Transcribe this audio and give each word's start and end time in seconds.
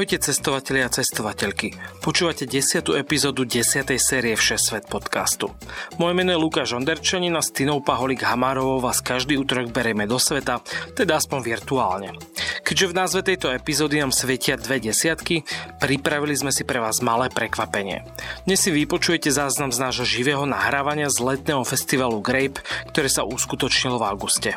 Ahojte 0.00 0.32
cestovatelia 0.32 0.88
a 0.88 0.94
cestovateľky. 0.96 1.76
Počúvate 2.00 2.48
10. 2.48 2.88
epizódu 2.96 3.44
10. 3.44 3.84
série 4.00 4.32
Všesvet 4.32 4.88
podcastu. 4.88 5.52
Moje 6.00 6.16
meno 6.16 6.32
je 6.32 6.40
Lukáš 6.40 6.72
Onderčanin 6.72 7.36
a 7.36 7.44
s 7.44 7.52
Tinou 7.52 7.84
Paholik 7.84 8.24
Hamárovou 8.24 8.80
vás 8.80 9.04
každý 9.04 9.36
útorok 9.36 9.68
berieme 9.68 10.08
do 10.08 10.16
sveta, 10.16 10.64
teda 10.96 11.20
aspoň 11.20 11.44
virtuálne. 11.44 12.16
Keďže 12.64 12.88
v 12.88 12.96
názve 12.96 13.20
tejto 13.28 13.52
epizódy 13.52 14.00
nám 14.00 14.16
svietia 14.16 14.56
dve 14.56 14.80
desiatky, 14.80 15.44
pripravili 15.84 16.32
sme 16.32 16.48
si 16.48 16.64
pre 16.64 16.80
vás 16.80 17.04
malé 17.04 17.28
prekvapenie. 17.28 18.00
Dnes 18.48 18.56
si 18.56 18.72
vypočujete 18.72 19.28
záznam 19.28 19.68
z 19.68 19.84
nášho 19.84 20.08
živého 20.08 20.48
nahrávania 20.48 21.12
z 21.12 21.20
letného 21.20 21.60
festivalu 21.68 22.24
Grape, 22.24 22.64
ktoré 22.88 23.12
sa 23.12 23.28
uskutočnilo 23.28 24.00
v 24.00 24.08
auguste. 24.08 24.56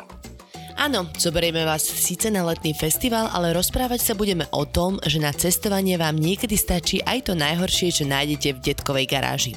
Áno, 0.74 1.06
zoberieme 1.14 1.62
vás 1.62 1.86
síce 1.86 2.34
na 2.34 2.42
letný 2.42 2.74
festival, 2.74 3.30
ale 3.30 3.54
rozprávať 3.54 4.10
sa 4.10 4.14
budeme 4.18 4.50
o 4.50 4.66
tom, 4.66 4.98
že 5.06 5.22
na 5.22 5.30
cestovanie 5.30 5.94
vám 5.94 6.18
niekedy 6.18 6.58
stačí 6.58 6.98
aj 7.06 7.30
to 7.30 7.38
najhoršie, 7.38 7.94
čo 7.94 8.04
nájdete 8.10 8.58
v 8.58 8.62
detkovej 8.74 9.06
garáži. 9.06 9.52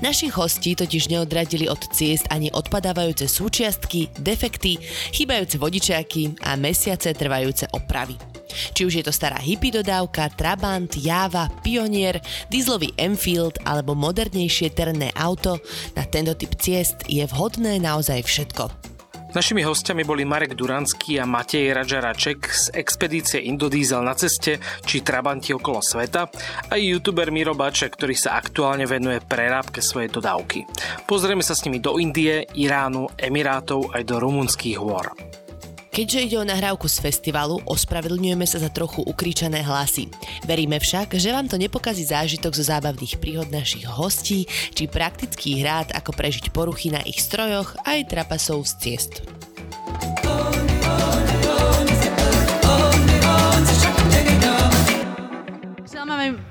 Našich 0.00 0.32
hostí 0.32 0.72
totiž 0.72 1.12
neodradili 1.12 1.68
od 1.68 1.84
ciest 1.92 2.24
ani 2.32 2.48
odpadávajúce 2.48 3.28
súčiastky, 3.28 4.08
defekty, 4.16 4.80
chýbajúce 5.12 5.60
vodičiaky 5.60 6.40
a 6.40 6.56
mesiace 6.56 7.12
trvajúce 7.12 7.68
opravy. 7.76 8.16
Či 8.72 8.88
už 8.88 8.92
je 8.96 9.04
to 9.04 9.12
stará 9.12 9.36
hippie 9.36 9.68
dodávka, 9.68 10.32
Trabant, 10.32 10.88
Java, 10.96 11.52
Pionier, 11.60 12.16
dieselový 12.48 12.96
Enfield 12.96 13.60
alebo 13.68 13.92
modernejšie 13.92 14.72
terénne 14.72 15.12
auto, 15.12 15.60
na 15.92 16.08
tento 16.08 16.32
typ 16.32 16.56
ciest 16.56 17.04
je 17.04 17.20
vhodné 17.28 17.76
naozaj 17.76 18.24
všetko. 18.24 18.95
Našimi 19.36 19.60
hostiami 19.60 20.00
boli 20.00 20.24
Marek 20.24 20.56
Duranský 20.56 21.20
a 21.20 21.28
Matej 21.28 21.76
Radžaraček 21.76 22.40
z 22.48 22.64
expedície 22.72 23.44
Indodiesel 23.44 24.00
na 24.00 24.16
ceste 24.16 24.56
či 24.80 25.04
Trabanti 25.04 25.52
okolo 25.52 25.84
sveta 25.84 26.24
a 26.72 26.74
youtuber 26.80 27.28
Miro 27.28 27.52
Baček, 27.52 28.00
ktorý 28.00 28.16
sa 28.16 28.40
aktuálne 28.40 28.88
venuje 28.88 29.20
prerábke 29.20 29.84
svojej 29.84 30.08
dodávky. 30.08 30.64
Pozrieme 31.04 31.44
sa 31.44 31.52
s 31.52 31.68
nimi 31.68 31.84
do 31.84 32.00
Indie, 32.00 32.48
Iránu, 32.56 33.12
Emirátov 33.12 33.92
aj 33.92 34.08
do 34.08 34.16
rumunských 34.16 34.80
hôr. 34.80 35.12
Keďže 35.96 36.28
ide 36.28 36.36
o 36.36 36.44
nahrávku 36.44 36.92
z 36.92 37.00
festivalu, 37.00 37.56
ospravedlňujeme 37.64 38.44
sa 38.44 38.60
za 38.60 38.68
trochu 38.68 39.00
ukričané 39.00 39.64
hlasy. 39.64 40.12
Veríme 40.44 40.76
však, 40.76 41.16
že 41.16 41.32
vám 41.32 41.48
to 41.48 41.56
nepokazí 41.56 42.04
zážitok 42.04 42.52
zo 42.52 42.68
zábavných 42.68 43.16
príhod 43.16 43.48
našich 43.48 43.88
hostí, 43.88 44.44
či 44.76 44.92
praktických 44.92 45.64
rád, 45.64 45.88
ako 45.96 46.12
prežiť 46.12 46.52
poruchy 46.52 46.92
na 46.92 47.00
ich 47.00 47.24
strojoch, 47.24 47.80
aj 47.88 48.12
trapasov 48.12 48.68
z 48.68 48.72
ciest. 48.76 49.24
Máme 50.20 50.65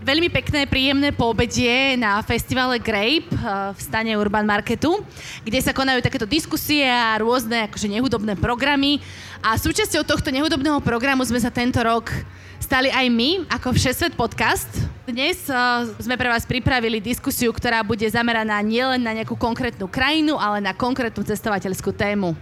veľmi 0.05 0.29
pekné, 0.29 0.69
príjemné 0.69 1.09
poobedie 1.09 1.97
na 1.97 2.21
festivale 2.21 2.77
Grape 2.77 3.25
eh, 3.25 3.73
v 3.73 3.79
stane 3.81 4.13
Urban 4.13 4.45
Marketu, 4.45 5.01
kde 5.41 5.57
sa 5.57 5.73
konajú 5.73 5.97
takéto 6.05 6.29
diskusie 6.29 6.85
a 6.85 7.17
rôzne 7.17 7.65
akože 7.65 7.89
nehudobné 7.89 8.37
programy. 8.37 9.01
A 9.41 9.57
súčasťou 9.57 10.05
tohto 10.05 10.29
nehudobného 10.29 10.77
programu 10.85 11.25
sme 11.25 11.41
sa 11.41 11.49
tento 11.49 11.81
rok 11.81 12.13
stali 12.61 12.93
aj 12.93 13.05
my, 13.09 13.49
ako 13.49 13.73
Všesvet 13.73 14.13
podcast. 14.13 14.69
Dnes 15.09 15.45
uh, 15.49 15.85
sme 16.01 16.17
pre 16.17 16.29
vás 16.29 16.49
pripravili 16.49 16.97
diskusiu, 16.97 17.53
ktorá 17.53 17.85
bude 17.85 18.05
zameraná 18.09 18.57
nielen 18.61 19.05
na 19.05 19.13
nejakú 19.13 19.37
konkrétnu 19.37 19.85
krajinu, 19.85 20.37
ale 20.41 20.65
na 20.65 20.73
konkrétnu 20.73 21.21
cestovateľskú 21.21 21.93
tému. 21.93 22.33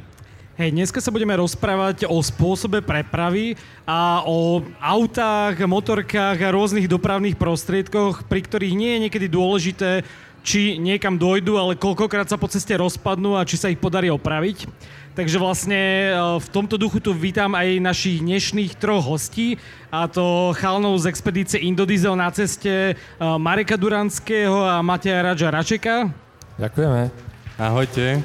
Hej, 0.53 0.69
dneska 0.69 1.01
sa 1.01 1.09
budeme 1.09 1.33
rozprávať 1.33 2.05
o 2.05 2.21
spôsobe 2.21 2.85
prepravy 2.85 3.57
a 3.89 4.21
o 4.21 4.61
autách, 4.77 5.57
motorkách 5.57 6.37
a 6.45 6.53
rôznych 6.53 6.85
dopravných 6.85 7.33
prostriedkoch, 7.41 8.29
pri 8.29 8.45
ktorých 8.45 8.77
nie 8.77 8.93
je 8.93 9.03
niekedy 9.09 9.25
dôležité, 9.33 10.05
či 10.45 10.77
niekam 10.77 11.17
dojdu, 11.17 11.57
ale 11.57 11.73
koľkokrát 11.73 12.29
sa 12.29 12.37
po 12.37 12.45
ceste 12.45 12.69
rozpadnú 12.77 13.33
a 13.33 13.49
či 13.49 13.57
sa 13.57 13.73
ich 13.73 13.81
podarí 13.81 14.13
opraviť. 14.13 14.69
Takže 15.17 15.41
vlastne 15.41 15.81
e, 15.81 16.37
v 16.37 16.47
tomto 16.53 16.77
duchu 16.77 17.01
tu 17.01 17.17
vítam 17.17 17.57
aj 17.57 17.81
našich 17.81 18.21
dnešných 18.21 18.77
troch 18.77 19.01
hostí, 19.09 19.57
a 19.89 20.05
to 20.05 20.53
chalnov 20.61 21.01
z 21.01 21.09
expedície 21.09 21.65
Indodiesel 21.65 22.13
na 22.13 22.29
ceste 22.29 22.93
e, 22.93 22.95
Mareka 23.17 23.73
Duranského 23.73 24.61
a 24.61 24.85
Mateja 24.85 25.17
Radža 25.33 25.49
Račeka. 25.49 26.13
Ďakujeme. 26.61 27.09
Ahojte 27.57 28.21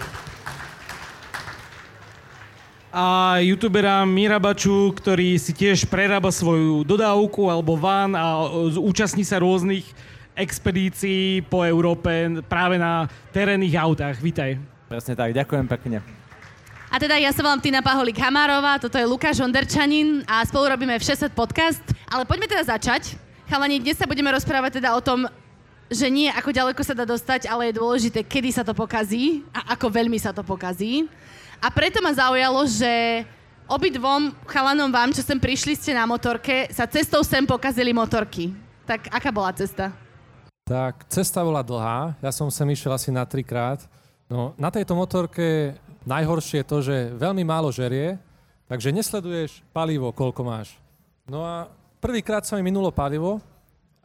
a 2.89 3.37
youtubera 3.45 4.01
Mirabaču, 4.09 4.97
ktorý 4.97 5.37
si 5.37 5.53
tiež 5.53 5.85
prerába 5.85 6.33
svoju 6.33 6.89
dodávku 6.89 7.53
alebo 7.53 7.77
van 7.77 8.17
a 8.17 8.49
účastní 8.81 9.29
sa 9.29 9.37
rôznych 9.41 9.85
expedícií 10.33 11.45
po 11.45 11.67
Európe 11.67 12.41
práve 12.49 12.81
na 12.81 13.05
terénnych 13.35 13.77
autách. 13.77 14.17
Vítaj. 14.25 14.57
Presne 14.89 15.13
tak, 15.13 15.37
ďakujem 15.37 15.67
pekne. 15.69 16.01
A 16.89 16.97
teda 16.97 17.21
ja 17.21 17.29
sa 17.37 17.45
volám 17.45 17.61
Tina 17.61 17.85
Paholik 17.85 18.17
Hamárová, 18.17 18.81
toto 18.81 18.97
je 18.97 19.05
Lukáš 19.05 19.45
Onderčanin 19.45 20.25
a 20.25 20.41
spolu 20.49 20.73
robíme 20.73 20.97
Všeset 20.97 21.37
podcast. 21.37 21.85
Ale 22.09 22.25
poďme 22.25 22.49
teda 22.49 22.65
začať. 22.65 23.21
Chalani, 23.45 23.77
dnes 23.85 24.01
sa 24.01 24.09
budeme 24.09 24.33
rozprávať 24.33 24.81
teda 24.81 24.97
o 24.97 25.05
tom, 25.05 25.29
že 25.93 26.09
nie 26.09 26.33
ako 26.33 26.57
ďaleko 26.57 26.81
sa 26.81 26.97
dá 26.97 27.05
dostať, 27.05 27.45
ale 27.45 27.69
je 27.69 27.81
dôležité, 27.81 28.25
kedy 28.25 28.49
sa 28.49 28.65
to 28.65 28.73
pokazí 28.73 29.45
a 29.53 29.77
ako 29.77 29.93
veľmi 29.93 30.17
sa 30.17 30.33
to 30.33 30.41
pokazí. 30.41 31.05
A 31.59 31.75
preto 31.75 31.99
ma 31.99 32.15
zaujalo, 32.15 32.63
že 32.71 33.27
obidvom 33.67 34.31
chalanom 34.47 34.95
vám, 34.95 35.11
čo 35.11 35.27
sem 35.27 35.35
prišli 35.35 35.75
ste 35.75 35.91
na 35.91 36.07
motorke, 36.07 36.71
sa 36.71 36.87
cestou 36.87 37.27
sem 37.27 37.43
pokazili 37.43 37.91
motorky. 37.91 38.55
Tak 38.87 39.11
aká 39.11 39.31
bola 39.35 39.51
cesta? 39.51 39.91
Tak, 40.63 41.11
cesta 41.11 41.43
bola 41.43 41.67
dlhá. 41.67 42.15
Ja 42.23 42.31
som 42.31 42.47
sem 42.47 42.65
išiel 42.71 42.95
asi 42.95 43.11
na 43.11 43.27
trikrát. 43.27 43.83
No, 44.31 44.55
na 44.55 44.71
tejto 44.71 44.95
motorke 44.95 45.75
najhoršie 46.07 46.63
je 46.63 46.69
to, 46.69 46.79
že 46.79 46.97
veľmi 47.19 47.43
málo 47.43 47.75
žerie, 47.75 48.21
takže 48.71 48.95
nesleduješ 48.95 49.65
palivo, 49.75 50.15
koľko 50.15 50.47
máš. 50.47 50.79
No 51.27 51.43
a 51.43 51.67
prvýkrát 51.99 52.47
sa 52.47 52.55
mi 52.55 52.63
minulo 52.63 52.95
palivo 52.95 53.43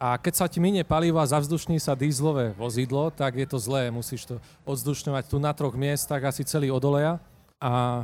a 0.02 0.18
keď 0.18 0.34
sa 0.34 0.46
ti 0.50 0.58
minie 0.58 0.82
palivo 0.82 1.22
a 1.22 1.30
zavzdušní 1.30 1.78
sa 1.78 1.94
dízlové 1.94 2.58
vozidlo, 2.58 3.14
tak 3.14 3.38
je 3.38 3.48
to 3.48 3.62
zlé. 3.62 3.94
Musíš 3.94 4.26
to 4.26 4.42
odzdušňovať 4.66 5.24
tu 5.30 5.38
na 5.38 5.54
troch 5.54 5.78
miestach, 5.78 6.24
asi 6.26 6.42
celý 6.44 6.74
odoleja. 6.74 7.22
A 7.64 8.04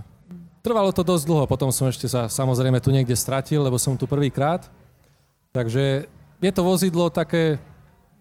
trvalo 0.64 0.96
to 0.96 1.04
dosť 1.04 1.28
dlho, 1.28 1.44
potom 1.52 1.68
som 1.68 1.92
ešte 1.92 2.08
sa 2.08 2.32
samozrejme 2.32 2.80
tu 2.80 2.96
niekde 2.96 3.12
stratil, 3.12 3.60
lebo 3.60 3.76
som 3.76 4.00
tu 4.00 4.08
prvýkrát. 4.08 4.72
Takže 5.52 6.08
je 6.40 6.52
to 6.56 6.62
vozidlo 6.64 7.12
také 7.12 7.60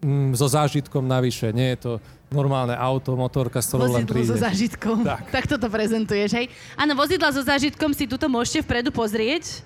mm, 0.03 0.35
so 0.35 0.51
zážitkom 0.51 1.07
navyše, 1.07 1.55
nie 1.55 1.71
je 1.75 1.79
to 1.79 1.91
normálne 2.27 2.75
auto, 2.75 3.15
motorka, 3.15 3.63
s 3.63 3.71
ktorou 3.71 3.95
len 3.95 4.03
príde. 4.03 4.35
so 4.35 4.37
zážitkom. 4.37 5.01
Tak. 5.07 5.31
tak 5.31 5.45
toto 5.47 5.71
prezentuješ, 5.71 6.29
hej? 6.35 6.45
Áno, 6.75 6.93
vozidla 6.99 7.31
so 7.31 7.39
zážitkom 7.39 7.95
si 7.95 8.03
tuto 8.03 8.27
môžete 8.27 8.67
vpredu 8.67 8.91
pozrieť. 8.91 9.63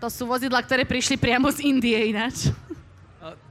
To 0.00 0.08
sú 0.08 0.24
vozidla, 0.24 0.64
ktoré 0.64 0.88
prišli 0.88 1.20
priamo 1.20 1.52
z 1.52 1.60
Indie 1.64 2.10
ináč. 2.10 2.50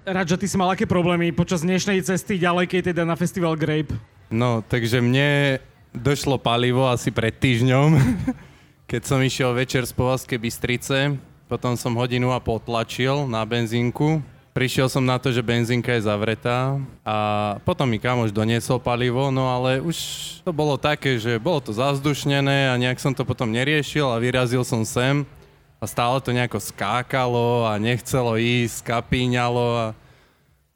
Radža, 0.04 0.36
ty 0.36 0.45
si 0.51 0.59
mal 0.59 0.69
aké 0.69 0.83
problémy 0.83 1.31
počas 1.31 1.63
dnešnej 1.63 2.04
cesty 2.04 2.36
ďalekej 2.38 2.94
teda 2.94 3.07
na 3.07 3.16
festival 3.16 3.56
Grape? 3.56 3.95
No, 4.27 4.59
takže 4.66 5.00
mne 5.00 5.63
došlo 5.94 6.42
palivo 6.42 6.90
asi 6.90 7.13
pred 7.13 7.31
týždňom, 7.38 7.95
keď 8.92 9.01
som 9.06 9.22
išiel 9.22 9.54
večer 9.54 9.86
z 9.86 9.94
Povazkej 9.94 10.42
Bystrice. 10.42 10.98
Potom 11.45 11.78
som 11.78 11.94
hodinu 11.94 12.34
a 12.34 12.42
potlačil 12.42 13.30
na 13.30 13.45
benzínku. 13.45 14.25
Prišiel 14.54 14.86
som 14.90 15.01
na 15.01 15.18
to, 15.18 15.34
že 15.34 15.45
benzínka 15.45 15.98
je 15.98 16.06
zavretá 16.06 16.78
a 17.01 17.18
potom 17.66 17.90
mi 17.90 17.98
kamoš 17.98 18.30
doniesol 18.30 18.78
palivo, 18.78 19.34
no 19.34 19.50
ale 19.50 19.81
už 19.81 19.98
to 20.45 20.54
bolo 20.54 20.78
také, 20.78 21.18
že 21.18 21.42
bolo 21.42 21.57
to 21.57 21.74
zazdušnené 21.74 22.69
a 22.69 22.78
nejak 22.78 23.01
som 23.01 23.18
to 23.18 23.25
potom 23.25 23.50
neriešil 23.50 24.13
a 24.13 24.22
vyrazil 24.22 24.62
som 24.62 24.86
sem 24.86 25.25
a 25.81 25.86
stále 25.90 26.22
to 26.22 26.30
nejako 26.30 26.62
skákalo 26.62 27.66
a 27.66 27.81
nechcelo 27.81 28.38
ísť, 28.38 28.94
kapíňalo 28.94 29.68
a 29.74 29.86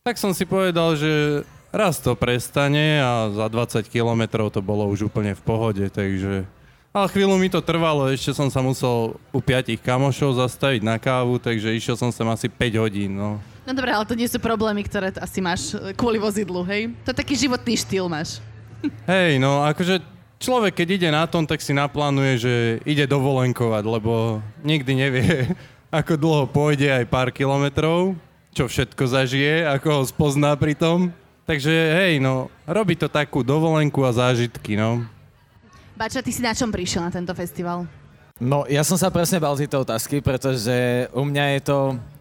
tak 0.02 0.18
som 0.18 0.32
si 0.32 0.48
povedal, 0.48 0.98
že 0.98 1.44
raz 1.78 2.02
to 2.02 2.18
prestane 2.18 3.00
a 3.00 3.30
za 3.30 3.46
20 3.46 3.86
kilometrov 3.88 4.50
to 4.50 4.66
bolo 4.66 4.90
už 4.90 5.14
úplne 5.14 5.38
v 5.38 5.42
pohode, 5.46 5.86
takže... 5.94 6.50
Ale 6.90 7.14
chvíľu 7.14 7.38
mi 7.38 7.46
to 7.46 7.62
trvalo, 7.62 8.10
ešte 8.10 8.34
som 8.34 8.50
sa 8.50 8.58
musel 8.66 9.14
u 9.30 9.38
piatich 9.38 9.78
kamošov 9.78 10.42
zastaviť 10.42 10.82
na 10.82 10.98
kávu, 10.98 11.38
takže 11.38 11.78
išiel 11.78 11.94
som 11.94 12.10
sem 12.10 12.26
asi 12.26 12.50
5 12.50 12.82
hodín, 12.82 13.14
no. 13.14 13.38
No 13.68 13.72
dobré, 13.76 13.94
ale 13.94 14.08
to 14.08 14.18
nie 14.18 14.26
sú 14.26 14.42
problémy, 14.42 14.82
ktoré 14.82 15.14
asi 15.20 15.38
máš 15.38 15.78
kvôli 15.94 16.18
vozidlu, 16.18 16.66
hej? 16.66 16.90
To 17.06 17.14
je 17.14 17.22
taký 17.22 17.38
životný 17.38 17.78
štýl 17.78 18.10
máš. 18.10 18.42
Hej, 19.12 19.38
no 19.44 19.62
akože 19.68 20.00
človek, 20.40 20.82
keď 20.82 20.88
ide 20.96 21.10
na 21.12 21.28
tom, 21.28 21.44
tak 21.44 21.60
si 21.60 21.76
naplánuje, 21.76 22.34
že 22.40 22.54
ide 22.88 23.06
dovolenkovať, 23.10 23.84
lebo 23.84 24.40
nikdy 24.64 24.92
nevie, 24.96 25.30
ako 26.00 26.16
dlho 26.16 26.46
pôjde 26.50 26.90
aj 26.90 27.06
pár 27.12 27.30
kilometrov, 27.30 28.16
čo 28.56 28.66
všetko 28.66 29.04
zažije, 29.06 29.68
ako 29.70 30.02
ho 30.02 30.04
spozná 30.08 30.56
pri 30.58 30.74
tom. 30.74 31.14
Takže 31.48 31.72
hej, 31.72 32.20
no, 32.20 32.52
robí 32.68 33.00
to 33.00 33.08
takú 33.08 33.40
dovolenku 33.40 34.04
a 34.04 34.12
zážitky, 34.12 34.76
no. 34.76 35.08
Bača, 35.96 36.20
ty 36.20 36.36
si 36.36 36.44
na 36.44 36.52
čom 36.52 36.68
prišiel 36.68 37.08
na 37.08 37.12
tento 37.12 37.32
festival? 37.32 37.88
No, 38.36 38.68
ja 38.68 38.84
som 38.84 39.00
sa 39.00 39.08
presne 39.08 39.40
bal 39.40 39.56
tejto 39.56 39.88
otázky, 39.88 40.20
pretože 40.20 41.08
u 41.16 41.24
mňa 41.24 41.46
je 41.56 41.62
to 41.64 41.78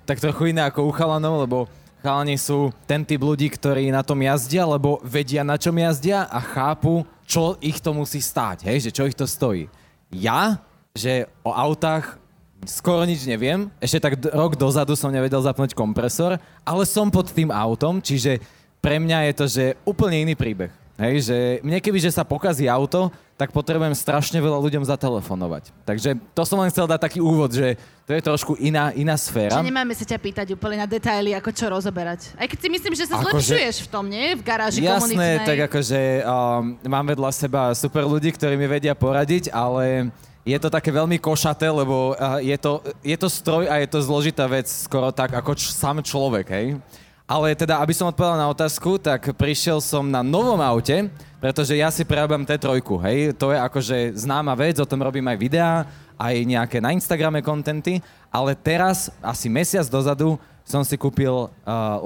tak 0.07 0.23
trochu 0.23 0.55
iné 0.55 0.63
ako 0.63 0.87
u 0.87 0.95
chalanov, 0.95 1.43
lebo 1.43 1.67
chalani 2.07 2.39
sú 2.39 2.71
ten 2.87 3.03
typ 3.03 3.19
ľudí, 3.19 3.51
ktorí 3.51 3.91
na 3.91 4.07
tom 4.07 4.23
jazdia, 4.23 4.63
lebo 4.63 5.03
vedia, 5.03 5.43
na 5.43 5.59
čom 5.59 5.75
jazdia 5.75 6.31
a 6.31 6.39
chápu, 6.39 7.03
čo 7.27 7.59
ich 7.59 7.83
to 7.83 7.91
musí 7.91 8.23
stáť, 8.23 8.63
hej, 8.71 8.79
že 8.89 8.95
čo 8.95 9.11
ich 9.11 9.19
to 9.19 9.27
stojí. 9.27 9.67
Ja, 10.15 10.63
že 10.95 11.27
o 11.43 11.51
autách 11.51 12.15
skoro 12.63 13.03
nič 13.03 13.27
neviem, 13.27 13.75
ešte 13.83 13.99
tak 14.07 14.23
rok 14.31 14.55
dozadu 14.55 14.95
som 14.95 15.11
nevedel 15.11 15.43
zapnúť 15.43 15.75
kompresor, 15.75 16.39
ale 16.63 16.83
som 16.87 17.11
pod 17.11 17.29
tým 17.35 17.51
autom, 17.51 17.99
čiže 17.99 18.41
pre 18.87 19.03
mňa 19.03 19.19
je 19.27 19.33
to, 19.35 19.47
že 19.51 19.65
úplne 19.83 20.23
iný 20.23 20.39
príbeh. 20.39 20.71
Hej, 20.97 21.29
že 21.29 21.37
mne 21.61 21.77
keby, 21.83 21.99
že 22.01 22.15
sa 22.15 22.25
pokazí 22.25 22.71
auto, 22.71 23.13
tak 23.37 23.53
potrebujem 23.53 23.93
strašne 23.93 24.41
veľa 24.41 24.57
ľuďom 24.57 24.81
zatelefonovať. 24.89 25.69
Takže 25.85 26.17
to 26.33 26.43
som 26.49 26.57
len 26.63 26.73
chcel 26.73 26.89
dať 26.89 27.01
taký 27.05 27.21
úvod, 27.21 27.53
že 27.53 27.77
to 28.09 28.17
je 28.17 28.23
trošku 28.25 28.57
iná, 28.57 28.97
iná 28.97 29.13
sféra. 29.13 29.61
Čiže 29.61 29.69
nemáme 29.69 29.93
sa 29.93 30.09
ťa 30.09 30.17
pýtať 30.17 30.47
úplne 30.57 30.81
na 30.81 30.89
detaily, 30.89 31.37
ako 31.37 31.53
čo 31.53 31.69
rozoberať. 31.69 32.33
Aj 32.41 32.49
keď 32.49 32.59
si 32.65 32.69
myslím, 32.73 32.95
že 32.97 33.05
sa 33.05 33.21
Akože- 33.21 33.29
zlepšuješ 33.45 33.77
v 33.85 33.89
tom, 33.93 34.05
nie? 34.09 34.33
V 34.39 34.43
garáži 34.47 34.81
Jasné, 34.81 35.13
komunitnej. 35.13 35.45
tak 35.45 35.59
akože 35.69 36.01
um, 36.23 36.81
mám 36.89 37.05
vedľa 37.13 37.31
seba 37.35 37.63
super 37.77 38.09
ľudí, 38.09 38.33
ktorí 38.33 38.57
mi 38.57 38.65
vedia 38.65 38.97
poradiť, 38.97 39.53
ale 39.53 40.09
je 40.49 40.57
to 40.57 40.73
také 40.73 40.89
veľmi 40.95 41.21
košaté, 41.21 41.69
lebo 41.69 42.17
uh, 42.17 42.41
je, 42.41 42.57
to, 42.57 42.81
je 43.05 43.17
to 43.21 43.29
stroj 43.29 43.69
a 43.69 43.85
je 43.85 43.89
to 43.91 43.99
zložitá 44.01 44.49
vec 44.49 44.65
skoro 44.65 45.13
tak 45.13 45.37
ako 45.37 45.53
č- 45.53 45.77
sám 45.77 46.01
človek, 46.01 46.49
hej. 46.57 46.81
Ale 47.27 47.59
teda, 47.59 47.83
aby 47.83 47.91
som 47.91 48.07
odpovedal 48.07 48.39
na 48.39 48.47
otázku, 48.47 49.03
tak 49.03 49.35
prišiel 49.35 49.83
som 49.83 50.07
na 50.07 50.23
novom 50.23 50.63
aute, 50.63 51.11
pretože 51.43 51.75
ja 51.75 51.91
si 51.91 52.07
prerábam 52.07 52.47
T3, 52.47 52.79
hej. 52.79 53.35
To 53.35 53.51
je 53.51 53.59
akože 53.59 54.15
známa 54.15 54.55
vec, 54.55 54.79
o 54.79 54.87
tom 54.87 55.03
robím 55.03 55.27
aj 55.27 55.35
videá, 55.35 55.91
aj 56.15 56.35
nejaké 56.47 56.79
na 56.79 56.95
Instagrame 56.95 57.43
kontenty, 57.43 57.99
ale 58.31 58.55
teraz, 58.55 59.11
asi 59.19 59.51
mesiac 59.51 59.83
dozadu, 59.91 60.39
som 60.63 60.87
si 60.87 60.95
kúpil 60.95 61.51
uh, 61.51 61.51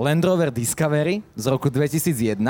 Land 0.00 0.24
Rover 0.24 0.48
Discovery 0.48 1.20
z 1.36 1.44
roku 1.52 1.68
2001, 1.68 2.40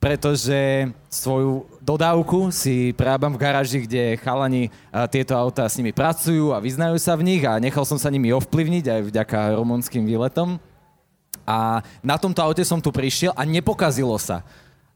pretože 0.00 0.88
svoju 1.12 1.68
dodávku 1.84 2.48
si 2.48 2.96
prerábam 2.96 3.36
v 3.36 3.44
garáži, 3.44 3.84
kde 3.84 4.16
chalani 4.24 4.72
a, 4.88 5.04
tieto 5.04 5.36
autá 5.36 5.68
s 5.68 5.76
nimi 5.76 5.92
pracujú 5.92 6.56
a 6.56 6.64
vyznajú 6.64 6.96
sa 6.96 7.12
v 7.20 7.28
nich 7.28 7.44
a 7.44 7.60
nechal 7.60 7.84
som 7.84 8.00
sa 8.00 8.08
nimi 8.08 8.32
ovplyvniť 8.32 8.84
aj 8.88 9.00
vďaka 9.12 9.38
rumunským 9.60 10.08
výletom. 10.08 10.56
A 11.46 11.84
na 12.04 12.16
tomto 12.16 12.40
aute 12.40 12.62
som 12.62 12.78
tu 12.78 12.92
prišiel 12.92 13.34
a 13.34 13.42
nepokazilo 13.44 14.14
sa. 14.20 14.44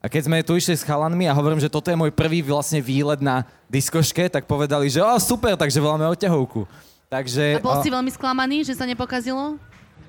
A 0.04 0.08
keď 0.12 0.22
sme 0.28 0.44
tu 0.44 0.52
išli 0.52 0.76
s 0.76 0.84
chalanmi 0.84 1.24
a 1.24 1.32
hovorím, 1.32 1.60
že 1.60 1.72
toto 1.72 1.88
je 1.88 1.96
môj 1.96 2.12
prvý 2.12 2.44
vlastne 2.44 2.76
výlet 2.84 3.24
na 3.24 3.48
diskoške, 3.72 4.28
tak 4.28 4.44
povedali, 4.44 4.92
že 4.92 5.00
o, 5.00 5.16
super, 5.16 5.56
takže 5.56 5.80
voláme 5.80 6.04
odťahovku. 6.12 6.68
Takže, 7.08 7.56
A 7.56 7.64
bol 7.64 7.80
o, 7.80 7.80
si 7.80 7.88
veľmi 7.88 8.12
sklamaný, 8.12 8.68
že 8.68 8.76
sa 8.76 8.84
nepokazilo? 8.84 9.56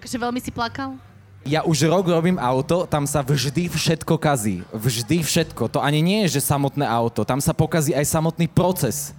Takže 0.04 0.18
veľmi 0.20 0.40
si 0.44 0.52
plakal? 0.52 1.00
ja 1.46 1.62
už 1.62 1.86
rok 1.86 2.10
robím 2.10 2.42
auto, 2.42 2.90
tam 2.90 3.06
sa 3.06 3.22
vždy 3.22 3.70
všetko 3.70 4.18
kazí. 4.18 4.66
Vždy 4.74 5.22
všetko. 5.22 5.70
To 5.70 5.80
ani 5.80 6.02
nie 6.02 6.20
je, 6.26 6.42
že 6.42 6.50
samotné 6.50 6.90
auto. 6.90 7.22
Tam 7.22 7.38
sa 7.38 7.54
pokazí 7.54 7.94
aj 7.94 8.10
samotný 8.10 8.50
proces. 8.50 9.14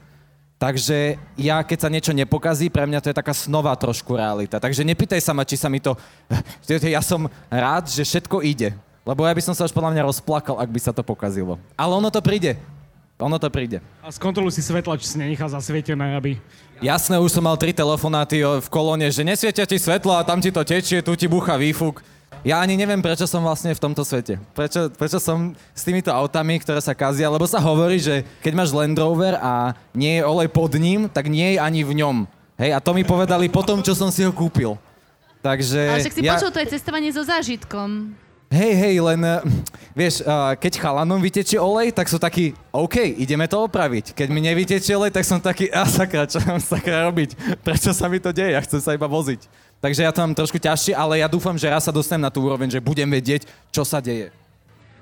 Takže 0.57 1.21
ja, 1.37 1.61
keď 1.61 1.79
sa 1.85 1.93
niečo 1.93 2.17
nepokazí, 2.17 2.73
pre 2.73 2.89
mňa 2.89 3.05
to 3.05 3.13
je 3.13 3.21
taká 3.21 3.37
snová 3.37 3.77
trošku 3.77 4.17
realita. 4.17 4.57
Takže 4.57 4.89
nepýtaj 4.89 5.21
sa 5.21 5.37
ma, 5.37 5.45
či 5.45 5.61
sa 5.61 5.69
mi 5.69 5.85
to... 5.85 5.93
Ja 6.89 7.05
som 7.05 7.29
rád, 7.53 7.93
že 7.93 8.01
všetko 8.09 8.41
ide. 8.41 8.73
Lebo 9.05 9.23
ja 9.23 9.37
by 9.37 9.43
som 9.45 9.55
sa 9.55 9.69
už 9.69 9.77
podľa 9.77 9.93
mňa 9.93 10.09
rozplakal, 10.09 10.57
ak 10.57 10.73
by 10.73 10.81
sa 10.81 10.97
to 10.97 11.05
pokazilo. 11.05 11.61
Ale 11.77 11.93
ono 11.93 12.09
to 12.09 12.25
príde. 12.25 12.57
Ono 13.21 13.37
to 13.41 13.49
príde. 13.49 13.81
A 14.05 14.13
skontroluj 14.13 14.57
si 14.57 14.65
svetla, 14.65 14.97
či 15.01 15.09
si 15.09 15.17
nenechal 15.17 15.49
zasvietené, 15.49 16.17
aby... 16.17 16.37
Jasné, 16.85 17.17
už 17.17 17.33
som 17.33 17.45
mal 17.45 17.57
tri 17.57 17.73
telefonáty 17.73 18.45
v 18.45 18.69
kolóne, 18.69 19.09
že 19.09 19.25
nesvietia 19.25 19.65
ti 19.65 19.81
svetlo 19.81 20.13
a 20.13 20.27
tam 20.27 20.41
ti 20.41 20.53
to 20.53 20.61
tečie, 20.61 21.01
tu 21.01 21.17
ti 21.17 21.25
bucha 21.25 21.57
výfuk. 21.57 22.05
Ja 22.47 22.63
ani 22.63 22.79
neviem, 22.79 23.03
prečo 23.03 23.27
som 23.27 23.43
vlastne 23.43 23.75
v 23.75 23.83
tomto 23.83 24.07
svete. 24.07 24.39
Prečo, 24.55 24.87
prečo 24.95 25.19
som 25.19 25.51
s 25.75 25.83
týmito 25.83 26.15
autami, 26.15 26.63
ktoré 26.63 26.79
sa 26.79 26.95
kazia, 26.95 27.27
lebo 27.27 27.43
sa 27.43 27.59
hovorí, 27.59 27.99
že 27.99 28.23
keď 28.39 28.53
máš 28.55 28.71
Land 28.71 28.95
Rover 28.95 29.35
a 29.43 29.75
nie 29.91 30.15
je 30.15 30.23
olej 30.23 30.47
pod 30.55 30.71
ním, 30.79 31.11
tak 31.11 31.27
nie 31.27 31.55
je 31.55 31.59
ani 31.59 31.83
v 31.83 31.99
ňom. 31.99 32.23
Hej, 32.55 32.71
a 32.71 32.79
to 32.79 32.95
mi 32.95 33.03
povedali 33.03 33.51
po 33.51 33.67
tom, 33.67 33.83
čo 33.83 33.99
som 33.99 34.15
si 34.15 34.23
ho 34.23 34.31
kúpil. 34.31 34.79
Takže... 35.43 35.91
Ale 35.91 36.07
však 36.07 36.15
si 36.15 36.23
ja... 36.23 36.39
počul, 36.39 36.55
to 36.55 36.63
je 36.63 36.69
cestovanie 36.71 37.11
so 37.11 37.27
zážitkom. 37.27 38.15
Hej, 38.47 38.73
hej, 38.79 38.97
len 39.03 39.21
uh, 39.27 39.43
vieš, 39.91 40.23
uh, 40.23 40.55
keď 40.55 40.79
chalanom 40.79 41.19
vytečie 41.19 41.59
olej, 41.59 41.91
tak 41.91 42.07
sú 42.07 42.15
takí, 42.15 42.55
OK, 42.71 43.03
ideme 43.19 43.51
to 43.51 43.59
opraviť. 43.67 44.15
Keď 44.15 44.29
mi 44.31 44.39
nevytečie 44.39 44.95
olej, 44.95 45.11
tak 45.11 45.27
som 45.27 45.43
taký, 45.43 45.67
a 45.75 45.83
sakra, 45.83 46.31
čo 46.31 46.39
mám 46.47 46.63
sakra 46.63 47.11
robiť? 47.11 47.59
Prečo 47.67 47.91
sa 47.91 48.07
mi 48.07 48.23
to 48.23 48.31
deje? 48.31 48.55
Ja 48.55 48.63
chcem 48.63 48.79
sa 48.79 48.95
iba 48.95 49.11
voziť. 49.11 49.51
Takže 49.87 50.03
ja 50.03 50.11
to 50.11 50.19
mám 50.19 50.35
trošku 50.35 50.59
ťažšie, 50.59 50.99
ale 50.99 51.23
ja 51.23 51.31
dúfam, 51.31 51.55
že 51.55 51.71
raz 51.71 51.87
sa 51.87 51.95
dostanem 51.95 52.27
na 52.27 52.35
tú 52.35 52.43
úroveň, 52.43 52.67
že 52.67 52.83
budem 52.83 53.07
vedieť, 53.07 53.47
čo 53.71 53.87
sa 53.87 54.03
deje. 54.03 54.35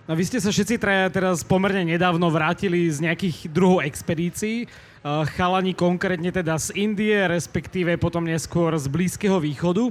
No 0.05 0.13
vy 0.13 0.29
ste 0.29 0.37
sa 0.37 0.53
všetci 0.53 0.77
traja 0.77 1.09
teraz 1.09 1.41
pomerne 1.41 1.89
nedávno 1.89 2.29
vrátili 2.29 2.85
z 2.93 3.01
nejakých 3.01 3.49
druhov 3.49 3.81
expedícií. 3.81 4.69
Uh, 5.01 5.25
Chalani 5.41 5.73
konkrétne 5.73 6.29
teda 6.29 6.61
z 6.61 6.77
Indie, 6.77 7.17
respektíve 7.17 7.97
potom 7.97 8.29
neskôr 8.29 8.77
z 8.77 8.85
Blízkeho 8.93 9.41
východu 9.41 9.89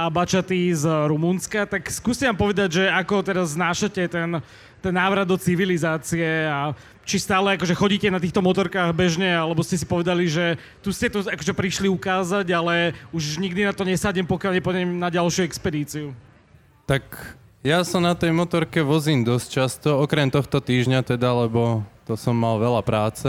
a 0.00 0.08
Bačatý 0.08 0.72
z 0.72 0.88
Rumunska. 0.88 1.68
Tak 1.68 1.92
skúste 1.92 2.24
nám 2.24 2.40
povedať, 2.40 2.80
že 2.80 2.84
ako 2.88 3.20
teraz 3.20 3.52
znášate 3.52 4.08
ten, 4.08 4.40
ten 4.80 4.94
návrat 4.96 5.28
do 5.28 5.36
civilizácie 5.36 6.48
a 6.48 6.72
či 7.04 7.20
stále 7.20 7.58
akože 7.58 7.76
chodíte 7.76 8.08
na 8.08 8.22
týchto 8.22 8.40
motorkách 8.40 8.96
bežne, 8.96 9.28
alebo 9.28 9.60
ste 9.60 9.76
si 9.76 9.84
povedali, 9.84 10.24
že 10.30 10.56
tu 10.80 10.88
ste 10.94 11.12
to 11.12 11.26
akože 11.26 11.52
prišli 11.52 11.90
ukázať, 11.92 12.46
ale 12.54 12.96
už 13.12 13.36
nikdy 13.36 13.68
na 13.68 13.74
to 13.76 13.84
nesadnem, 13.84 14.24
pokiaľ 14.24 14.56
nepôjdem 14.56 14.96
na 14.96 15.12
ďalšiu 15.12 15.44
expedíciu. 15.44 16.16
Tak 16.88 17.02
ja 17.60 17.84
sa 17.84 18.00
na 18.00 18.16
tej 18.16 18.32
motorke 18.32 18.80
vozím 18.80 19.20
dosť 19.20 19.48
často, 19.52 19.88
okrem 20.00 20.32
tohto 20.32 20.64
týždňa 20.64 21.04
teda, 21.04 21.28
lebo 21.44 21.84
to 22.08 22.16
som 22.16 22.32
mal 22.32 22.56
veľa 22.56 22.80
práce. 22.80 23.28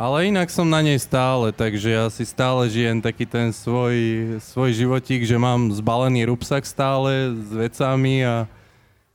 Ale 0.00 0.32
inak 0.32 0.48
som 0.48 0.64
na 0.64 0.80
nej 0.80 0.96
stále, 0.96 1.52
takže 1.52 1.92
ja 1.92 2.08
si 2.08 2.24
stále 2.24 2.72
žijem 2.72 3.04
taký 3.04 3.28
ten 3.28 3.52
svoj, 3.52 3.92
svoj 4.40 4.72
životík, 4.72 5.28
že 5.28 5.36
mám 5.36 5.68
zbalený 5.76 6.24
rúbsak 6.24 6.64
stále 6.64 7.36
s 7.36 7.52
vecami 7.52 8.24
a 8.24 8.48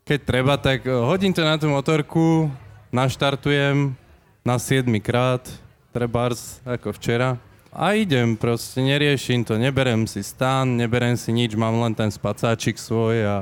keď 0.06 0.20
treba, 0.22 0.54
tak 0.62 0.86
eh, 0.86 0.94
hodím 0.94 1.34
to 1.34 1.42
na 1.42 1.58
tú 1.58 1.74
motorku, 1.74 2.54
naštartujem 2.94 3.98
na 4.46 4.62
7 4.62 4.86
krát, 5.01 5.42
trebárs 5.89 6.62
ako 6.62 6.94
včera. 6.94 7.42
A 7.74 7.98
idem, 7.98 8.38
proste 8.38 8.77
neriešim 8.86 9.42
to, 9.42 9.58
neberem 9.58 10.06
si 10.06 10.22
stan, 10.22 10.70
neberem 10.70 11.18
si 11.18 11.34
nič, 11.34 11.58
mám 11.58 11.82
len 11.82 11.98
ten 11.98 12.13
spacáčik 12.13 12.77
svoj 12.77 13.25
a 13.25 13.36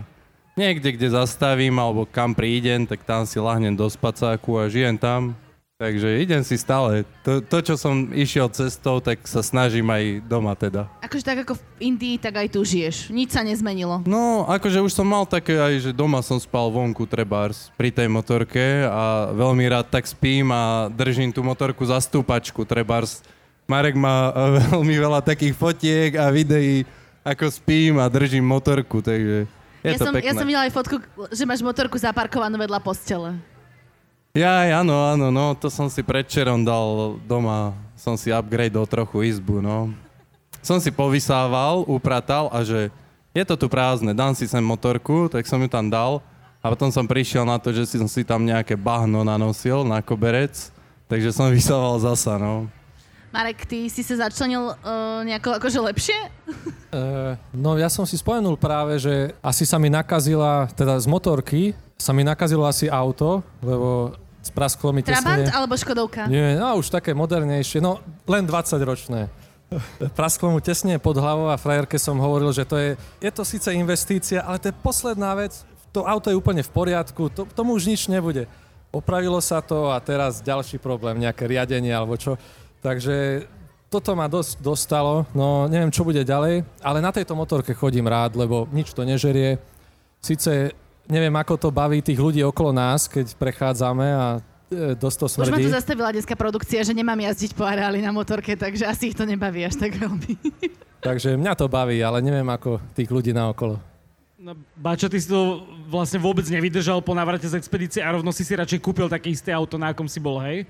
niekde, 0.55 0.95
kde 0.95 1.11
zastavím 1.11 1.75
alebo 1.75 2.07
kam 2.07 2.31
prídem, 2.31 2.87
tak 2.87 3.03
tam 3.03 3.27
si 3.27 3.35
lahnem 3.35 3.75
do 3.75 3.83
spacáku 3.91 4.63
a 4.63 4.71
žijem 4.71 4.95
tam. 4.95 5.35
Takže 5.83 6.23
idem 6.23 6.39
si 6.47 6.55
stále. 6.55 7.03
To, 7.27 7.43
to, 7.43 7.59
čo 7.59 7.75
som 7.75 8.07
išiel 8.15 8.47
cestou, 8.47 9.03
tak 9.03 9.19
sa 9.27 9.43
snažím 9.43 9.83
aj 9.91 10.23
doma 10.23 10.55
teda. 10.55 10.87
Akože 11.03 11.27
tak 11.27 11.43
ako 11.43 11.59
v 11.59 11.91
Indii, 11.91 12.15
tak 12.15 12.39
aj 12.39 12.55
tu 12.55 12.63
žiješ. 12.63 13.11
Nič 13.11 13.35
sa 13.35 13.43
nezmenilo. 13.43 13.99
No, 14.07 14.47
akože 14.47 14.79
už 14.79 14.95
som 14.95 15.03
mal 15.03 15.27
také 15.27 15.59
aj, 15.59 15.83
že 15.83 15.91
doma 15.91 16.23
som 16.23 16.39
spal 16.39 16.71
vonku 16.71 17.03
trebárs 17.03 17.67
pri 17.75 17.91
tej 17.91 18.07
motorke 18.07 18.87
a 18.87 19.35
veľmi 19.35 19.67
rád 19.67 19.91
tak 19.91 20.07
spím 20.07 20.55
a 20.55 20.87
držím 20.87 21.35
tú 21.35 21.43
motorku 21.43 21.83
za 21.83 21.99
stúpačku 21.99 22.63
trebárs. 22.63 23.19
Marek 23.67 23.99
má 23.99 24.31
eh, 24.31 24.63
veľmi 24.71 24.95
veľa 24.95 25.19
takých 25.19 25.51
fotiek 25.51 26.15
a 26.15 26.31
videí, 26.31 26.87
ako 27.27 27.51
spím 27.51 27.99
a 27.99 28.07
držím 28.07 28.47
motorku, 28.47 29.03
takže 29.03 29.51
je 29.83 29.91
ja, 29.91 29.99
to 29.99 30.07
som, 30.07 30.15
pekné. 30.15 30.31
ja 30.31 30.33
som 30.39 30.47
videla 30.47 30.63
aj 30.63 30.71
fotku, 30.71 30.95
že 31.27 31.43
máš 31.43 31.59
motorku 31.59 31.99
zaparkovanú 31.99 32.55
vedľa 32.55 32.79
postele. 32.79 33.35
Jaj, 34.33 34.81
áno, 34.81 34.97
áno, 35.13 35.29
no, 35.29 35.53
to 35.53 35.69
som 35.69 35.93
si 35.93 36.01
predčerom 36.01 36.65
dal 36.65 37.21
doma, 37.29 37.77
som 37.93 38.17
si 38.17 38.33
upgradeol 38.33 38.89
trochu 38.89 39.29
izbu, 39.29 39.61
no. 39.61 39.93
Som 40.65 40.81
si 40.81 40.89
povysával, 40.89 41.85
upratal 41.85 42.49
a 42.49 42.65
že 42.65 42.89
je 43.29 43.43
to 43.45 43.53
tu 43.53 43.69
prázdne, 43.69 44.09
dám 44.09 44.33
si 44.33 44.49
sem 44.49 44.57
motorku, 44.65 45.29
tak 45.29 45.45
som 45.45 45.61
ju 45.61 45.69
tam 45.69 45.85
dal 45.85 46.17
a 46.65 46.73
potom 46.73 46.89
som 46.89 47.05
prišiel 47.05 47.45
na 47.45 47.61
to, 47.61 47.69
že 47.69 47.85
si 47.85 48.01
som 48.01 48.09
si 48.09 48.25
tam 48.25 48.41
nejaké 48.41 48.73
bahno 48.73 49.21
nanosil 49.21 49.85
na 49.85 50.01
koberec, 50.01 50.73
takže 51.05 51.29
som 51.29 51.53
vysával 51.53 52.01
zasa, 52.01 52.41
no. 52.41 52.65
Marek, 53.29 53.69
ty 53.69 53.85
si 53.85 54.01
sa 54.01 54.17
začlenil 54.17 54.73
uh, 54.73 55.21
nejako 55.29 55.61
akože 55.61 55.77
lepšie? 55.93 56.17
Uh, 56.89 57.37
no 57.53 57.77
ja 57.77 57.85
som 57.85 58.01
si 58.09 58.17
spomenul 58.17 58.57
práve, 58.57 58.97
že 58.97 59.29
asi 59.45 59.61
sa 59.61 59.77
mi 59.77 59.93
nakazila, 59.93 60.73
teda 60.73 60.97
z 60.97 61.05
motorky, 61.05 61.77
sa 62.01 62.17
mi 62.17 62.25
nakazilo 62.25 62.65
asi 62.65 62.89
auto, 62.89 63.45
lebo 63.61 64.22
Sprasklo 64.43 64.91
mi 64.91 64.99
Trabant 64.99 65.47
tesne... 65.47 65.55
alebo 65.55 65.73
Škodovka? 65.79 66.27
Nie, 66.27 66.59
no 66.59 66.75
už 66.75 66.91
také 66.91 67.15
modernejšie, 67.15 67.79
no 67.79 68.03
len 68.27 68.43
20-ročné. 68.43 69.31
Prasklo 70.19 70.53
mu 70.53 70.59
tesne 70.59 70.99
pod 70.99 71.17
hlavou 71.17 71.49
a 71.49 71.57
frajerke 71.57 71.95
som 71.95 72.19
hovoril, 72.19 72.51
že 72.51 72.67
to 72.67 72.75
je, 72.75 72.99
je 73.23 73.31
to 73.31 73.41
síce 73.47 73.71
investícia, 73.71 74.43
ale 74.43 74.59
to 74.59 74.69
je 74.69 74.75
posledná 74.83 75.33
vec, 75.33 75.63
to 75.95 76.03
auto 76.03 76.29
je 76.29 76.37
úplne 76.37 76.61
v 76.61 76.71
poriadku, 76.75 77.31
to, 77.31 77.47
tomu 77.55 77.73
už 77.73 77.87
nič 77.87 78.11
nebude. 78.11 78.45
Opravilo 78.93 79.41
sa 79.41 79.63
to 79.63 79.89
a 79.89 79.97
teraz 80.03 80.43
ďalší 80.43 80.77
problém, 80.77 81.17
nejaké 81.17 81.49
riadenie 81.49 81.89
alebo 81.89 82.13
čo. 82.19 82.37
Takže 82.83 83.47
toto 83.89 84.17
ma 84.17 84.27
dosť 84.27 84.61
dostalo, 84.61 85.25
no 85.37 85.69
neviem, 85.69 85.93
čo 85.93 86.05
bude 86.05 86.21
ďalej, 86.25 86.65
ale 86.81 86.99
na 86.99 87.13
tejto 87.13 87.37
motorke 87.37 87.77
chodím 87.77 88.09
rád, 88.09 88.35
lebo 88.37 88.65
nič 88.73 88.91
to 88.93 89.05
nežerie. 89.05 89.57
Sice 90.19 90.73
neviem, 91.07 91.33
ako 91.35 91.59
to 91.59 91.69
baví 91.71 91.99
tých 91.99 92.19
ľudí 92.19 92.41
okolo 92.43 92.71
nás, 92.71 93.07
keď 93.11 93.35
prechádzame 93.35 94.07
a 94.07 94.25
e, 94.71 94.95
dosť 94.95 95.17
to 95.19 95.25
Už 95.27 95.33
ma 95.37 95.45
smrdí. 95.57 95.67
tu 95.67 95.73
zastavila 95.73 96.09
dneska 96.15 96.35
produkcia, 96.35 96.79
že 96.83 96.93
nemám 96.95 97.19
jazdiť 97.19 97.51
po 97.55 97.67
areáli 97.67 97.99
na 97.99 98.11
motorke, 98.15 98.55
takže 98.55 98.87
asi 98.87 99.11
ich 99.11 99.17
to 99.17 99.27
nebaví 99.27 99.63
až 99.67 99.75
tak 99.79 99.95
veľmi. 99.95 100.33
Takže 101.03 101.35
mňa 101.35 101.53
to 101.59 101.67
baví, 101.67 101.99
ale 101.99 102.23
neviem, 102.23 102.47
ako 102.47 102.79
tých 102.95 103.11
ľudí 103.11 103.35
naokolo. 103.35 103.75
No, 104.39 104.55
Bača, 104.75 105.11
ty 105.11 105.19
si 105.19 105.27
to 105.27 105.67
vlastne 105.87 106.19
vôbec 106.19 106.47
nevydržal 106.47 107.03
po 107.03 107.11
návrate 107.11 107.43
z 107.43 107.59
expedície 107.59 107.99
a 107.99 108.11
rovno 108.11 108.31
si 108.31 108.43
si 108.47 108.55
radšej 108.55 108.79
kúpil 108.79 109.11
také 109.11 109.27
isté 109.27 109.51
auto, 109.51 109.75
na 109.75 109.91
akom 109.91 110.07
si 110.07 110.19
bol, 110.23 110.39
hej? 110.39 110.63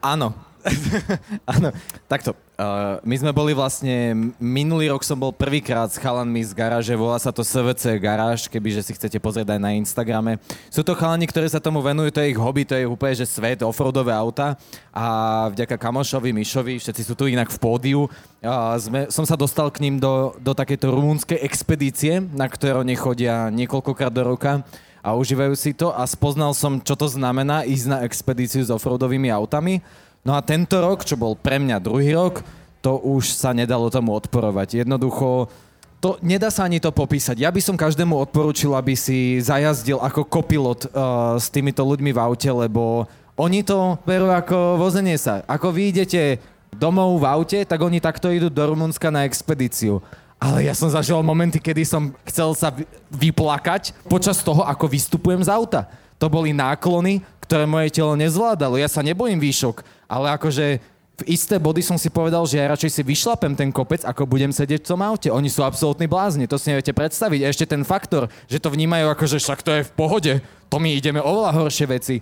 Áno. 0.00 0.32
Áno, 1.54 1.68
takto. 2.08 2.32
Uh, 2.54 3.02
my 3.02 3.18
sme 3.18 3.32
boli 3.34 3.50
vlastne, 3.50 4.14
minulý 4.38 4.86
rok 4.94 5.02
som 5.02 5.18
bol 5.18 5.34
prvýkrát 5.34 5.90
s 5.90 5.98
chalanmi 5.98 6.38
z 6.38 6.54
garáže, 6.54 6.94
volá 6.94 7.18
sa 7.18 7.34
to 7.34 7.42
SVC 7.42 7.98
garáž, 7.98 8.46
kebyže 8.46 8.86
si 8.86 8.94
chcete 8.94 9.18
pozrieť 9.18 9.58
aj 9.58 9.60
na 9.60 9.74
Instagrame. 9.74 10.38
Sú 10.70 10.86
to 10.86 10.94
chalani, 10.94 11.26
ktorí 11.26 11.50
sa 11.50 11.58
tomu 11.58 11.82
venujú, 11.82 12.14
to 12.14 12.22
je 12.22 12.30
ich 12.30 12.38
hobby, 12.38 12.62
to 12.62 12.78
je 12.78 12.86
úplne, 12.86 13.14
že 13.18 13.26
svet, 13.26 13.66
offroadové 13.66 14.14
auta 14.14 14.54
a 14.94 15.04
vďaka 15.50 15.74
kamošovi, 15.74 16.30
Mišovi, 16.30 16.78
všetci 16.78 17.02
sú 17.02 17.18
tu 17.18 17.26
inak 17.26 17.50
v 17.50 17.58
pódiu, 17.58 18.00
uh, 18.06 18.78
sme, 18.78 19.10
som 19.10 19.26
sa 19.26 19.34
dostal 19.34 19.74
k 19.74 19.82
ním 19.82 19.98
do, 19.98 20.38
do 20.38 20.54
takejto 20.54 20.94
rumúnskej 20.94 21.42
expedície, 21.42 22.22
na 22.22 22.46
ktoré 22.46 22.78
oni 22.78 22.94
chodia 22.94 23.50
niekoľkokrát 23.50 24.14
do 24.14 24.22
roka 24.22 24.62
a 25.04 25.12
užívajú 25.12 25.52
si 25.52 25.76
to 25.76 25.92
a 25.92 26.00
spoznal 26.08 26.56
som, 26.56 26.80
čo 26.80 26.96
to 26.96 27.04
znamená 27.04 27.68
ísť 27.68 27.86
na 27.92 27.98
expedíciu 28.08 28.64
s 28.64 28.72
offroadovými 28.72 29.28
autami. 29.28 29.84
No 30.24 30.32
a 30.32 30.40
tento 30.40 30.80
rok, 30.80 31.04
čo 31.04 31.20
bol 31.20 31.36
pre 31.36 31.60
mňa 31.60 31.84
druhý 31.84 32.16
rok, 32.16 32.40
to 32.80 32.96
už 32.96 33.36
sa 33.36 33.52
nedalo 33.52 33.92
tomu 33.92 34.16
odporovať. 34.16 34.84
Jednoducho, 34.84 35.52
to 36.00 36.16
nedá 36.24 36.48
sa 36.48 36.64
ani 36.64 36.80
to 36.80 36.92
popísať. 36.92 37.40
Ja 37.40 37.52
by 37.52 37.60
som 37.60 37.80
každému 37.80 38.16
odporúčil, 38.16 38.72
aby 38.72 38.96
si 38.96 39.40
zajazdil 39.40 40.00
ako 40.00 40.24
kopilot 40.28 40.88
uh, 40.92 41.36
s 41.36 41.48
týmito 41.48 41.84
ľuďmi 41.84 42.12
v 42.12 42.20
aute, 42.20 42.48
lebo 42.48 43.08
oni 43.36 43.64
to 43.64 43.96
berú 44.04 44.28
ako 44.28 44.80
vozenie 44.80 45.16
sa. 45.16 45.44
Ako 45.48 45.72
vy 45.72 45.92
idete 45.92 46.40
domov 46.72 47.20
v 47.20 47.28
aute, 47.28 47.58
tak 47.64 47.80
oni 47.80 48.00
takto 48.04 48.28
idú 48.28 48.52
do 48.52 48.64
Rumunska 48.64 49.08
na 49.08 49.24
expedíciu. 49.24 50.04
Ale 50.36 50.68
ja 50.68 50.76
som 50.76 50.92
zažil 50.92 51.16
momenty, 51.24 51.56
kedy 51.56 51.88
som 51.88 52.12
chcel 52.28 52.52
sa 52.52 52.68
vy- 52.68 52.84
vyplakať 53.08 53.96
počas 54.04 54.44
toho, 54.44 54.60
ako 54.60 54.88
vystupujem 54.92 55.40
z 55.40 55.48
auta. 55.48 55.88
To 56.20 56.28
boli 56.28 56.52
náklony, 56.52 57.24
ktoré 57.40 57.64
moje 57.64 57.92
telo 57.92 58.12
nezvládalo. 58.12 58.76
Ja 58.76 58.92
sa 58.92 59.00
nebojím 59.00 59.40
výšok, 59.40 59.84
ale 60.14 60.38
akože 60.38 60.78
v 61.14 61.22
isté 61.30 61.58
body 61.58 61.82
som 61.82 61.98
si 61.98 62.10
povedal, 62.10 62.42
že 62.46 62.58
ja 62.58 62.70
radšej 62.70 62.90
si 62.90 63.02
vyšlapem 63.06 63.54
ten 63.54 63.70
kopec, 63.70 64.02
ako 64.02 64.26
budem 64.26 64.50
sedieť 64.50 64.82
v 64.82 64.90
tom 64.94 65.02
aute. 65.02 65.30
Oni 65.30 65.46
sú 65.46 65.62
absolútni 65.62 66.10
blázni, 66.10 66.50
to 66.50 66.58
si 66.58 66.74
neviete 66.74 66.90
predstaviť. 66.90 67.40
A 67.42 67.50
ešte 67.54 67.70
ten 67.70 67.86
faktor, 67.86 68.26
že 68.50 68.58
to 68.58 68.70
vnímajú 68.70 69.10
ako, 69.14 69.24
že 69.30 69.38
však 69.38 69.62
to 69.62 69.70
je 69.78 69.86
v 69.86 69.92
pohode, 69.94 70.32
to 70.70 70.76
my 70.82 70.90
ideme 70.90 71.22
oveľa 71.22 71.50
horšie 71.54 71.86
veci 71.86 72.18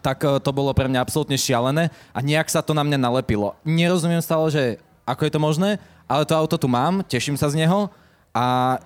tak 0.00 0.24
eh, 0.24 0.40
to 0.42 0.50
bolo 0.50 0.74
pre 0.74 0.90
mňa 0.90 1.02
absolútne 1.02 1.38
šialené 1.38 1.92
a 2.10 2.18
nejak 2.18 2.50
sa 2.50 2.64
to 2.64 2.74
na 2.74 2.82
mňa 2.82 2.98
nalepilo. 2.98 3.54
Nerozumiem 3.62 4.24
stále, 4.24 4.46
že 4.50 4.62
ako 5.04 5.22
je 5.28 5.32
to 5.34 5.40
možné, 5.42 5.70
ale 6.08 6.24
to 6.24 6.34
auto 6.34 6.56
tu 6.56 6.66
mám, 6.66 7.04
teším 7.04 7.36
sa 7.36 7.52
z 7.52 7.60
neho 7.60 7.92
a 8.34 8.76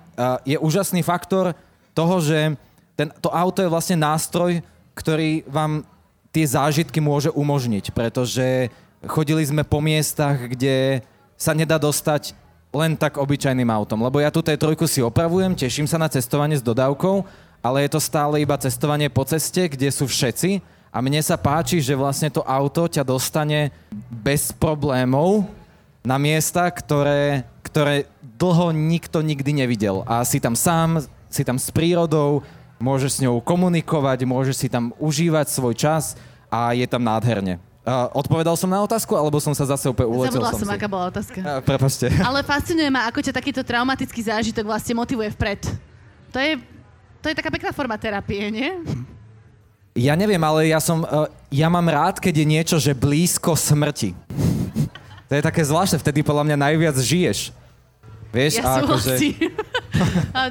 je 0.43 0.59
úžasný 0.59 1.01
faktor 1.01 1.55
toho, 1.95 2.21
že 2.21 2.53
ten, 2.93 3.09
to 3.23 3.31
auto 3.31 3.63
je 3.63 3.71
vlastne 3.71 3.97
nástroj, 3.97 4.59
ktorý 4.93 5.47
vám 5.47 5.87
tie 6.29 6.45
zážitky 6.45 7.01
môže 7.01 7.33
umožniť, 7.33 7.91
pretože 7.93 8.69
chodili 9.05 9.41
sme 9.45 9.65
po 9.65 9.81
miestach, 9.81 10.37
kde 10.49 11.01
sa 11.39 11.55
nedá 11.55 11.79
dostať 11.79 12.35
len 12.69 12.93
tak 12.93 13.17
obyčajným 13.17 13.69
autom. 13.71 14.05
Lebo 14.05 14.21
ja 14.21 14.29
tú 14.29 14.45
T3 14.45 14.77
si 14.85 15.01
opravujem, 15.01 15.57
teším 15.57 15.89
sa 15.89 15.97
na 15.97 16.11
cestovanie 16.11 16.59
s 16.59 16.65
dodávkou, 16.65 17.25
ale 17.65 17.87
je 17.87 17.89
to 17.91 18.01
stále 18.01 18.37
iba 18.37 18.55
cestovanie 18.61 19.09
po 19.09 19.25
ceste, 19.25 19.67
kde 19.67 19.89
sú 19.89 20.05
všetci 20.05 20.61
a 20.89 20.97
mne 21.01 21.21
sa 21.21 21.37
páči, 21.37 21.81
že 21.81 21.97
vlastne 21.97 22.29
to 22.29 22.45
auto 22.45 22.85
ťa 22.85 23.05
dostane 23.05 23.73
bez 24.09 24.53
problémov 24.53 25.45
na 26.05 26.17
miesta, 26.17 26.65
ktoré, 26.69 27.45
ktoré 27.65 28.09
dlho 28.21 28.71
nikto 28.71 29.21
nikdy 29.21 29.51
nevidel. 29.65 30.01
A 30.07 30.23
si 30.23 30.41
tam 30.41 30.55
sám, 30.57 31.03
si 31.29 31.45
tam 31.45 31.61
s 31.61 31.69
prírodou, 31.69 32.41
môžeš 32.79 33.19
s 33.19 33.21
ňou 33.21 33.43
komunikovať, 33.43 34.23
môžeš 34.23 34.55
si 34.55 34.67
tam 34.71 34.95
užívať 34.97 35.51
svoj 35.51 35.75
čas 35.75 36.15
a 36.47 36.71
je 36.73 36.87
tam 36.87 37.03
nádherne. 37.03 37.59
Uh, 37.79 38.11
odpovedal 38.11 38.53
som 38.59 38.67
na 38.67 38.79
otázku, 38.83 39.15
alebo 39.15 39.39
som 39.39 39.55
sa 39.55 39.65
zase 39.65 39.87
úplne 39.87 40.11
uletel 40.11 40.39
Zabudla 40.39 40.51
som, 40.51 40.61
som, 40.61 40.69
si? 40.69 40.75
aká 40.75 40.87
bola 40.87 41.05
otázka. 41.09 41.39
Uh, 41.41 41.59
prepačte. 41.63 42.05
Ale 42.27 42.43
fascinuje 42.43 42.89
ma, 42.91 43.07
ako 43.07 43.19
ťa 43.23 43.33
takýto 43.33 43.61
traumatický 43.63 44.19
zážitok 44.19 44.67
vlastne 44.67 44.93
motivuje 44.93 45.31
vpred. 45.33 45.61
To 46.29 46.37
je, 46.37 46.59
to 47.23 47.25
je 47.31 47.35
taká 47.35 47.49
pekná 47.49 47.71
forma 47.71 47.95
terapie, 47.97 48.51
nie? 48.51 48.69
Ja 49.97 50.13
neviem, 50.13 50.39
ale 50.39 50.69
ja 50.69 50.77
som, 50.77 51.01
uh, 51.01 51.25
ja 51.49 51.65
mám 51.67 51.83
rád, 51.89 52.21
keď 52.21 52.33
je 52.39 52.45
niečo, 52.45 52.75
že 52.77 52.93
blízko 52.93 53.57
smrti. 53.57 54.13
To 55.25 55.33
je 55.33 55.41
také 55.41 55.65
zvláštne, 55.65 55.97
vtedy 55.97 56.21
podľa 56.21 56.45
mňa 56.45 56.57
najviac 56.69 56.95
žiješ. 57.01 57.51
Vieš, 58.29 58.61
Ja 58.61 58.69
a 58.69 58.85
akože, 58.85 59.17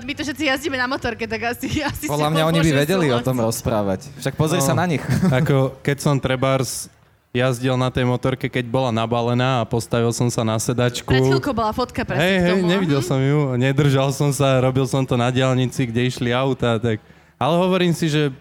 my 0.00 0.12
to 0.12 0.22
všetci 0.22 0.44
jazdíme 0.46 0.74
na 0.74 0.86
motorke, 0.86 1.24
tak 1.24 1.56
asi, 1.56 1.80
asi 1.80 2.06
podľa 2.06 2.30
mňa 2.30 2.42
oni 2.46 2.58
by 2.60 2.70
vedeli 2.76 3.06
o 3.08 3.20
tom 3.20 3.38
rozprávať. 3.38 4.10
Však 4.18 4.34
pozri 4.34 4.58
No. 4.58 4.66
sa 4.66 4.74
na 4.74 4.84
nich. 4.84 5.02
Ako 5.40 5.78
keď 5.80 5.96
som 5.98 6.14
trebárs 6.16 6.90
jazdil 7.28 7.76
na 7.76 7.92
tej 7.92 8.02
motorke, 8.02 8.48
keď 8.48 8.64
bola 8.66 8.90
nabalená 8.90 9.60
a 9.60 9.68
postavil 9.68 10.10
som 10.10 10.26
sa 10.26 10.42
na 10.42 10.56
sedačku. 10.56 11.06
Pred 11.06 11.28
chvíľkou 11.28 11.52
bola 11.52 11.70
fotka 11.70 12.02
presne 12.02 12.24
Hej, 12.24 12.36
k 12.40 12.46
hej, 12.50 12.60
nevidel 12.64 13.00
som 13.04 13.20
ju, 13.20 13.54
nedržal 13.54 14.10
som 14.10 14.32
sa, 14.32 14.58
robil 14.58 14.88
som 14.88 15.04
to 15.04 15.14
na 15.14 15.28
diálnici, 15.28 15.86
kde 15.86 16.08
išli 16.08 16.32
auta, 16.32 16.80
tak... 16.80 16.98
Ale 17.38 17.54
hovorím 17.54 17.94
si, 17.94 18.10
že 18.10 18.34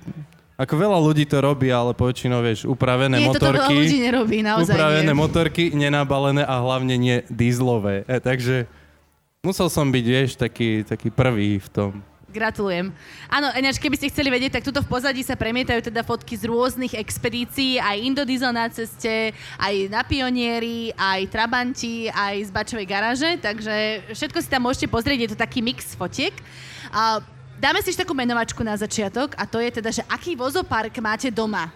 ako 0.57 0.73
veľa 0.73 0.97
ľudí 0.97 1.29
to 1.29 1.37
robí, 1.37 1.69
ale 1.69 1.93
poväčšinou, 1.93 2.41
vieš, 2.41 2.65
upravené 2.65 3.21
Nie, 3.21 3.29
toto 3.29 3.45
veľa 3.45 3.69
motorky... 3.69 3.73
ľudí 3.77 3.97
nerobí, 4.01 4.37
naozaj 4.41 4.73
upravené 4.73 5.11
nie. 5.13 5.19
motorky, 5.19 5.63
nenabalené 5.69 6.41
a 6.41 6.55
hlavne 6.57 6.95
nie 6.97 7.21
dízlové. 7.29 8.01
E, 8.09 8.17
takže 8.17 8.65
musel 9.47 9.71
som 9.71 9.87
byť, 9.87 10.05
vieš, 10.05 10.35
taký, 10.35 10.83
taký 10.83 11.07
prvý 11.07 11.63
v 11.63 11.69
tom. 11.71 11.91
Gratulujem. 12.27 12.91
Áno, 13.31 13.47
ináč, 13.55 13.79
keby 13.79 13.95
ste 13.95 14.11
chceli 14.11 14.27
vedieť, 14.27 14.59
tak 14.59 14.67
tuto 14.67 14.83
v 14.83 14.91
pozadí 14.91 15.23
sa 15.23 15.39
premietajú 15.39 15.79
teda 15.79 16.03
fotky 16.03 16.35
z 16.35 16.45
rôznych 16.51 16.93
expedícií, 16.99 17.79
aj 17.79 18.03
Indodiesel 18.03 18.51
na 18.51 18.67
ceste, 18.67 19.31
aj 19.55 19.75
na 19.87 20.03
Pionieri, 20.03 20.91
aj 20.91 21.31
Trabanti, 21.31 22.11
aj 22.11 22.45
z 22.45 22.51
Bačovej 22.51 22.83
garáže, 22.83 23.39
takže 23.39 24.05
všetko 24.11 24.37
si 24.43 24.51
tam 24.51 24.67
môžete 24.67 24.91
pozrieť, 24.91 25.19
je 25.23 25.29
to 25.31 25.39
taký 25.39 25.63
mix 25.63 25.95
fotiek. 25.95 26.35
A 26.91 27.23
dáme 27.57 27.79
si 27.79 27.95
ešte 27.95 28.03
takú 28.03 28.11
menovačku 28.11 28.59
na 28.59 28.75
začiatok 28.75 29.31
a 29.39 29.47
to 29.47 29.63
je 29.63 29.79
teda, 29.79 29.89
že 29.89 30.03
aký 30.11 30.35
vozopark 30.35 30.93
máte 30.99 31.31
doma? 31.31 31.71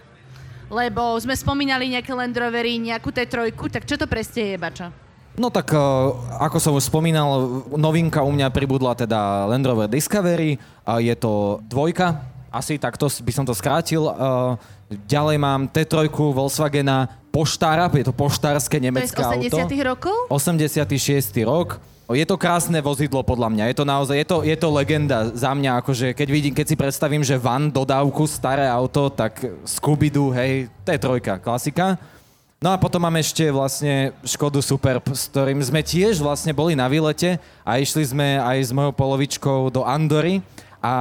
Lebo 0.68 1.16
sme 1.18 1.32
spomínali 1.32 1.96
nejaké 1.96 2.12
Land 2.12 2.36
Rovery, 2.36 2.76
nejakú 2.76 3.08
T3, 3.08 3.56
tak 3.72 3.88
čo 3.88 3.96
to 3.96 4.04
presne 4.04 4.52
je, 4.52 4.58
Bača? 4.60 4.92
No 5.40 5.48
tak, 5.48 5.72
uh, 5.72 6.12
ako 6.44 6.58
som 6.60 6.76
už 6.76 6.92
spomínal, 6.92 7.64
novinka 7.80 8.20
u 8.20 8.32
mňa 8.36 8.52
pribudla 8.52 8.92
teda 8.96 9.48
Land 9.48 9.64
Rover 9.64 9.88
Discovery. 9.88 10.60
A 10.84 11.00
je 11.00 11.16
to 11.16 11.64
dvojka, 11.68 12.20
asi 12.52 12.76
takto 12.76 13.08
by 13.08 13.32
som 13.32 13.48
to 13.48 13.56
skrátil. 13.56 14.12
Uh, 14.12 14.60
ďalej 15.08 15.40
mám 15.40 15.72
T3 15.72 16.12
Volkswagena 16.12 17.08
Poštára, 17.32 17.88
je 17.88 18.04
to 18.04 18.12
poštárske 18.12 18.76
To 18.76 18.84
je 18.84 18.84
z 18.84 18.86
nemecké 18.92 19.22
80 19.24 19.56
auto. 19.56 19.76
rokov? 19.88 20.18
86. 20.28 21.32
rok. 21.48 21.80
Je 22.12 22.28
to 22.28 22.36
krásne 22.36 22.76
vozidlo 22.84 23.24
podľa 23.24 23.48
mňa. 23.56 23.64
Je 23.72 23.76
to 23.80 23.86
naozaj, 23.88 24.20
je 24.20 24.28
to, 24.28 24.38
je 24.44 24.58
to 24.60 24.68
legenda 24.68 25.32
za 25.32 25.56
mňa, 25.56 25.80
akože 25.80 26.12
keď 26.12 26.28
vidím, 26.28 26.52
keď 26.52 26.66
si 26.68 26.76
predstavím, 26.76 27.24
že 27.24 27.40
van 27.40 27.72
dodávku, 27.72 28.28
staré 28.28 28.68
auto, 28.68 29.08
tak 29.08 29.40
Scooby-Doo, 29.64 30.36
hej, 30.36 30.68
to 30.84 30.92
je 30.92 31.00
trojka, 31.00 31.40
klasika. 31.40 31.96
No 32.62 32.70
a 32.70 32.78
potom 32.78 33.02
máme 33.02 33.18
ešte 33.18 33.42
vlastne 33.50 34.14
Škodu 34.22 34.62
Superb, 34.62 35.02
s 35.18 35.26
ktorým 35.34 35.58
sme 35.66 35.82
tiež 35.82 36.22
vlastne 36.22 36.54
boli 36.54 36.78
na 36.78 36.86
výlete 36.86 37.42
a 37.66 37.82
išli 37.82 38.06
sme 38.06 38.38
aj 38.38 38.58
s 38.62 38.70
mojou 38.70 38.94
polovičkou 38.94 39.74
do 39.74 39.82
Andory 39.82 40.46
a 40.78 40.94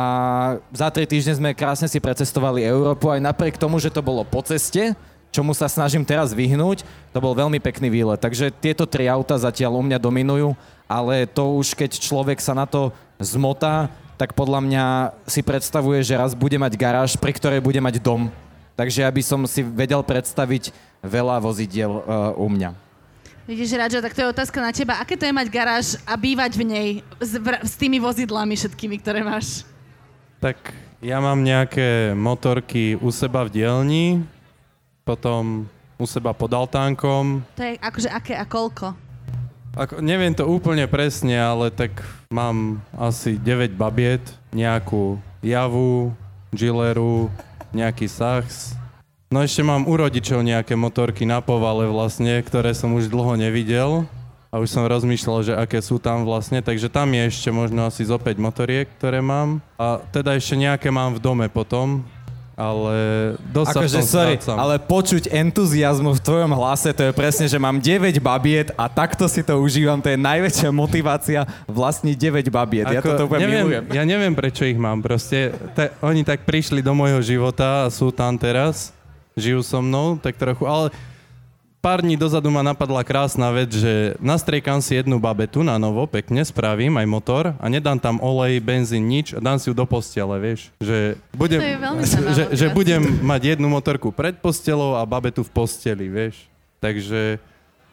za 0.73 0.88
tri 0.88 1.05
týždne 1.05 1.37
sme 1.37 1.52
krásne 1.52 1.85
si 1.85 2.00
precestovali 2.00 2.64
Európu 2.64 3.12
aj 3.12 3.21
napriek 3.21 3.61
tomu, 3.61 3.76
že 3.76 3.93
to 3.93 4.00
bolo 4.00 4.25
po 4.25 4.40
ceste, 4.40 4.97
čomu 5.29 5.52
sa 5.52 5.69
snažím 5.69 6.00
teraz 6.00 6.33
vyhnúť, 6.33 6.81
to 7.12 7.21
bol 7.21 7.37
veľmi 7.37 7.61
pekný 7.61 7.93
výlet. 7.93 8.25
Takže 8.25 8.57
tieto 8.57 8.88
tri 8.88 9.05
auta 9.05 9.37
zatiaľ 9.37 9.76
u 9.76 9.85
mňa 9.85 10.00
dominujú, 10.00 10.57
ale 10.88 11.29
to 11.29 11.61
už 11.61 11.76
keď 11.76 12.00
človek 12.00 12.40
sa 12.40 12.57
na 12.57 12.64
to 12.64 12.88
zmotá, 13.21 13.93
tak 14.17 14.33
podľa 14.33 14.64
mňa 14.64 14.85
si 15.29 15.45
predstavuje, 15.45 16.00
že 16.00 16.17
raz 16.17 16.33
bude 16.33 16.57
mať 16.57 16.73
garáž, 16.81 17.21
pri 17.21 17.37
ktorej 17.37 17.61
bude 17.61 17.85
mať 17.85 18.00
dom. 18.00 18.33
Takže 18.76 19.04
aby 19.04 19.22
som 19.22 19.42
si 19.44 19.60
vedel 19.62 20.00
predstaviť 20.02 20.72
veľa 21.04 21.40
vozidiel 21.40 21.90
uh, 21.90 22.32
u 22.36 22.46
mňa. 22.48 22.90
Vidíš, 23.50 23.74
Radža, 23.74 24.04
tak 24.04 24.14
to 24.14 24.22
je 24.22 24.30
otázka 24.30 24.58
na 24.62 24.70
teba. 24.70 25.02
Aké 25.02 25.18
to 25.18 25.26
je 25.26 25.34
mať 25.34 25.48
garáž 25.50 25.98
a 26.06 26.14
bývať 26.14 26.54
v 26.54 26.64
nej 26.70 26.88
s, 27.18 27.34
v, 27.34 27.46
s 27.66 27.74
tými 27.74 27.98
vozidlami 27.98 28.54
všetkými, 28.54 29.02
ktoré 29.02 29.26
máš? 29.26 29.66
Tak 30.38 30.70
ja 31.02 31.18
mám 31.18 31.42
nejaké 31.42 32.14
motorky 32.14 32.94
u 33.00 33.10
seba 33.10 33.42
v 33.48 33.58
dielni, 33.58 34.06
potom 35.02 35.66
u 35.98 36.06
seba 36.06 36.30
pod 36.30 36.52
altánkom. 36.52 37.42
To 37.58 37.62
je 37.64 37.74
akože 37.80 38.08
aké 38.12 38.38
a 38.38 38.46
koľko? 38.46 38.94
Ako, 39.74 39.98
neviem 39.98 40.34
to 40.34 40.46
úplne 40.46 40.86
presne, 40.86 41.34
ale 41.34 41.74
tak 41.74 42.02
mám 42.30 42.78
asi 42.94 43.34
9 43.34 43.74
babiet, 43.74 44.22
nejakú 44.54 45.18
javu, 45.42 46.14
gileru, 46.54 47.30
nejaký 47.72 48.06
sax. 48.06 48.74
No 49.30 49.42
ešte 49.46 49.62
mám 49.62 49.86
u 49.86 49.94
rodičov 49.94 50.42
nejaké 50.42 50.74
motorky 50.74 51.22
na 51.22 51.38
povale 51.38 51.86
vlastne, 51.86 52.42
ktoré 52.42 52.74
som 52.74 52.90
už 52.98 53.06
dlho 53.06 53.38
nevidel. 53.38 54.06
A 54.50 54.58
už 54.58 54.66
som 54.66 54.82
rozmýšľal, 54.82 55.38
že 55.46 55.54
aké 55.54 55.78
sú 55.78 56.02
tam 56.02 56.26
vlastne, 56.26 56.58
takže 56.58 56.90
tam 56.90 57.14
je 57.14 57.30
ešte 57.30 57.54
možno 57.54 57.86
asi 57.86 58.02
zo 58.02 58.18
5 58.18 58.34
motoriek, 58.34 58.90
ktoré 58.98 59.22
mám. 59.22 59.62
A 59.78 60.02
teda 60.10 60.34
ešte 60.34 60.58
nejaké 60.58 60.90
mám 60.90 61.14
v 61.14 61.22
dome 61.22 61.46
potom, 61.46 62.02
ale 62.61 62.95
dosť 63.49 63.73
v 63.73 63.76
tom 63.81 64.05
sorry, 64.05 64.37
strácam. 64.37 64.57
ale 64.61 64.75
počuť 64.76 65.33
entuziasmu 65.33 66.12
v 66.12 66.21
tvojom 66.21 66.52
hlase, 66.52 66.93
to 66.93 67.09
je 67.09 67.12
presne, 67.17 67.49
že 67.49 67.57
mám 67.57 67.81
9 67.81 68.21
babiet 68.21 68.69
a 68.76 68.93
takto 68.93 69.25
si 69.25 69.40
to 69.40 69.57
užívam, 69.57 70.05
to 70.05 70.12
je 70.12 70.21
najväčšia 70.21 70.69
motivácia 70.69 71.49
vlastniť 71.64 72.17
9 72.45 72.52
babiet. 72.52 72.85
ja 72.93 73.00
to 73.00 73.25
úplne 73.25 73.49
neviem, 73.49 73.64
milujem. 73.64 73.85
Ja 73.97 74.05
neviem, 74.05 74.37
prečo 74.37 74.69
ich 74.69 74.76
mám. 74.76 75.00
Proste 75.00 75.57
ta, 75.73 75.88
oni 76.05 76.21
tak 76.21 76.45
prišli 76.45 76.85
do 76.85 76.93
môjho 76.93 77.25
života 77.25 77.88
a 77.88 77.90
sú 77.90 78.12
tam 78.12 78.37
teraz. 78.37 78.93
Žijú 79.40 79.61
so 79.64 79.81
mnou, 79.81 80.21
tak 80.21 80.37
trochu. 80.37 80.69
Ale 80.69 80.93
pár 81.80 82.04
dní 82.04 82.14
dozadu 82.14 82.52
ma 82.52 82.60
napadla 82.60 83.00
krásna 83.00 83.49
vec, 83.50 83.72
že 83.72 84.14
nastriekam 84.20 84.78
si 84.84 85.00
jednu 85.00 85.16
babetu 85.16 85.64
na 85.64 85.80
novo, 85.80 86.04
pekne 86.04 86.44
spravím 86.44 87.00
aj 87.00 87.06
motor 87.08 87.44
a 87.56 87.66
nedám 87.72 87.96
tam 87.96 88.20
olej, 88.20 88.60
benzín, 88.60 89.08
nič 89.08 89.32
a 89.32 89.40
dám 89.40 89.56
si 89.56 89.72
ju 89.72 89.75
do 89.75 89.88
postele, 89.88 90.37
vieš. 90.37 90.68
Že 90.78 91.16
budem, 91.32 91.60
že, 92.37 92.44
že 92.52 92.66
budem 92.70 93.00
mať 93.25 93.56
jednu 93.56 93.66
motorku 93.72 94.12
pred 94.12 94.37
postelou 94.37 94.94
a 94.94 95.02
babetu 95.08 95.40
v 95.40 95.50
posteli, 95.50 96.06
vieš. 96.06 96.46
Takže... 96.78 97.40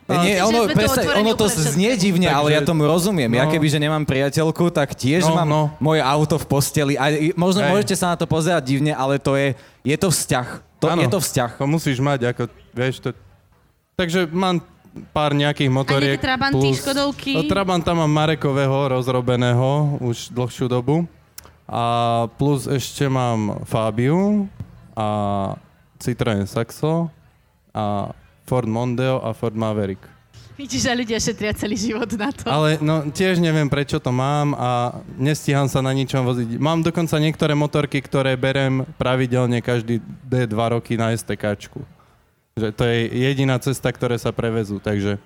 Nie, 0.07 0.39
Takže 0.39 0.47
ono, 0.47 0.59
presne, 0.71 1.03
ono 1.19 1.35
to 1.35 1.51
znie 1.51 1.91
divne, 1.99 2.31
ale 2.31 2.55
ja 2.55 2.63
tomu 2.63 2.87
rozumiem. 2.87 3.27
Ja 3.27 3.43
no. 3.43 3.51
keby, 3.51 3.67
že 3.67 3.75
nemám 3.75 4.07
priateľku, 4.07 4.71
tak 4.71 4.95
tiež 4.95 5.27
No, 5.27 5.35
mám 5.35 5.49
no. 5.51 5.63
moje 5.83 5.99
auto 5.99 6.39
v 6.39 6.47
posteli. 6.47 6.95
A 6.95 7.11
možno 7.35 7.59
Hej. 7.59 7.71
môžete 7.75 7.95
sa 7.99 8.15
na 8.15 8.17
to 8.19 8.23
pozerať 8.23 8.63
divne, 8.71 8.95
ale 8.95 9.19
to 9.19 9.35
je, 9.35 9.51
je 9.83 9.97
to 9.99 10.07
vzťah. 10.07 10.63
To, 10.79 10.95
Áno. 10.95 11.03
je 11.03 11.11
to 11.11 11.19
vzťah. 11.19 11.51
To 11.59 11.67
musíš 11.67 11.99
mať, 11.99 12.31
ako, 12.31 12.47
vieš, 12.71 13.03
to... 13.03 13.11
Takže 13.97 14.29
mám 14.29 14.61
pár 15.09 15.33
nejakých 15.33 15.73
motoriek. 15.73 16.21
nejaké 16.21 16.29
Trabanty, 16.29 16.69
Škodovky? 16.77 17.33
No, 17.33 17.49
Trabanta 17.49 17.97
mám 17.97 18.13
Marekového, 18.13 18.93
rozrobeného, 18.93 19.97
už 20.05 20.29
dlhšiu 20.29 20.69
dobu. 20.69 21.09
A 21.65 21.81
plus 22.37 22.69
ešte 22.69 23.09
mám 23.09 23.65
Fabiu 23.65 24.45
a 24.93 25.09
Citroen 25.97 26.45
Saxo 26.45 27.09
a 27.73 28.13
Ford 28.45 28.69
Mondeo 28.69 29.17
a 29.17 29.33
Ford 29.33 29.57
Maverick. 29.57 30.05
Vidíš, 30.61 30.85
že 30.85 30.93
ľudia 30.93 31.17
šetria 31.17 31.57
celý 31.57 31.73
život 31.73 32.13
na 32.21 32.29
to. 32.29 32.45
Ale 32.53 32.77
no, 32.77 33.01
tiež 33.09 33.41
neviem, 33.41 33.65
prečo 33.65 33.97
to 33.97 34.13
mám 34.13 34.53
a 34.61 35.01
nestíham 35.17 35.65
sa 35.65 35.81
na 35.81 35.89
ničom 35.97 36.21
voziť. 36.21 36.61
Mám 36.61 36.85
dokonca 36.85 37.17
niektoré 37.17 37.57
motorky, 37.57 37.97
ktoré 38.05 38.37
berem 38.37 38.85
pravidelne 39.01 39.57
každý 39.57 40.05
D2 40.29 40.53
roky 40.53 41.01
na 41.01 41.17
STKčku. 41.17 41.96
Že 42.57 42.73
to 42.73 42.83
je 42.89 42.97
jediná 43.13 43.55
cesta, 43.61 43.93
ktoré 43.93 44.17
sa 44.17 44.33
prevezú, 44.33 44.81
takže... 44.81 45.21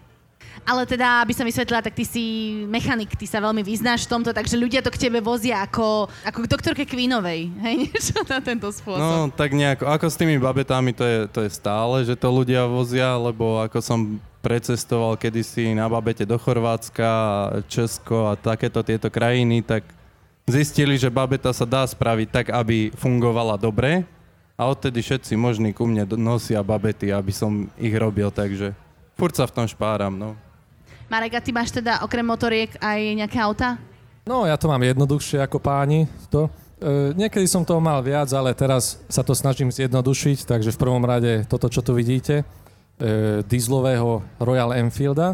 Ale 0.61 0.85
teda, 0.85 1.25
aby 1.25 1.33
som 1.33 1.47
vysvetlila, 1.47 1.81
tak 1.81 1.97
ty 1.97 2.05
si 2.05 2.23
mechanik, 2.69 3.17
ty 3.17 3.25
sa 3.25 3.41
veľmi 3.41 3.65
vyznáš 3.65 4.05
v 4.05 4.11
tomto, 4.13 4.29
takže 4.29 4.59
ľudia 4.59 4.85
to 4.85 4.93
k 4.93 5.09
tebe 5.09 5.17
vozia 5.17 5.65
ako, 5.65 6.05
ako 6.21 6.39
k 6.45 6.51
doktorke 6.51 6.83
Kvínovej, 6.85 7.49
hej, 7.49 7.75
niečo 7.89 8.21
na 8.29 8.37
tento 8.43 8.69
spôsob. 8.69 9.01
No, 9.01 9.33
tak 9.33 9.57
nejako, 9.57 9.89
ako 9.89 10.05
s 10.05 10.19
tými 10.19 10.37
babetami, 10.37 10.93
to 10.93 11.01
je, 11.01 11.19
to 11.33 11.39
je 11.47 11.49
stále, 11.49 12.05
že 12.05 12.13
to 12.13 12.29
ľudia 12.29 12.69
vozia, 12.69 13.17
lebo 13.17 13.57
ako 13.63 13.79
som 13.81 14.21
precestoval 14.45 15.17
kedysi 15.17 15.73
na 15.73 15.89
babete 15.89 16.29
do 16.29 16.37
Chorvátska, 16.37 17.09
Česko 17.65 18.29
a 18.29 18.37
takéto 18.37 18.85
tieto 18.85 19.09
krajiny, 19.09 19.65
tak 19.65 19.81
zistili, 20.45 20.97
že 20.97 21.13
babeta 21.13 21.53
sa 21.53 21.65
dá 21.65 21.85
spraviť 21.85 22.27
tak, 22.29 22.45
aby 22.53 22.93
fungovala 22.97 23.57
dobre 23.57 24.05
a 24.62 24.69
odtedy 24.69 25.02
všetci 25.02 25.34
možní 25.34 25.74
ku 25.74 25.89
mne 25.89 26.06
nosia 26.21 26.62
babety, 26.62 27.10
aby 27.10 27.34
som 27.34 27.65
ich 27.82 27.97
robil, 27.97 28.30
takže 28.30 28.78
furt 29.17 29.34
sa 29.34 29.50
v 29.50 29.58
tom 29.58 29.65
špáram, 29.65 30.13
no. 30.13 30.38
Marek, 31.10 31.34
a 31.34 31.41
ty 31.41 31.50
máš 31.50 31.74
teda 31.74 32.06
okrem 32.06 32.21
motoriek 32.21 32.78
aj 32.78 33.00
nejaké 33.17 33.41
auta? 33.41 33.82
No, 34.21 34.45
ja 34.45 34.54
to 34.62 34.69
mám 34.69 34.86
jednoduchšie 34.86 35.41
ako 35.41 35.58
páni. 35.58 36.06
To. 36.30 36.45
E, 36.78 37.17
niekedy 37.17 37.50
som 37.50 37.65
toho 37.65 37.82
mal 37.82 38.06
viac, 38.06 38.30
ale 38.38 38.54
teraz 38.54 39.02
sa 39.10 39.26
to 39.26 39.34
snažím 39.34 39.74
zjednodušiť, 39.74 40.45
takže 40.45 40.69
v 40.69 40.82
prvom 40.82 41.02
rade 41.10 41.41
toto, 41.50 41.65
čo 41.65 41.82
tu 41.82 41.97
vidíte, 41.97 42.45
e, 43.02 43.41
dieselového 43.41 44.21
Royal 44.38 44.78
Enfielda, 44.78 45.34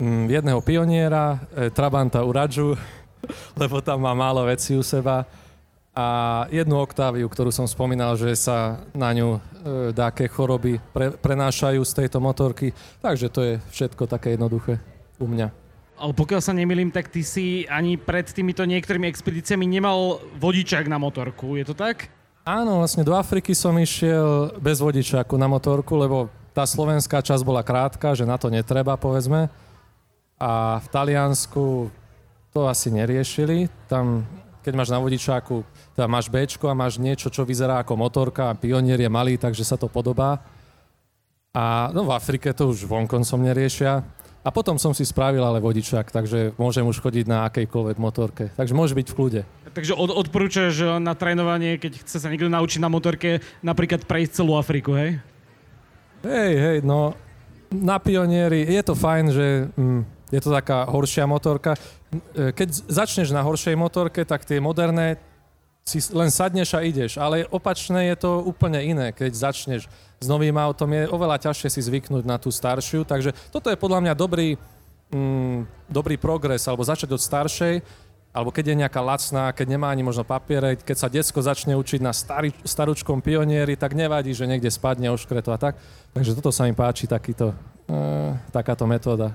mm, 0.00 0.24
jedného 0.24 0.60
pioniera, 0.64 1.36
e, 1.52 1.68
Trabanta 1.68 2.24
Uradžu, 2.24 2.74
lebo 3.60 3.84
tam 3.84 4.08
má 4.08 4.16
málo 4.16 4.48
vecí 4.48 4.72
u 4.72 4.80
seba 4.80 5.28
a 5.98 6.06
jednu 6.54 6.78
Octaviu, 6.78 7.26
ktorú 7.26 7.50
som 7.50 7.66
spomínal, 7.66 8.14
že 8.14 8.30
sa 8.38 8.86
na 8.94 9.10
ňu 9.10 9.34
e, 9.34 9.40
dáke 9.90 10.30
choroby 10.30 10.78
pre, 10.94 11.10
prenášajú 11.10 11.82
z 11.82 11.92
tejto 11.98 12.22
motorky, 12.22 12.70
takže 13.02 13.26
to 13.26 13.40
je 13.42 13.52
všetko 13.74 14.06
také 14.06 14.38
jednoduché 14.38 14.78
u 15.18 15.26
mňa. 15.26 15.50
Ale 15.98 16.14
pokiaľ 16.14 16.38
sa 16.38 16.54
nemýlim, 16.54 16.94
tak 16.94 17.10
ty 17.10 17.26
si 17.26 17.66
ani 17.66 17.98
pred 17.98 18.30
týmito 18.30 18.62
niektorými 18.62 19.10
expedíciami 19.10 19.66
nemal 19.66 20.22
vodičák 20.38 20.86
na 20.86 21.02
motorku, 21.02 21.58
je 21.58 21.66
to 21.66 21.74
tak? 21.74 22.06
Áno, 22.46 22.78
vlastne 22.78 23.02
do 23.02 23.18
Afriky 23.18 23.50
som 23.50 23.74
išiel 23.74 24.54
bez 24.62 24.78
vodičáku 24.78 25.34
na 25.34 25.50
motorku, 25.50 25.98
lebo 25.98 26.30
tá 26.54 26.62
slovenská 26.62 27.26
časť 27.26 27.42
bola 27.42 27.66
krátka, 27.66 28.14
že 28.14 28.22
na 28.22 28.38
to 28.38 28.46
netreba, 28.54 28.94
povedzme. 28.94 29.50
A 30.38 30.78
v 30.78 30.86
Taliansku 30.94 31.90
to 32.54 32.70
asi 32.70 32.94
neriešili. 32.94 33.66
Tam, 33.90 34.22
keď 34.62 34.72
máš 34.78 34.94
na 34.94 35.02
vodičáku, 35.02 35.66
teda 35.98 36.06
máš 36.06 36.30
B 36.30 36.46
a 36.46 36.74
máš 36.78 37.02
niečo, 37.02 37.26
čo 37.26 37.42
vyzerá 37.42 37.82
ako 37.82 37.98
motorka 37.98 38.54
a 38.54 38.54
pionier 38.54 39.02
je 39.02 39.10
malý, 39.10 39.34
takže 39.34 39.66
sa 39.66 39.74
to 39.74 39.90
podobá. 39.90 40.38
A 41.50 41.90
no 41.90 42.06
v 42.06 42.14
Afrike 42.14 42.54
to 42.54 42.70
už 42.70 42.86
vonkoncom 42.86 43.42
neriešia. 43.42 44.06
A 44.46 44.54
potom 44.54 44.78
som 44.78 44.94
si 44.94 45.02
spravil 45.02 45.42
ale 45.42 45.58
vodičák, 45.58 46.14
takže 46.14 46.54
môžem 46.54 46.86
už 46.86 47.02
chodiť 47.02 47.26
na 47.26 47.50
akejkoľvek 47.50 47.98
motorke. 47.98 48.54
Takže 48.54 48.78
môže 48.78 48.94
byť 48.94 49.06
v 49.10 49.16
kľude. 49.18 49.40
Takže 49.74 49.98
od, 49.98 50.14
odporúčaš 50.14 51.02
na 51.02 51.18
trénovanie, 51.18 51.82
keď 51.82 52.06
chce 52.06 52.22
sa 52.22 52.30
niekto 52.30 52.46
naučiť 52.46 52.78
na 52.78 52.86
motorke, 52.86 53.42
napríklad 53.66 54.06
prejsť 54.06 54.38
celú 54.38 54.54
Afriku, 54.54 54.94
hej? 54.94 55.18
Hej, 56.22 56.52
hej, 56.54 56.78
no 56.86 57.18
na 57.74 57.98
pionieri 57.98 58.64
je 58.64 58.82
to 58.86 58.94
fajn, 58.94 59.24
že 59.34 59.46
mm, 59.74 60.00
je 60.30 60.40
to 60.40 60.50
taká 60.54 60.88
horšia 60.88 61.28
motorka. 61.28 61.76
Keď 62.32 62.88
začneš 62.88 63.34
na 63.34 63.44
horšej 63.44 63.76
motorke, 63.76 64.24
tak 64.24 64.46
tie 64.46 64.62
moderné 64.62 65.20
si 65.88 66.04
len 66.12 66.28
sadneš 66.28 66.76
a 66.76 66.84
ideš, 66.84 67.16
ale 67.16 67.48
opačné 67.48 68.12
je 68.12 68.16
to 68.20 68.44
úplne 68.44 68.76
iné. 68.84 69.16
Keď 69.16 69.32
začneš 69.32 69.88
s 70.20 70.26
novým 70.28 70.54
autom, 70.60 70.92
je 70.92 71.08
oveľa 71.08 71.48
ťažšie 71.48 71.72
si 71.72 71.80
zvyknúť 71.80 72.28
na 72.28 72.36
tú 72.36 72.52
staršiu, 72.52 73.08
takže 73.08 73.32
toto 73.48 73.72
je 73.72 73.80
podľa 73.80 74.04
mňa 74.04 74.12
dobrý, 74.12 74.60
mm, 75.08 75.88
dobrý 75.88 76.20
progres, 76.20 76.68
alebo 76.68 76.84
začať 76.84 77.08
od 77.16 77.22
staršej, 77.24 77.80
alebo 78.28 78.52
keď 78.52 78.64
je 78.70 78.80
nejaká 78.84 79.00
lacná, 79.00 79.50
keď 79.56 79.66
nemá 79.66 79.88
ani 79.88 80.04
možno 80.04 80.22
papiere, 80.22 80.76
keď 80.76 80.96
sa 81.00 81.08
decko 81.08 81.40
začne 81.40 81.72
učiť 81.80 82.04
na 82.04 82.12
starý, 82.12 82.52
starúčkom 82.60 83.24
pionieri, 83.24 83.72
tak 83.74 83.96
nevadí, 83.96 84.36
že 84.36 84.44
niekde 84.44 84.68
spadne 84.68 85.08
oškreto 85.08 85.48
a 85.48 85.58
tak. 85.58 85.80
Takže 86.12 86.36
toto 86.36 86.52
sa 86.52 86.68
mi 86.68 86.76
páči, 86.76 87.08
takýto, 87.08 87.56
e, 87.88 87.96
takáto 88.52 88.84
metóda. 88.84 89.32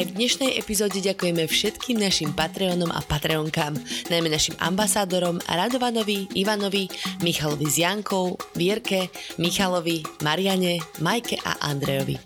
Aj 0.00 0.08
v 0.08 0.16
dnešnej 0.16 0.56
epizóde 0.56 0.96
ďakujeme 0.96 1.44
všetkým 1.44 2.00
našim 2.00 2.32
Patreonom 2.32 2.88
a 2.88 3.04
Patreonkám, 3.04 3.76
najmä 4.08 4.32
našim 4.32 4.56
ambasádorom 4.56 5.44
Radovanovi, 5.44 6.24
Ivanovi, 6.32 6.88
Michalovi 7.20 7.68
s 7.68 7.76
Jankou, 7.84 8.32
Vierke, 8.56 9.12
Michalovi, 9.36 10.00
Mariane, 10.24 10.80
Majke 11.04 11.36
a 11.44 11.68
Andrejovi. 11.68 12.16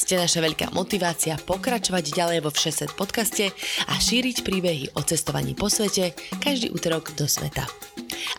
Ste 0.00 0.16
naša 0.16 0.40
veľká 0.40 0.72
motivácia 0.72 1.36
pokračovať 1.36 2.16
ďalej 2.16 2.38
vo 2.40 2.48
Všeset 2.48 2.96
podcaste 2.96 3.52
a 3.84 3.92
šíriť 4.00 4.40
príbehy 4.40 4.96
o 4.96 5.04
cestovaní 5.04 5.52
po 5.52 5.68
svete 5.68 6.16
každý 6.40 6.72
útorok 6.72 7.12
do 7.12 7.28
sveta. 7.28 7.68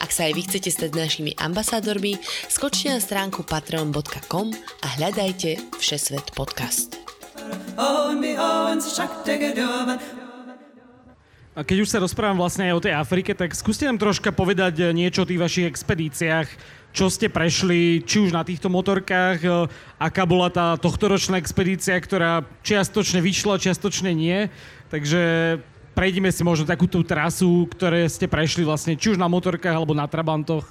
Ak 0.02 0.10
sa 0.10 0.25
aj 0.25 0.34
vy 0.34 0.41
chcete 0.49 0.73
stať 0.73 0.97
našimi 0.97 1.38
ambasádormi, 1.38 2.17
skočte 2.49 2.89
na 2.89 2.97
stránku 2.97 3.45
patreon.com 3.45 4.49
a 4.82 4.88
hľadajte 4.97 5.78
Všesvet 5.78 6.34
podcast. 6.34 7.09
A 11.59 11.65
keď 11.67 11.83
už 11.83 11.91
sa 11.91 11.99
rozprávam 11.99 12.39
vlastne 12.39 12.71
aj 12.71 12.77
o 12.79 12.83
tej 12.88 12.93
Afrike, 12.95 13.35
tak 13.35 13.51
skúste 13.51 13.83
nám 13.83 13.99
troška 13.99 14.31
povedať 14.31 14.79
eh, 14.79 14.95
niečo 14.95 15.25
o 15.25 15.29
tých 15.29 15.43
vašich 15.43 15.67
expedíciách, 15.67 16.47
čo 16.95 17.12
ste 17.12 17.27
prešli, 17.27 17.99
či 18.07 18.23
už 18.23 18.31
na 18.31 18.47
týchto 18.47 18.71
motorkách, 18.71 19.39
eh, 19.43 19.67
aká 19.99 20.23
bola 20.23 20.47
tá 20.47 20.79
tohtoročná 20.79 21.35
expedícia, 21.35 21.99
ktorá 21.99 22.47
čiastočne 22.63 23.19
vyšla, 23.19 23.59
čiastočne 23.59 24.15
nie. 24.15 24.47
Takže 24.88 25.19
prejdime 25.97 26.31
si 26.31 26.47
možno 26.47 26.63
takú 26.63 26.88
tú 26.88 27.03
trasu, 27.03 27.67
ktoré 27.75 28.07
ste 28.07 28.31
prešli 28.31 28.63
vlastne, 28.63 28.95
či 28.95 29.12
už 29.12 29.19
na 29.19 29.27
motorkách 29.27 29.75
alebo 29.75 29.91
na 29.91 30.07
trabantoch. 30.07 30.63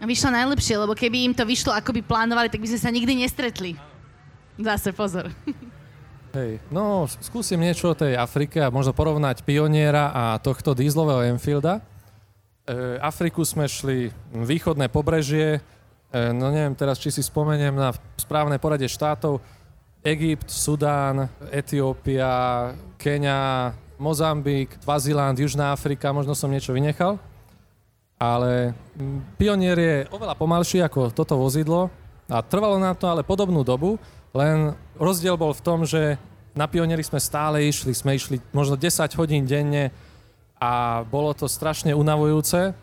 Vyšlo 0.00 0.34
najlepšie, 0.34 0.80
lebo 0.80 0.96
keby 0.96 1.30
im 1.30 1.34
to 1.36 1.44
vyšlo, 1.44 1.70
ako 1.70 1.94
by 1.94 2.02
plánovali, 2.02 2.48
tak 2.48 2.64
by 2.64 2.74
sme 2.74 2.80
sa 2.80 2.90
nikdy 2.90 3.22
nestretli. 3.22 3.78
Zase 4.60 4.92
pozor. 4.92 5.32
Hej, 6.32 6.64
no 6.72 7.04
skúsim 7.20 7.60
niečo 7.60 7.92
o 7.92 7.98
tej 7.98 8.16
Afrike 8.16 8.64
a 8.64 8.72
možno 8.72 8.96
porovnať 8.96 9.44
pioniera 9.44 10.08
a 10.12 10.40
tohto 10.40 10.72
dízlového 10.72 11.28
Enfielda. 11.28 11.84
E, 12.64 12.96
Afriku 13.04 13.44
sme 13.44 13.68
šli 13.68 14.08
východné 14.32 14.88
pobrežie, 14.88 15.60
e, 15.60 15.60
no 16.32 16.48
neviem 16.48 16.72
teraz, 16.72 16.96
či 16.96 17.12
si 17.12 17.20
spomeniem 17.20 17.76
na 17.76 17.92
správne 18.16 18.56
poradie 18.56 18.88
štátov, 18.88 19.44
Egypt, 20.02 20.48
Sudán, 20.48 21.28
Etiópia, 21.52 22.72
Kenia, 22.96 23.76
Mozambik, 24.00 24.80
Vaziland, 24.88 25.36
Južná 25.36 25.76
Afrika, 25.76 26.16
možno 26.16 26.32
som 26.32 26.48
niečo 26.48 26.72
vynechal. 26.72 27.20
Ale 28.16 28.72
Pionier 29.36 29.78
je 29.78 29.96
oveľa 30.08 30.34
pomalší 30.38 30.80
ako 30.80 31.12
toto 31.12 31.36
vozidlo 31.36 31.92
a 32.30 32.40
trvalo 32.40 32.80
nám 32.80 32.96
to 32.96 33.04
ale 33.10 33.26
podobnú 33.26 33.66
dobu, 33.66 33.98
len 34.32 34.72
rozdiel 34.96 35.36
bol 35.36 35.52
v 35.52 35.64
tom, 35.64 35.84
že 35.84 36.16
na 36.52 36.68
pionieri 36.68 37.04
sme 37.04 37.20
stále 37.20 37.64
išli, 37.64 37.92
sme 37.96 38.16
išli 38.16 38.40
možno 38.52 38.76
10 38.76 39.08
hodín 39.16 39.44
denne 39.48 39.92
a 40.60 41.02
bolo 41.08 41.32
to 41.32 41.48
strašne 41.48 41.92
unavujúce. 41.96 42.76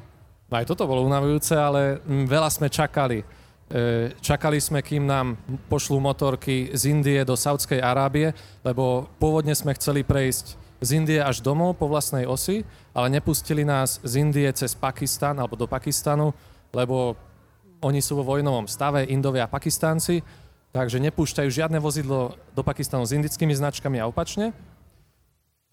Aj 0.50 0.66
toto 0.66 0.90
bolo 0.90 1.06
unavujúce, 1.06 1.54
ale 1.54 2.02
mm, 2.02 2.26
veľa 2.26 2.50
sme 2.50 2.68
čakali. 2.70 3.22
E, 3.22 3.26
čakali 4.18 4.58
sme, 4.58 4.82
kým 4.82 5.06
nám 5.06 5.38
pošlú 5.70 6.02
motorky 6.02 6.74
z 6.74 6.90
Indie 6.90 7.22
do 7.22 7.38
Saudskej 7.38 7.78
Arábie, 7.78 8.34
lebo 8.66 9.06
pôvodne 9.22 9.54
sme 9.54 9.78
chceli 9.78 10.02
prejsť 10.02 10.58
z 10.82 10.90
Indie 10.98 11.22
až 11.22 11.46
domov 11.46 11.78
po 11.78 11.86
vlastnej 11.86 12.26
osi, 12.26 12.66
ale 12.98 13.14
nepustili 13.14 13.62
nás 13.62 14.02
z 14.02 14.14
Indie 14.18 14.50
cez 14.58 14.74
Pakistan 14.74 15.38
alebo 15.38 15.54
do 15.54 15.70
Pakistanu, 15.70 16.34
lebo 16.74 17.14
oni 17.80 18.02
sú 18.02 18.20
vo 18.20 18.28
vojnovom 18.28 18.68
stave, 18.68 19.08
Indovia 19.08 19.48
a 19.48 19.52
Pakistánci 19.52 20.20
Takže 20.70 21.02
nepúšťajú 21.02 21.50
žiadne 21.50 21.82
vozidlo 21.82 22.38
do 22.54 22.62
Pakistanu 22.62 23.02
s 23.02 23.16
indickými 23.18 23.58
značkami 23.58 23.98
a 23.98 24.06
opačne. 24.06 24.54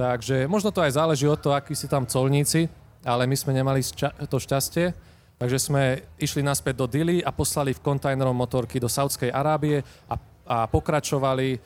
Takže 0.01 0.49
možno 0.49 0.73
to 0.73 0.81
aj 0.81 0.97
záleží 0.97 1.29
od 1.29 1.37
toho, 1.37 1.53
akí 1.53 1.77
si 1.77 1.85
tam 1.85 2.09
colníci, 2.09 2.69
ale 3.05 3.29
my 3.29 3.37
sme 3.37 3.53
nemali 3.53 3.85
to 4.29 4.37
šťastie. 4.41 4.97
Takže 5.37 5.59
sme 5.61 6.01
išli 6.17 6.41
naspäť 6.41 6.81
do 6.81 6.87
Dili 6.89 7.21
a 7.21 7.29
poslali 7.29 7.77
v 7.77 7.85
kontajnerom 7.85 8.33
motorky 8.33 8.81
do 8.81 8.89
Saudskej 8.89 9.29
Arábie 9.29 9.85
a, 10.09 10.17
a 10.49 10.65
pokračovali, 10.65 11.49
e, 11.53 11.59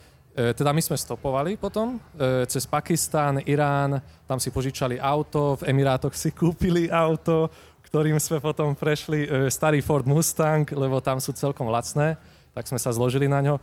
teda 0.51 0.75
my 0.75 0.83
sme 0.83 0.99
stopovali 0.99 1.55
potom 1.55 1.95
e, 1.95 2.43
cez 2.51 2.67
Pakistán, 2.67 3.39
Irán, 3.47 4.03
tam 4.27 4.43
si 4.43 4.51
požičali 4.51 4.99
auto, 4.99 5.55
v 5.63 5.71
Emirátoch 5.71 6.11
si 6.19 6.35
kúpili 6.35 6.91
auto, 6.91 7.47
ktorým 7.87 8.19
sme 8.19 8.43
potom 8.43 8.75
prešli 8.75 9.23
e, 9.23 9.47
starý 9.47 9.79
Ford 9.79 10.03
Mustang, 10.03 10.67
lebo 10.75 10.99
tam 10.99 11.23
sú 11.23 11.31
celkom 11.31 11.71
lacné 11.71 12.19
tak 12.51 12.67
sme 12.67 12.79
sa 12.79 12.91
zložili 12.91 13.27
na 13.27 13.39
ňo. 13.39 13.55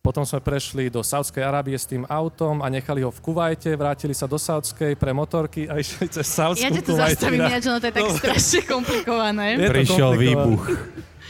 Potom 0.00 0.24
sme 0.24 0.40
prešli 0.40 0.88
do 0.88 1.04
Saudskej 1.04 1.44
Arábie 1.44 1.76
s 1.76 1.84
tým 1.84 2.08
autom 2.08 2.64
a 2.64 2.72
nechali 2.72 3.04
ho 3.04 3.12
v 3.12 3.20
Kuvajte, 3.20 3.76
vrátili 3.76 4.16
sa 4.16 4.24
do 4.24 4.40
Saudskej 4.40 4.96
pre 4.96 5.12
motorky 5.12 5.68
a 5.68 5.76
išli 5.76 6.08
cez 6.08 6.24
Saudskú 6.24 6.64
Ja 6.64 6.72
ťa 6.72 6.82
tu 6.88 6.96
zastavím, 6.96 7.44
ináč, 7.44 7.68
no 7.68 7.76
to 7.76 7.92
je 7.92 7.94
tak 8.00 8.08
no. 8.08 8.16
strašne 8.16 8.60
komplikované. 8.64 9.60
Je 9.60 9.68
Prišiel 9.68 10.16
výbuch. 10.16 10.64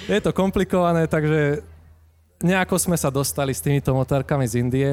Je 0.07 0.19
to 0.23 0.31
komplikované, 0.31 1.11
takže 1.11 1.67
nejako 2.47 2.79
sme 2.79 2.95
sa 2.95 3.11
dostali 3.11 3.51
s 3.51 3.59
týmito 3.59 3.91
motorkami 3.91 4.47
z 4.47 4.55
Indie 4.63 4.91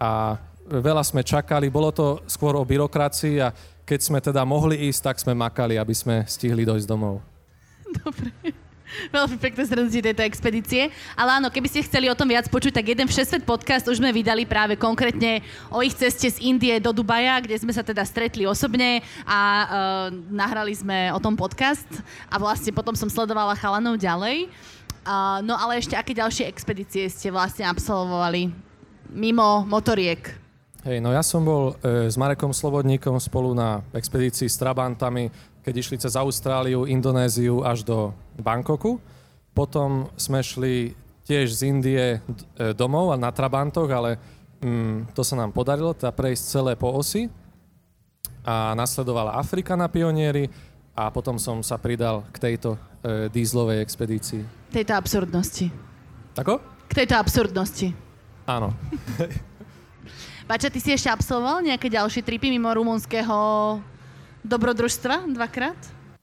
a 0.00 0.40
veľa 0.64 1.04
sme 1.04 1.20
čakali. 1.20 1.68
Bolo 1.68 1.92
to 1.92 2.24
skôr 2.24 2.56
o 2.56 2.64
byrokracii 2.64 3.36
a 3.44 3.52
keď 3.84 4.00
sme 4.00 4.18
teda 4.24 4.48
mohli 4.48 4.88
ísť, 4.88 5.12
tak 5.12 5.16
sme 5.20 5.36
makali, 5.36 5.76
aby 5.76 5.92
sme 5.92 6.24
stihli 6.24 6.64
dojsť 6.64 6.88
domov. 6.88 7.20
Dobre. 8.00 8.63
Veľmi 9.14 9.36
pekné 9.40 9.62
zhrnutie 9.64 10.00
tejto 10.02 10.22
expedície. 10.26 10.92
Ale 11.14 11.40
áno, 11.40 11.48
keby 11.50 11.68
ste 11.70 11.86
chceli 11.86 12.06
o 12.10 12.18
tom 12.18 12.30
viac 12.30 12.46
počuť, 12.48 12.80
tak 12.80 12.90
jeden 12.90 13.06
Všesvet 13.10 13.46
podcast 13.46 13.86
už 13.86 13.98
sme 14.02 14.14
vydali 14.14 14.44
práve 14.44 14.74
konkrétne 14.78 15.44
o 15.70 15.80
ich 15.80 15.94
ceste 15.94 16.30
z 16.30 16.38
Indie 16.42 16.78
do 16.78 16.94
Dubaja, 16.94 17.40
kde 17.42 17.58
sme 17.58 17.72
sa 17.72 17.82
teda 17.84 18.02
stretli 18.06 18.44
osobne 18.44 19.04
a 19.24 19.40
uh, 19.40 19.66
nahrali 20.30 20.74
sme 20.74 21.12
o 21.14 21.18
tom 21.20 21.38
podcast 21.38 21.86
a 22.30 22.36
vlastne 22.40 22.74
potom 22.74 22.92
som 22.98 23.10
sledovala 23.10 23.58
chalanov 23.58 23.98
ďalej. 24.00 24.48
Uh, 25.04 25.44
no 25.44 25.52
ale 25.54 25.78
ešte 25.78 25.92
aké 25.92 26.16
ďalšie 26.16 26.48
expedície 26.48 27.04
ste 27.12 27.28
vlastne 27.28 27.68
absolvovali 27.68 28.48
mimo 29.12 29.62
motoriek? 29.68 30.44
Hej, 30.84 31.00
no 31.00 31.16
ja 31.16 31.24
som 31.24 31.40
bol 31.40 31.80
e, 31.80 32.12
s 32.12 32.16
Marekom 32.20 32.52
Slobodníkom 32.52 33.16
spolu 33.16 33.56
na 33.56 33.80
expedícii 33.96 34.44
s 34.52 34.60
Trabantami 34.60 35.32
keď 35.64 35.74
išli 35.80 35.96
cez 35.96 36.12
Austráliu, 36.14 36.84
Indonéziu 36.84 37.64
až 37.64 37.80
do 37.82 38.12
Bangkoku. 38.36 39.00
Potom 39.56 40.12
sme 40.20 40.44
šli 40.44 40.92
tiež 41.24 41.48
z 41.48 41.60
Indie 41.72 42.04
e, 42.04 42.18
domov 42.76 43.10
a 43.10 43.16
na 43.16 43.32
Trabantoch, 43.32 43.88
ale 43.88 44.20
mm, 44.60 45.16
to 45.16 45.24
sa 45.24 45.40
nám 45.40 45.56
podarilo, 45.56 45.96
teda 45.96 46.12
prejsť 46.12 46.42
celé 46.44 46.72
po 46.76 46.92
osi. 46.92 47.32
A 48.44 48.76
nasledovala 48.76 49.40
Afrika 49.40 49.72
na 49.72 49.88
pionieri 49.88 50.52
a 50.92 51.08
potom 51.08 51.40
som 51.40 51.64
sa 51.64 51.80
pridal 51.80 52.28
k 52.28 52.52
tejto 52.52 52.76
e, 52.76 53.32
dízlovej 53.32 53.80
expedícii. 53.80 54.44
Tejto 54.68 54.92
absurdnosti. 54.92 55.72
Ako? 56.36 56.60
K 56.86 56.92
tejto 56.92 57.16
absurdnosti. 57.16 57.88
Áno. 58.44 58.76
Bača, 60.48 60.68
ty 60.68 60.76
si 60.76 60.92
ešte 60.92 61.08
absolvoval 61.08 61.64
nejaké 61.64 61.88
ďalšie 61.88 62.20
tripy 62.20 62.52
mimo 62.52 62.68
rumunského 62.68 63.32
dobrodružstva 64.44 65.26
dvakrát? 65.32 65.76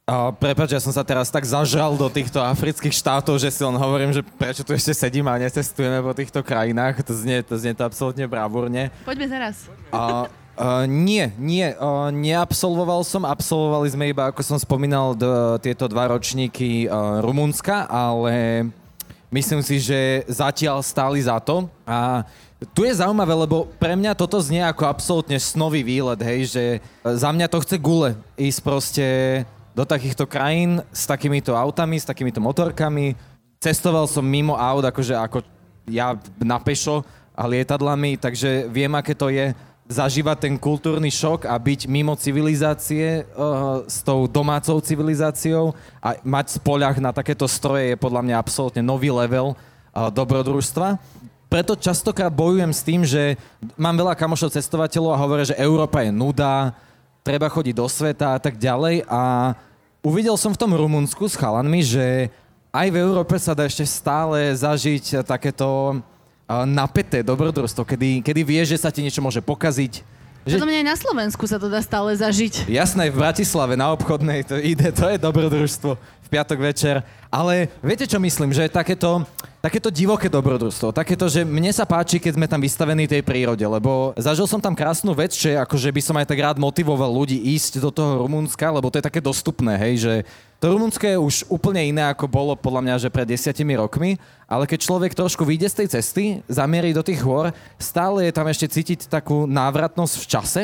A 0.06 0.30
prepač, 0.34 0.76
ja 0.76 0.82
som 0.82 0.92
sa 0.92 1.06
teraz 1.06 1.32
tak 1.32 1.46
zažral 1.46 1.96
do 1.96 2.10
týchto 2.12 2.42
afrických 2.42 2.92
štátov, 2.92 3.38
že 3.40 3.48
si 3.54 3.62
len 3.64 3.78
hovorím, 3.78 4.12
že 4.12 4.22
prečo 4.24 4.62
tu 4.66 4.74
ešte 4.76 4.92
sedím 4.94 5.30
a 5.30 5.40
necestujeme 5.40 6.04
po 6.04 6.12
týchto 6.12 6.46
krajinách. 6.46 7.00
To 7.06 7.14
znie 7.16 7.42
to, 7.46 7.56
znie 7.56 7.72
to 7.72 7.86
absolútne 7.86 8.28
bravúrne. 8.30 8.94
Poďme 9.04 9.28
zaraz. 9.28 9.68
A, 9.90 10.30
Uh, 10.62 10.86
nie, 10.86 11.32
nie, 11.40 11.74
uh, 11.74 12.12
neabsolvoval 12.12 13.02
som, 13.08 13.24
absolvovali 13.26 13.88
sme 13.88 14.12
iba, 14.12 14.30
ako 14.30 14.46
som 14.46 14.60
spomínal, 14.60 15.16
d- 15.16 15.58
tieto 15.64 15.88
dva 15.88 16.12
ročníky 16.12 16.86
uh, 16.86 17.24
Rumunska, 17.24 17.88
ale 17.88 18.68
myslím 19.32 19.64
si, 19.64 19.80
že 19.82 20.28
zatiaľ 20.30 20.84
stáli 20.86 21.24
za 21.24 21.40
to 21.42 21.66
a 21.88 22.28
tu 22.78 22.86
je 22.86 22.94
zaujímavé, 22.94 23.34
lebo 23.34 23.66
pre 23.82 23.98
mňa 23.98 24.14
toto 24.14 24.38
znie 24.38 24.62
ako 24.62 24.86
absolútne 24.86 25.42
snový 25.42 25.82
výlet, 25.82 26.22
hej, 26.22 26.40
že 26.54 26.64
za 27.02 27.34
mňa 27.34 27.50
to 27.50 27.58
chce 27.66 27.76
gule 27.82 28.14
ísť 28.38 28.60
proste 28.62 29.06
do 29.74 29.82
takýchto 29.82 30.30
krajín 30.30 30.86
s 30.94 31.10
takýmito 31.10 31.58
autami, 31.58 31.98
s 31.98 32.06
takýmito 32.06 32.38
motorkami. 32.38 33.18
Cestoval 33.58 34.06
som 34.06 34.22
mimo 34.22 34.54
aut, 34.54 34.86
akože 34.86 35.18
ako 35.18 35.42
ja 35.90 36.14
na 36.38 36.62
pešo 36.62 37.02
a 37.34 37.50
lietadlami, 37.50 38.22
takže 38.22 38.70
viem, 38.70 38.94
aké 38.94 39.18
to 39.18 39.34
je 39.34 39.58
zažívať 39.90 40.38
ten 40.48 40.56
kultúrny 40.56 41.12
šok 41.12 41.50
a 41.50 41.58
byť 41.58 41.90
mimo 41.90 42.14
civilizácie 42.16 43.26
uh, 43.26 43.84
s 43.90 44.06
tou 44.06 44.30
domácou 44.30 44.80
civilizáciou 44.80 45.76
a 46.00 46.16
mať 46.24 46.62
spoľah 46.62 46.96
na 47.02 47.12
takéto 47.12 47.44
stroje 47.50 47.92
je 47.92 47.98
podľa 48.00 48.22
mňa 48.24 48.36
absolútne 48.40 48.80
nový 48.86 49.12
level 49.12 49.52
uh, 49.52 50.08
dobrodružstva 50.14 50.96
preto 51.52 51.76
častokrát 51.76 52.32
bojujem 52.32 52.72
s 52.72 52.80
tým, 52.80 53.04
že 53.04 53.36
mám 53.76 54.00
veľa 54.00 54.16
kamošov 54.16 54.56
cestovateľov 54.56 55.12
a 55.12 55.20
hovoria, 55.20 55.52
že 55.52 55.60
Európa 55.60 56.00
je 56.00 56.16
nuda, 56.16 56.72
treba 57.28 57.52
chodiť 57.52 57.76
do 57.76 57.92
sveta 57.92 58.34
a 58.34 58.40
tak 58.40 58.56
ďalej 58.56 59.04
a 59.12 59.52
uvidel 60.00 60.40
som 60.40 60.56
v 60.56 60.62
tom 60.64 60.72
Rumunsku 60.72 61.28
s 61.28 61.36
chalanmi, 61.36 61.84
že 61.84 62.32
aj 62.72 62.88
v 62.88 63.00
Európe 63.04 63.36
sa 63.36 63.52
dá 63.52 63.68
ešte 63.68 63.84
stále 63.84 64.56
zažiť 64.56 65.28
takéto 65.28 66.00
napäté 66.64 67.20
dobrodružstvo, 67.20 67.84
kedy, 67.84 68.24
kedy 68.24 68.42
vieš, 68.48 68.72
že 68.72 68.88
sa 68.88 68.90
ti 68.90 69.04
niečo 69.04 69.20
môže 69.20 69.44
pokaziť, 69.44 70.08
že... 70.48 70.58
Podľa 70.58 70.72
mňa 70.74 70.80
aj 70.82 70.88
na 70.88 70.98
Slovensku 70.98 71.44
sa 71.46 71.62
to 71.62 71.70
dá 71.70 71.84
stále 71.86 72.10
zažiť. 72.18 72.66
Jasné, 72.66 73.14
v 73.14 73.22
Bratislave 73.22 73.78
na 73.78 73.94
obchodnej 73.94 74.42
to 74.48 74.56
ide, 74.58 74.90
to 74.90 75.06
je 75.12 75.22
dobrodružstvo 75.22 76.00
v 76.00 76.28
piatok 76.32 76.60
večer. 76.64 77.06
Ale 77.32 77.72
viete, 77.80 78.04
čo 78.04 78.20
myslím? 78.20 78.52
Že 78.52 78.68
takéto, 78.68 79.24
takéto 79.64 79.88
divoké 79.88 80.28
dobrodružstvo, 80.28 80.92
takéto, 80.92 81.32
že 81.32 81.48
mne 81.48 81.72
sa 81.72 81.88
páči, 81.88 82.20
keď 82.20 82.36
sme 82.36 82.44
tam 82.44 82.60
vystavení 82.60 83.08
tej 83.08 83.24
prírode, 83.24 83.64
lebo 83.64 84.12
zažil 84.20 84.44
som 84.52 84.60
tam 84.60 84.76
krásnu 84.76 85.16
vec, 85.16 85.32
že 85.32 85.56
akože 85.56 85.96
by 85.96 86.02
som 86.04 86.20
aj 86.20 86.28
tak 86.28 86.44
rád 86.44 86.60
motivoval 86.60 87.08
ľudí 87.08 87.40
ísť 87.56 87.80
do 87.80 87.88
toho 87.88 88.28
Rumunska, 88.28 88.68
lebo 88.68 88.92
to 88.92 89.00
je 89.00 89.08
také 89.08 89.24
dostupné, 89.24 89.80
hej, 89.80 89.94
že 90.04 90.14
to 90.60 90.76
Rumunsko 90.76 91.08
je 91.08 91.16
už 91.16 91.36
úplne 91.48 91.80
iné, 91.88 92.04
ako 92.04 92.28
bolo 92.28 92.52
podľa 92.52 92.84
mňa, 92.84 92.96
že 93.08 93.08
pred 93.08 93.24
desiatimi 93.24 93.80
rokmi, 93.80 94.20
ale 94.44 94.68
keď 94.68 94.84
človek 94.84 95.16
trošku 95.16 95.48
vyjde 95.48 95.72
z 95.72 95.78
tej 95.80 95.88
cesty, 95.88 96.24
zamierí 96.52 96.92
do 96.92 97.00
tých 97.00 97.24
hôr, 97.24 97.56
stále 97.80 98.28
je 98.28 98.36
tam 98.36 98.52
ešte 98.52 98.68
cítiť 98.68 99.08
takú 99.08 99.48
návratnosť 99.48 100.16
v 100.20 100.28
čase 100.28 100.62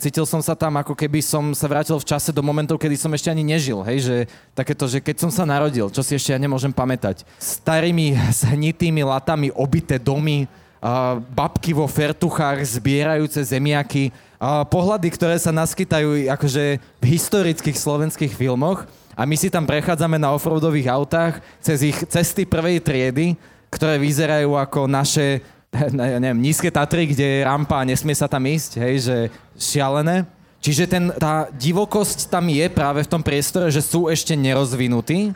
cítil 0.00 0.24
som 0.24 0.40
sa 0.40 0.56
tam, 0.56 0.80
ako 0.80 0.96
keby 0.96 1.20
som 1.20 1.52
sa 1.52 1.68
vrátil 1.68 2.00
v 2.00 2.08
čase 2.08 2.32
do 2.32 2.40
momentov, 2.40 2.80
kedy 2.80 2.96
som 2.96 3.12
ešte 3.12 3.28
ani 3.28 3.44
nežil. 3.44 3.84
Hej, 3.84 3.98
že 4.00 4.16
takéto, 4.56 4.88
že 4.88 5.04
keď 5.04 5.28
som 5.28 5.30
sa 5.30 5.44
narodil, 5.44 5.92
čo 5.92 6.00
si 6.00 6.16
ešte 6.16 6.32
ja 6.32 6.40
nemôžem 6.40 6.72
pamätať. 6.72 7.28
Starými 7.36 8.16
zhnitými 8.40 9.04
latami 9.04 9.52
obité 9.52 10.00
domy, 10.00 10.48
uh, 10.80 11.20
babky 11.36 11.76
vo 11.76 11.84
fertuchách 11.84 12.64
zbierajúce 12.64 13.44
zemiaky, 13.44 14.08
uh, 14.40 14.64
pohľady, 14.64 15.08
ktoré 15.12 15.36
sa 15.36 15.52
naskytajú 15.52 16.32
akože 16.32 16.64
v 16.80 17.04
historických 17.04 17.76
slovenských 17.76 18.32
filmoch 18.32 18.88
a 19.12 19.28
my 19.28 19.36
si 19.36 19.52
tam 19.52 19.68
prechádzame 19.68 20.16
na 20.16 20.32
offroadových 20.32 20.88
autách 20.88 21.44
cez 21.60 21.84
ich 21.84 21.98
cesty 22.08 22.48
prvej 22.48 22.80
triedy, 22.80 23.36
ktoré 23.68 24.00
vyzerajú 24.00 24.56
ako 24.56 24.88
naše 24.88 25.44
ja 25.72 26.18
neviem, 26.18 26.40
nízke 26.40 26.72
Tatry, 26.72 27.12
kde 27.12 27.24
je 27.24 27.46
rampa 27.46 27.84
a 27.84 27.88
nesmie 27.88 28.16
sa 28.16 28.24
tam 28.24 28.44
ísť, 28.48 28.80
hej, 28.80 28.94
že 29.04 29.16
šialené. 29.56 30.24
Čiže 30.58 30.90
ten, 30.90 31.04
tá 31.14 31.46
divokosť 31.54 32.26
tam 32.32 32.50
je 32.50 32.66
práve 32.66 33.06
v 33.06 33.10
tom 33.10 33.22
priestore, 33.22 33.70
že 33.70 33.84
sú 33.84 34.10
ešte 34.10 34.34
nerozvinutí 34.34 35.30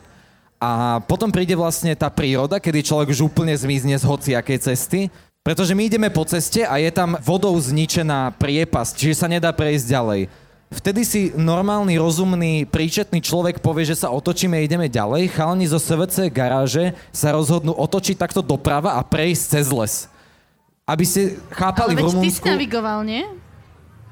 a 0.58 0.98
potom 1.06 1.30
príde 1.30 1.54
vlastne 1.54 1.94
tá 1.94 2.10
príroda, 2.10 2.58
kedy 2.58 2.82
človek 2.82 3.14
už 3.14 3.30
úplne 3.30 3.54
zmizne 3.54 3.94
z 3.94 4.08
hociakej 4.08 4.58
cesty, 4.58 5.00
pretože 5.46 5.74
my 5.78 5.86
ideme 5.86 6.10
po 6.10 6.26
ceste 6.26 6.66
a 6.66 6.78
je 6.78 6.90
tam 6.90 7.18
vodou 7.22 7.54
zničená 7.54 8.34
priepasť, 8.34 8.92
čiže 8.98 9.14
sa 9.22 9.30
nedá 9.30 9.54
prejsť 9.54 9.86
ďalej. 9.90 10.20
Vtedy 10.72 11.02
si 11.04 11.20
normálny, 11.36 12.00
rozumný, 12.00 12.64
príčetný 12.64 13.20
človek 13.20 13.60
povie, 13.60 13.84
že 13.84 13.98
sa 13.98 14.08
otočíme 14.08 14.56
a 14.56 14.64
ideme 14.64 14.88
ďalej. 14.88 15.28
Chalani 15.36 15.68
zo 15.68 15.76
SVC 15.76 16.32
garáže 16.32 16.96
sa 17.12 17.36
rozhodnú 17.36 17.76
otočiť 17.76 18.16
takto 18.16 18.40
doprava 18.40 18.96
a 18.96 19.04
prejsť 19.04 19.44
cez 19.52 19.68
les 19.68 20.11
aby 20.92 21.04
ste 21.08 21.40
chápali 21.48 21.96
Ale 21.96 22.04
v 22.04 22.04
veď 22.04 22.14
ty 22.20 22.28
si 22.28 22.40
navigoval, 22.44 23.00
nie? 23.08 23.24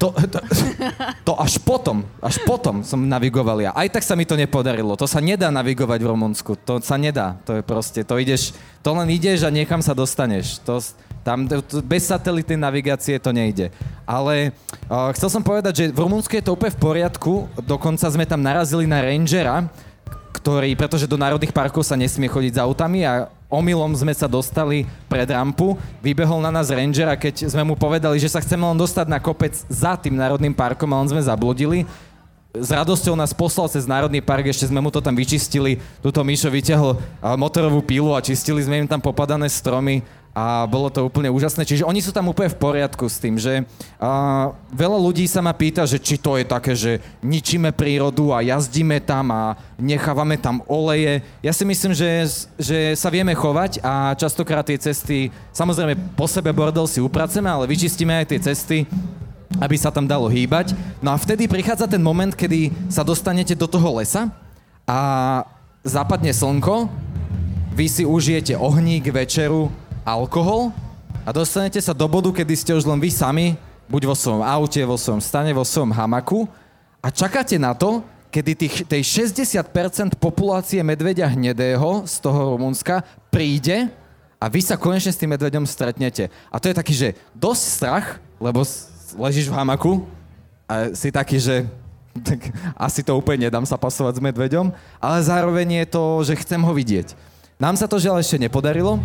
To, 0.01 0.17
to, 0.17 0.41
to 1.29 1.33
až 1.37 1.61
potom, 1.61 2.09
až 2.25 2.41
potom 2.49 2.81
som 2.81 2.97
navigoval 3.05 3.61
ja. 3.61 3.77
Aj 3.77 3.85
tak 3.85 4.01
sa 4.01 4.17
mi 4.17 4.25
to 4.25 4.33
nepodarilo. 4.33 4.97
To 4.97 5.05
sa 5.05 5.21
nedá 5.21 5.53
navigovať 5.53 6.01
v 6.01 6.09
Rumunsku. 6.09 6.57
To 6.65 6.81
sa 6.81 6.97
nedá. 6.97 7.37
To 7.45 7.61
je 7.61 7.63
proste, 7.63 8.01
to 8.01 8.17
ideš, 8.17 8.57
to 8.81 8.97
len 8.97 9.13
ideš 9.13 9.45
a 9.45 9.53
niekam 9.53 9.85
sa 9.85 9.93
dostaneš. 9.93 10.57
To, 10.65 10.81
tam, 11.21 11.45
to, 11.45 11.61
bez 11.85 12.09
satelitnej 12.09 12.57
navigácie 12.57 13.21
to 13.21 13.29
nejde. 13.29 13.69
Ale 14.09 14.57
uh, 14.89 15.13
chcel 15.13 15.29
som 15.29 15.45
povedať, 15.45 15.73
že 15.77 15.85
v 15.93 16.01
Rumunsku 16.01 16.33
je 16.33 16.49
to 16.49 16.57
úplne 16.57 16.73
v 16.73 16.81
poriadku. 16.81 17.33
Dokonca 17.61 18.09
sme 18.09 18.25
tam 18.25 18.41
narazili 18.41 18.89
na 18.89 19.05
rangera, 19.05 19.69
ktorý, 20.33 20.73
pretože 20.81 21.05
do 21.05 21.21
národných 21.21 21.53
parkov 21.53 21.85
sa 21.85 21.93
nesmie 21.93 22.25
chodiť 22.25 22.57
s 22.57 22.63
autami 22.65 23.05
a 23.05 23.29
omylom 23.51 23.93
sme 23.99 24.15
sa 24.15 24.31
dostali 24.31 24.87
pred 25.11 25.27
rampu, 25.27 25.75
vybehol 25.99 26.39
na 26.39 26.55
nás 26.55 26.71
ranger 26.71 27.11
a 27.11 27.19
keď 27.19 27.51
sme 27.51 27.67
mu 27.67 27.75
povedali, 27.75 28.17
že 28.23 28.31
sa 28.31 28.39
chceme 28.39 28.63
len 28.63 28.79
dostať 28.79 29.07
na 29.11 29.19
kopec 29.19 29.53
za 29.67 29.99
tým 29.99 30.15
národným 30.15 30.55
parkom 30.55 30.89
a 30.95 31.03
len 31.03 31.11
sme 31.11 31.21
zabludili, 31.21 31.85
s 32.51 32.71
radosťou 32.75 33.15
nás 33.15 33.31
poslal 33.31 33.71
cez 33.71 33.87
Národný 33.87 34.19
park, 34.19 34.51
ešte 34.51 34.67
sme 34.67 34.83
mu 34.83 34.91
to 34.91 34.99
tam 34.99 35.15
vyčistili, 35.15 35.79
tuto 36.03 36.19
Míšo 36.27 36.51
vyťahol 36.51 36.99
motorovú 37.39 37.79
pílu 37.79 38.11
a 38.11 38.19
čistili 38.19 38.59
sme 38.59 38.83
im 38.83 38.91
tam 38.91 38.99
popadané 38.99 39.47
stromy 39.47 40.03
a 40.31 40.63
bolo 40.71 40.87
to 40.89 41.03
úplne 41.03 41.27
úžasné. 41.27 41.67
Čiže 41.67 41.83
oni 41.83 41.99
sú 41.99 42.15
tam 42.15 42.31
úplne 42.31 42.47
v 42.55 42.61
poriadku 42.63 43.11
s 43.11 43.19
tým, 43.19 43.35
že 43.35 43.67
uh, 43.67 44.55
veľa 44.71 44.99
ľudí 44.99 45.27
sa 45.27 45.43
ma 45.43 45.51
pýta, 45.51 45.83
že 45.83 45.99
či 45.99 46.23
to 46.23 46.39
je 46.39 46.47
také, 46.47 46.73
že 46.79 47.03
ničíme 47.19 47.75
prírodu 47.75 48.31
a 48.31 48.39
jazdíme 48.39 49.03
tam 49.03 49.35
a 49.35 49.59
nechávame 49.75 50.39
tam 50.39 50.63
oleje. 50.71 51.27
Ja 51.43 51.51
si 51.51 51.67
myslím, 51.67 51.93
že, 51.93 52.31
že 52.55 52.95
sa 52.95 53.11
vieme 53.11 53.35
chovať 53.35 53.83
a 53.83 54.15
častokrát 54.15 54.63
tie 54.63 54.79
cesty, 54.79 55.35
samozrejme 55.51 55.99
po 56.15 56.31
sebe 56.31 56.55
bordel 56.55 56.87
si 56.87 57.03
upraceme, 57.03 57.51
ale 57.51 57.67
vyčistíme 57.67 58.15
aj 58.23 58.27
tie 58.31 58.41
cesty, 58.55 58.79
aby 59.59 59.75
sa 59.75 59.91
tam 59.91 60.07
dalo 60.07 60.31
hýbať. 60.31 60.79
No 61.03 61.11
a 61.11 61.19
vtedy 61.19 61.51
prichádza 61.51 61.91
ten 61.91 61.99
moment, 61.99 62.31
kedy 62.31 62.71
sa 62.87 63.03
dostanete 63.03 63.59
do 63.59 63.67
toho 63.67 63.99
lesa 63.99 64.31
a 64.87 65.43
zapadne 65.83 66.31
slnko, 66.31 66.87
vy 67.75 67.87
si 67.91 68.03
užijete 68.07 68.55
ohník, 68.55 69.11
večeru, 69.11 69.73
alkohol 70.05 70.73
a 71.25 71.31
dostanete 71.31 71.79
sa 71.81 71.93
do 71.93 72.07
bodu, 72.09 72.33
kedy 72.33 72.55
ste 72.57 72.73
už 72.73 72.89
len 72.89 73.01
vy 73.01 73.13
sami, 73.13 73.59
buď 73.91 74.09
vo 74.09 74.17
svojom 74.17 74.43
aute, 74.43 74.81
vo 74.87 74.97
svojom 74.97 75.21
stane, 75.21 75.51
vo 75.51 75.67
svojom 75.67 75.93
hamaku 75.93 76.47
a 77.03 77.09
čakáte 77.11 77.59
na 77.59 77.75
to, 77.75 78.05
kedy 78.31 78.55
tých, 78.55 78.77
tej 78.87 79.03
60% 79.27 80.15
populácie 80.17 80.81
medveďa 80.87 81.35
hnedého 81.35 82.07
z 82.07 82.15
toho 82.23 82.55
Rumunska 82.55 83.03
príde 83.29 83.91
a 84.39 84.47
vy 84.47 84.63
sa 84.63 84.79
konečne 84.79 85.11
s 85.13 85.21
tým 85.21 85.35
medveďom 85.35 85.67
stretnete. 85.67 86.31
A 86.49 86.57
to 86.63 86.71
je 86.71 86.79
taký, 86.79 86.95
že 86.95 87.09
dosť 87.35 87.63
strach, 87.67 88.07
lebo 88.39 88.63
ležíš 89.19 89.51
v 89.51 89.57
hamaku 89.59 89.93
a 90.71 90.95
si 90.95 91.11
taký, 91.11 91.43
že 91.43 91.67
tak 92.29 92.41
asi 92.79 93.03
to 93.03 93.19
úplne 93.19 93.51
nedám 93.51 93.67
sa 93.67 93.75
pasovať 93.75 94.19
s 94.19 94.25
medveďom, 94.25 94.71
ale 95.03 95.19
zároveň 95.27 95.85
je 95.85 95.87
to, 95.91 96.03
že 96.23 96.41
chcem 96.47 96.63
ho 96.63 96.73
vidieť. 96.73 97.13
Nám 97.61 97.77
sa 97.77 97.85
to 97.91 98.01
žiaľ 98.01 98.23
ešte 98.23 98.41
nepodarilo, 98.41 99.03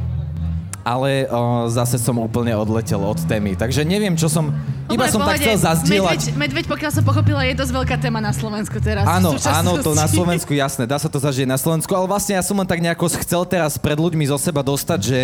ale 0.86 1.26
o, 1.34 1.66
zase 1.66 1.98
som 1.98 2.14
úplne 2.22 2.54
odletel 2.54 3.02
od 3.02 3.18
témy. 3.26 3.58
Takže 3.58 3.82
neviem, 3.82 4.14
čo 4.14 4.30
som... 4.30 4.54
Iba 4.86 5.10
som 5.10 5.26
tak 5.26 5.42
chcel 5.42 5.58
zazdieľať. 5.58 6.38
Medveď, 6.38 6.38
medveď, 6.38 6.66
pokiaľ 6.70 6.92
som 6.94 7.02
pochopila, 7.02 7.42
je 7.42 7.58
dosť 7.58 7.74
veľká 7.74 7.98
téma 7.98 8.22
na 8.22 8.30
Slovensku 8.30 8.78
teraz. 8.78 9.02
Áno, 9.10 9.34
áno, 9.34 9.82
to 9.82 9.98
na 9.98 10.06
Slovensku, 10.06 10.54
jasné, 10.54 10.86
dá 10.86 11.02
sa 11.02 11.10
to 11.10 11.18
zažiť 11.18 11.50
na 11.50 11.58
Slovensku, 11.58 11.90
ale 11.98 12.06
vlastne 12.06 12.38
ja 12.38 12.46
som 12.46 12.54
len 12.54 12.70
tak 12.70 12.86
nejako 12.86 13.10
chcel 13.18 13.50
teraz 13.50 13.82
pred 13.82 13.98
ľuďmi 13.98 14.30
zo 14.30 14.38
seba 14.38 14.62
dostať, 14.62 15.00
že, 15.02 15.24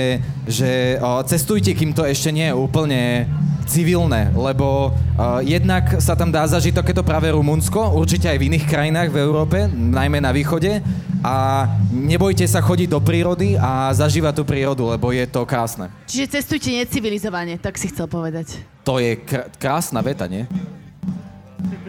že 0.49 0.69
o, 0.97 1.21
cestujte, 1.29 1.77
kým 1.77 1.93
to 1.93 2.09
ešte 2.09 2.33
nie 2.33 2.49
je 2.49 2.57
úplne 2.57 3.29
civilné, 3.71 4.35
lebo 4.35 4.91
uh, 4.91 5.39
jednak 5.39 6.03
sa 6.03 6.11
tam 6.11 6.27
dá 6.27 6.43
zažiť 6.43 6.75
takéto 6.75 7.07
práve 7.07 7.31
Rumunsko, 7.31 7.95
určite 7.95 8.27
aj 8.27 8.35
v 8.35 8.51
iných 8.51 8.65
krajinách 8.67 9.09
v 9.15 9.21
Európe, 9.23 9.57
najmä 9.71 10.19
na 10.19 10.35
východe 10.35 10.83
a 11.23 11.69
nebojte 11.93 12.43
sa 12.49 12.59
chodiť 12.59 12.91
do 12.91 12.99
prírody 12.99 13.55
a 13.55 13.93
zažívať 13.95 14.41
tú 14.41 14.43
prírodu, 14.43 14.91
lebo 14.91 15.15
je 15.15 15.23
to 15.23 15.47
krásne. 15.51 15.91
Čiže 16.07 16.39
cestujte 16.39 16.71
necivilizovane, 16.71 17.59
tak 17.59 17.75
si 17.75 17.91
chcel 17.91 18.07
povedať. 18.07 18.63
To 18.87 19.03
je 19.03 19.19
kr- 19.19 19.51
krásna 19.59 19.99
veta, 19.99 20.23
nie? 20.31 20.47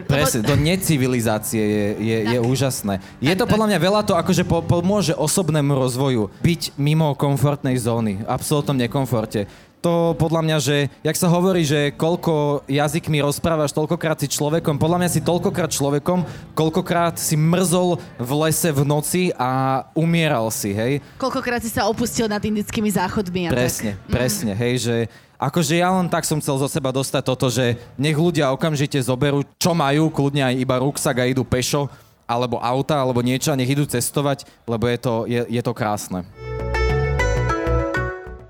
Presne, 0.03 0.43
do 0.43 0.59
necivilizácie 0.59 1.63
je, 1.63 1.87
je, 2.03 2.19
je 2.35 2.39
úžasné. 2.43 2.99
Je 3.23 3.33
to 3.39 3.47
podľa 3.47 3.71
mňa 3.71 3.79
veľa 3.79 4.03
to 4.03 4.19
akože 4.19 4.45
po, 4.45 4.61
pomôže 4.61 5.15
osobnému 5.15 5.73
rozvoju. 5.73 6.29
Byť 6.43 6.75
mimo 6.77 7.15
komfortnej 7.15 7.79
zóny, 7.79 8.21
absolútnom 8.27 8.77
nekomforte 8.77 9.47
to 9.83 10.15
podľa 10.15 10.41
mňa, 10.47 10.59
že, 10.63 10.77
jak 11.03 11.19
sa 11.19 11.27
hovorí, 11.27 11.67
že 11.67 11.91
koľko 11.99 12.63
jazykmi 12.71 13.19
rozprávaš, 13.19 13.75
toľkokrát 13.75 14.23
si 14.23 14.31
človekom, 14.31 14.79
podľa 14.79 15.03
mňa 15.03 15.11
si 15.11 15.21
toľkokrát 15.21 15.75
človekom, 15.75 16.23
koľkokrát 16.55 17.19
si 17.19 17.35
mrzol 17.35 17.99
v 18.17 18.31
lese 18.47 18.71
v 18.71 18.83
noci 18.87 19.23
a 19.35 19.83
umieral 19.99 20.47
si, 20.55 20.71
hej? 20.71 21.03
Koľkokrát 21.19 21.59
si 21.59 21.69
sa 21.69 21.91
opustil 21.91 22.31
nad 22.31 22.39
indickými 22.39 22.89
záchodmi 22.95 23.51
a 23.51 23.51
Presne, 23.51 23.99
tak. 23.99 24.15
presne, 24.15 24.55
hej, 24.55 24.75
že 24.79 24.97
akože 25.43 25.75
ja 25.75 25.91
len 25.91 26.07
tak 26.07 26.23
som 26.23 26.39
chcel 26.39 26.55
zo 26.63 26.71
seba 26.71 26.95
dostať 26.95 27.23
toto, 27.27 27.51
že 27.51 27.75
nech 27.99 28.15
ľudia 28.15 28.55
okamžite 28.55 29.03
zoberú, 29.03 29.43
čo 29.59 29.75
majú, 29.75 30.07
kľudne 30.15 30.47
aj 30.47 30.55
iba 30.63 30.79
ruksak 30.79 31.19
a 31.19 31.27
idú 31.27 31.43
pešo, 31.43 31.91
alebo 32.23 32.63
auta, 32.63 33.03
alebo 33.03 33.19
niečo 33.19 33.51
a 33.51 33.59
nech 33.59 33.69
idú 33.69 33.83
cestovať, 33.83 34.47
lebo 34.65 34.87
je 34.87 34.99
to, 35.03 35.15
je, 35.27 35.41
je 35.51 35.63
to 35.67 35.73
krásne. 35.75 36.23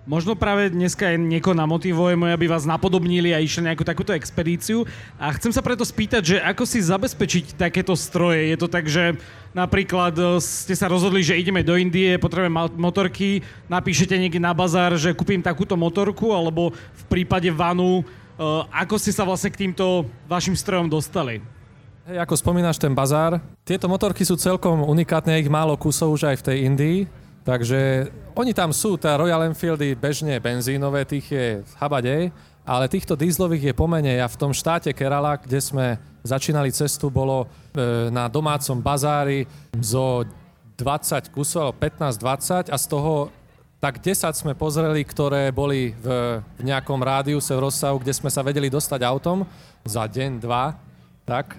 Možno 0.03 0.35
práve 0.35 0.67
dneska 0.67 1.15
aj 1.15 1.15
niekoho 1.15 1.55
namotivujeme, 1.55 2.35
aby 2.35 2.51
vás 2.51 2.67
napodobnili 2.67 3.31
a 3.31 3.39
išli 3.39 3.71
nejakú 3.71 3.87
takúto 3.87 4.11
expedíciu. 4.11 4.83
A 5.15 5.31
chcem 5.39 5.55
sa 5.55 5.63
preto 5.63 5.87
spýtať, 5.87 6.23
že 6.27 6.37
ako 6.43 6.67
si 6.67 6.83
zabezpečiť 6.83 7.55
takéto 7.55 7.95
stroje? 7.95 8.51
Je 8.51 8.59
to 8.59 8.67
tak, 8.67 8.91
že 8.91 9.15
napríklad 9.55 10.11
e, 10.19 10.43
ste 10.43 10.75
sa 10.75 10.91
rozhodli, 10.91 11.23
že 11.23 11.39
ideme 11.39 11.63
do 11.63 11.79
Indie, 11.79 12.19
potrebujeme 12.19 12.75
motorky, 12.75 13.47
napíšete 13.71 14.19
niekde 14.19 14.43
na 14.43 14.51
bazár, 14.51 14.99
že 14.99 15.15
kúpim 15.15 15.39
takúto 15.39 15.79
motorku, 15.79 16.35
alebo 16.35 16.75
v 16.75 17.03
prípade 17.07 17.55
vanu, 17.55 18.03
e, 18.03 18.05
ako 18.75 18.99
ste 18.99 19.15
sa 19.15 19.23
vlastne 19.23 19.55
k 19.55 19.71
týmto 19.71 20.11
vašim 20.27 20.59
strojom 20.59 20.91
dostali? 20.91 21.39
Hej, 22.11 22.19
ako 22.27 22.35
spomínaš 22.35 22.75
ten 22.83 22.91
bazár, 22.91 23.39
tieto 23.63 23.87
motorky 23.87 24.27
sú 24.27 24.35
celkom 24.35 24.83
unikátne, 24.83 25.39
ich 25.39 25.47
málo 25.47 25.79
kusov 25.79 26.11
už 26.11 26.35
aj 26.35 26.43
v 26.43 26.47
tej 26.51 26.57
Indii. 26.67 27.22
Takže 27.43 28.07
oni 28.39 28.55
tam 28.55 28.71
sú, 28.71 28.95
tá 28.95 29.19
Royal 29.19 29.51
Enfieldy 29.51 29.99
bežne 29.99 30.39
benzínové, 30.39 31.03
tých 31.03 31.27
je 31.27 31.47
habadej, 31.75 32.31
ale 32.63 32.87
týchto 32.87 33.19
dízlových 33.19 33.71
je 33.71 33.75
pomene. 33.75 34.15
Ja 34.15 34.31
v 34.31 34.39
tom 34.39 34.55
štáte 34.55 34.95
Kerala, 34.95 35.35
kde 35.35 35.59
sme 35.59 35.99
začínali 36.23 36.71
cestu, 36.71 37.11
bolo 37.11 37.51
e, 37.75 38.09
na 38.15 38.31
domácom 38.31 38.79
bazári 38.79 39.51
zo 39.83 40.23
20 40.79 41.35
kusov, 41.35 41.75
15-20 41.83 42.71
a 42.71 42.77
z 42.79 42.87
toho 42.87 43.35
tak 43.83 43.99
10 43.99 44.31
sme 44.39 44.55
pozreli, 44.55 45.03
ktoré 45.03 45.51
boli 45.51 45.91
v, 45.99 46.07
v 46.39 46.61
nejakom 46.63 47.03
rádiuse 47.03 47.51
v 47.51 47.67
rozsahu, 47.67 47.99
kde 47.99 48.15
sme 48.15 48.31
sa 48.31 48.47
vedeli 48.47 48.71
dostať 48.71 49.03
autom 49.03 49.43
za 49.83 50.07
deň, 50.07 50.39
dva, 50.39 50.79
tak 51.27 51.59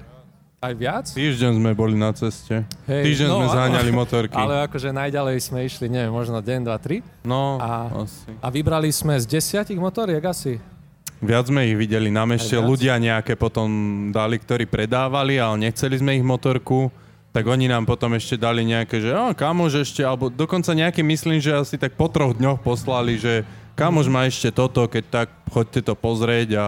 aj 0.64 0.74
viac? 0.80 1.06
Týždeň 1.12 1.60
sme 1.60 1.72
boli 1.76 2.00
na 2.00 2.16
ceste. 2.16 2.64
Hej, 2.88 3.04
Týždeň 3.04 3.28
no, 3.28 3.36
sme 3.44 3.48
zháňali 3.52 3.92
motorky. 4.02 4.40
Ale 4.40 4.64
akože 4.72 4.96
najďalej 4.96 5.36
sme 5.44 5.60
išli, 5.68 5.92
neviem, 5.92 6.16
možno 6.16 6.40
deň, 6.40 6.60
dva, 6.64 6.80
tri. 6.80 7.04
No, 7.28 7.60
a, 7.60 7.92
asi. 8.08 8.32
A 8.40 8.48
vybrali 8.48 8.88
sme 8.96 9.20
z 9.20 9.28
desiatich 9.28 9.76
motoriek 9.76 10.24
asi. 10.24 10.64
Viac 11.20 11.52
sme 11.52 11.68
ich 11.68 11.76
videli 11.76 12.12
na 12.12 12.24
mešte, 12.24 12.56
ľudia 12.56 13.00
nejaké 13.00 13.36
potom 13.36 13.68
dali, 14.12 14.40
ktorí 14.40 14.68
predávali, 14.68 15.40
ale 15.40 15.68
nechceli 15.68 16.00
sme 16.00 16.20
ich 16.20 16.24
motorku, 16.24 16.92
tak 17.32 17.48
oni 17.48 17.72
nám 17.72 17.88
potom 17.88 18.12
ešte 18.14 18.36
dali 18.36 18.68
nejaké, 18.68 19.00
že 19.00 19.16
a, 19.16 19.32
kamož 19.32 19.88
ešte, 19.88 20.04
alebo 20.04 20.28
dokonca 20.28 20.76
nejaký 20.76 21.00
myslím, 21.00 21.40
že 21.40 21.56
asi 21.56 21.76
tak 21.80 21.96
po 21.96 22.12
troch 22.12 22.36
dňoch 22.36 22.60
poslali, 22.60 23.16
že 23.16 23.48
kamož 23.74 24.12
má 24.12 24.28
ešte 24.28 24.52
toto, 24.52 24.84
keď 24.86 25.04
tak 25.10 25.28
choďte 25.48 25.82
to 25.88 25.94
pozrieť 25.96 26.50
a 26.60 26.66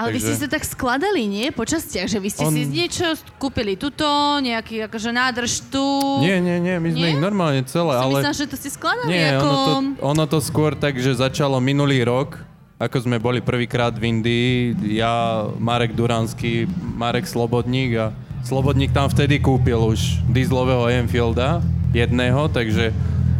Ale 0.00 0.16
vy 0.16 0.18
Takže- 0.18 0.28
ste 0.32 0.40
sa 0.40 0.48
tak 0.48 0.64
skladali, 0.64 1.28
nie? 1.28 1.52
Po 1.52 1.68
častiach, 1.68 2.08
že 2.08 2.16
vy 2.16 2.28
ste 2.32 2.44
On- 2.48 2.54
si 2.56 2.64
niečo 2.64 3.04
kúpili 3.36 3.76
tuto, 3.76 4.08
nejaký 4.40 4.88
akože 4.88 5.12
nádrž 5.12 5.68
tu. 5.68 5.84
nie, 6.24 6.40
nie, 6.40 6.56
nie, 6.56 6.80
my 6.80 6.88
sme 6.88 7.04
Nie? 7.04 7.12
ich 7.12 7.20
normálne 7.20 7.60
celé, 7.68 8.00
Som 8.00 8.04
ale... 8.08 8.24
myslela, 8.24 8.36
že 8.40 8.46
to 8.48 8.56
ste 8.56 8.70
skladali 8.72 9.12
Nie, 9.12 9.36
ako... 9.36 9.44
ono 9.44 9.60
to, 9.60 9.74
ono 10.00 10.24
to 10.24 10.38
skôr 10.40 10.72
tak, 10.72 10.96
že 10.96 11.12
začalo 11.12 11.60
minulý 11.60 12.00
rok, 12.00 12.40
ako 12.80 12.96
sme 13.04 13.20
boli 13.20 13.44
prvýkrát 13.44 13.92
v 13.92 14.08
Indii, 14.08 14.48
ja, 14.96 15.44
Marek 15.60 15.92
Duranský, 15.92 16.64
Marek 16.96 17.28
Slobodník 17.28 17.92
a 18.00 18.16
Slobodník 18.40 18.96
tam 18.96 19.04
vtedy 19.04 19.36
kúpil 19.36 19.76
už 19.76 20.24
dieselového 20.32 20.88
Enfielda, 20.88 21.60
jedného, 21.92 22.48
takže 22.48 22.88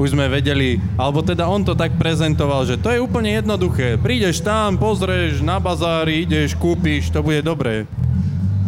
už 0.01 0.17
sme 0.17 0.33
vedeli, 0.33 0.81
alebo 0.97 1.21
teda 1.21 1.45
on 1.45 1.61
to 1.61 1.77
tak 1.77 1.93
prezentoval, 2.01 2.65
že 2.65 2.81
to 2.81 2.89
je 2.89 3.05
úplne 3.05 3.37
jednoduché. 3.37 4.01
Prídeš 4.01 4.41
tam, 4.41 4.81
pozrieš 4.81 5.45
na 5.45 5.61
bazári, 5.61 6.25
ideš, 6.25 6.57
kúpiš, 6.57 7.13
to 7.13 7.21
bude 7.21 7.45
dobré. 7.45 7.85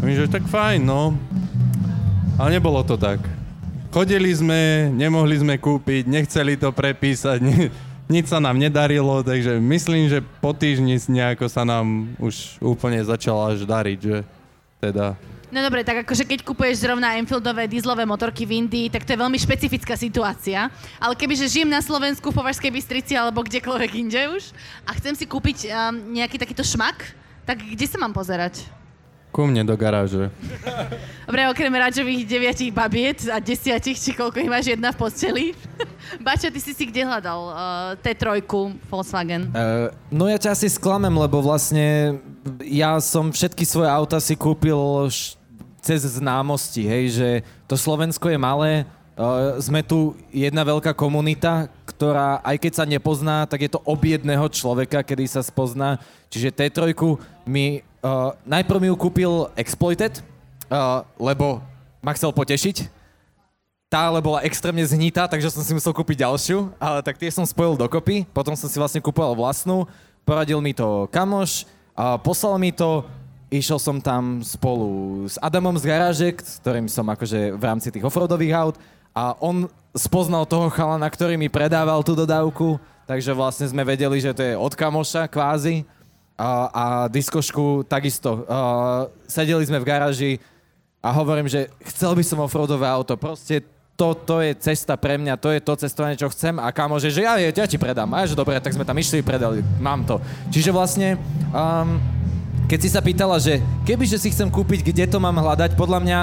A 0.05 0.13
že 0.13 0.29
tak 0.29 0.45
fajn, 0.45 0.85
no. 0.85 1.17
Ale 2.37 2.61
nebolo 2.61 2.85
to 2.85 3.01
tak. 3.01 3.17
Chodili 3.89 4.29
sme, 4.37 4.93
nemohli 4.93 5.41
sme 5.41 5.57
kúpiť, 5.57 6.05
nechceli 6.05 6.61
to 6.61 6.69
prepísať, 6.69 7.41
ne, 7.49 7.73
nič 8.13 8.29
sa 8.29 8.37
nám 8.37 8.61
nedarilo, 8.61 9.25
takže 9.25 9.57
myslím, 9.57 10.13
že 10.13 10.21
po 10.45 10.53
týždni 10.53 11.01
nejako 11.01 11.49
sa 11.49 11.65
nám 11.65 12.13
už 12.21 12.61
úplne 12.61 13.01
začalo 13.01 13.57
až 13.57 13.65
dariť, 13.65 13.99
že 14.05 14.17
teda... 14.85 15.17
No 15.53 15.61
dobre, 15.61 15.85
tak 15.85 16.09
akože 16.09 16.25
keď 16.25 16.49
kupuješ 16.49 16.81
zrovna 16.81 17.21
Enfieldové 17.21 17.69
dieselové 17.69 18.09
motorky 18.09 18.49
v 18.49 18.65
Indii, 18.65 18.89
tak 18.89 19.05
to 19.05 19.13
je 19.13 19.21
veľmi 19.21 19.37
špecifická 19.37 20.01
situácia. 20.01 20.73
Ale 20.97 21.13
kebyže 21.13 21.45
žijem 21.45 21.69
na 21.69 21.85
Slovensku, 21.85 22.33
v 22.33 22.41
Považskej 22.41 22.73
Bystrici 22.73 23.13
alebo 23.13 23.45
kdekoľvek 23.45 23.93
inde 24.01 24.33
už 24.33 24.57
a 24.89 24.97
chcem 24.97 25.13
si 25.13 25.29
kúpiť 25.29 25.69
um, 25.69 26.17
nejaký 26.17 26.41
takýto 26.41 26.65
šmak, 26.65 27.05
tak 27.45 27.61
kde 27.61 27.85
sa 27.85 28.01
mám 28.01 28.17
pozerať? 28.17 28.65
Ku 29.29 29.45
mne 29.45 29.65
do 29.69 29.77
garáže. 29.77 30.33
Dobre, 31.29 31.45
okrem 31.49 31.73
Radžových 31.73 32.25
deviatich 32.25 32.73
babiet 32.73 33.29
a 33.29 33.37
desiatich, 33.37 34.01
či 34.01 34.17
koľko 34.17 34.41
ich 34.41 34.49
máš 34.49 34.73
jedna 34.73 34.89
v 34.93 35.01
posteli. 35.05 35.45
Bača, 36.25 36.49
ty 36.49 36.65
si 36.65 36.73
si 36.73 36.89
kde 36.89 37.05
hľadal 37.05 37.41
uh, 37.53 37.57
T3 38.01 38.41
Volkswagen? 38.89 39.53
Uh, 39.53 39.93
no 40.09 40.33
ja 40.33 40.41
ťa 40.41 40.57
asi 40.57 40.73
sklamem, 40.73 41.13
lebo 41.13 41.45
vlastne 41.45 42.21
ja 42.65 42.97
som 43.05 43.29
všetky 43.33 43.69
svoje 43.69 43.89
auta 43.93 44.17
si 44.17 44.33
kúpil 44.33 45.09
š- 45.13 45.41
cez 45.83 46.07
známosti, 46.07 46.87
hej, 46.87 47.05
že 47.11 47.29
to 47.67 47.75
Slovensko 47.75 48.31
je 48.31 48.39
malé, 48.39 48.87
uh, 49.19 49.59
sme 49.59 49.83
tu 49.83 50.15
jedna 50.31 50.63
veľká 50.63 50.95
komunita, 50.95 51.67
ktorá 51.85 52.39
aj 52.47 52.57
keď 52.63 52.73
sa 52.73 52.85
nepozná, 52.87 53.45
tak 53.51 53.67
je 53.67 53.71
to 53.75 53.83
ob 53.83 53.99
jedného 53.99 54.47
človeka, 54.47 55.03
kedy 55.03 55.27
sa 55.27 55.43
spozná. 55.43 55.99
Čiže 56.31 56.55
T3 56.55 56.95
mi 57.43 57.83
uh, 58.01 58.33
najprv 58.47 58.79
mi 58.79 58.89
ju 58.89 58.97
kúpil 58.97 59.51
Exploited, 59.59 60.23
uh, 60.71 61.03
lebo 61.19 61.59
ma 61.99 62.15
chcel 62.15 62.31
potešiť, 62.31 63.03
tá 63.93 64.09
ale 64.09 64.25
bola 64.25 64.41
extrémne 64.49 64.81
znitá, 64.89 65.29
takže 65.29 65.53
som 65.53 65.61
si 65.61 65.77
musel 65.77 65.93
kúpiť 65.93 66.25
ďalšiu, 66.25 66.73
ale 66.81 67.05
tak 67.05 67.21
tie 67.21 67.29
som 67.29 67.45
spojil 67.45 67.77
dokopy, 67.77 68.25
potom 68.33 68.57
som 68.57 68.65
si 68.65 68.81
vlastne 68.81 69.05
kúpoval 69.05 69.37
vlastnú, 69.37 69.85
poradil 70.25 70.65
mi 70.65 70.73
to 70.73 71.05
kamoš, 71.13 71.69
a 71.93 72.17
poslal 72.17 72.57
mi 72.57 72.73
to, 72.73 73.05
išiel 73.53 73.77
som 73.77 74.01
tam 74.01 74.41
spolu 74.41 75.23
s 75.29 75.37
Adamom 75.37 75.77
z 75.77 75.85
garáže, 75.85 76.29
ktorým 76.33 76.89
som 76.89 77.05
akože 77.05 77.53
v 77.53 77.63
rámci 77.63 77.93
tých 77.93 78.03
offroadových 78.03 78.57
aut 78.57 78.77
a 79.13 79.37
on 79.45 79.69
spoznal 79.93 80.49
toho 80.49 80.73
chalana, 80.73 81.05
ktorý 81.05 81.37
mi 81.37 81.53
predával 81.53 82.01
tú 82.01 82.17
dodávku, 82.17 82.81
takže 83.05 83.37
vlastne 83.37 83.69
sme 83.69 83.85
vedeli, 83.85 84.17
že 84.17 84.33
to 84.33 84.41
je 84.41 84.57
od 84.57 84.73
kamoša 84.73 85.29
kvázi 85.29 85.85
a, 86.41 86.51
a 86.73 86.85
diskošku 87.13 87.85
takisto. 87.85 88.49
A, 88.49 89.13
sedeli 89.29 89.69
sme 89.69 89.85
v 89.85 89.89
garáži, 89.89 90.33
a 91.03 91.13
hovorím, 91.13 91.51
že 91.51 91.69
chcel 91.93 92.15
by 92.17 92.25
som 92.25 92.41
offroadové 92.41 92.89
auto, 92.89 93.19
proste 93.19 93.61
to, 93.99 94.17
to 94.17 94.41
je 94.41 94.57
cesta 94.57 94.97
pre 94.97 95.21
mňa, 95.21 95.37
to 95.37 95.53
je 95.53 95.61
to 95.61 95.75
cestovanie, 95.77 96.17
čo 96.17 96.33
chcem 96.33 96.57
a 96.57 96.73
kamo, 96.73 96.97
že, 96.97 97.13
že 97.13 97.27
ja, 97.27 97.37
ja 97.37 97.67
ti 97.69 97.77
predám. 97.77 98.09
A 98.17 98.25
že 98.25 98.39
dobre, 98.39 98.57
tak 98.63 98.73
sme 98.73 98.87
tam 98.87 98.97
išli, 98.97 99.21
predali, 99.21 99.61
mám 99.83 100.07
to. 100.09 100.17
Čiže 100.49 100.73
vlastne, 100.73 101.21
um, 101.53 102.01
keď 102.69 102.79
si 102.81 102.89
sa 102.91 103.05
pýtala, 103.05 103.37
že 103.39 103.61
kebyže 103.85 104.19
si 104.19 104.29
chcem 104.31 104.49
kúpiť, 104.49 104.87
kde 104.87 105.05
to 105.09 105.19
mám 105.19 105.37
hľadať, 105.37 105.75
podľa 105.75 106.01
mňa, 106.03 106.21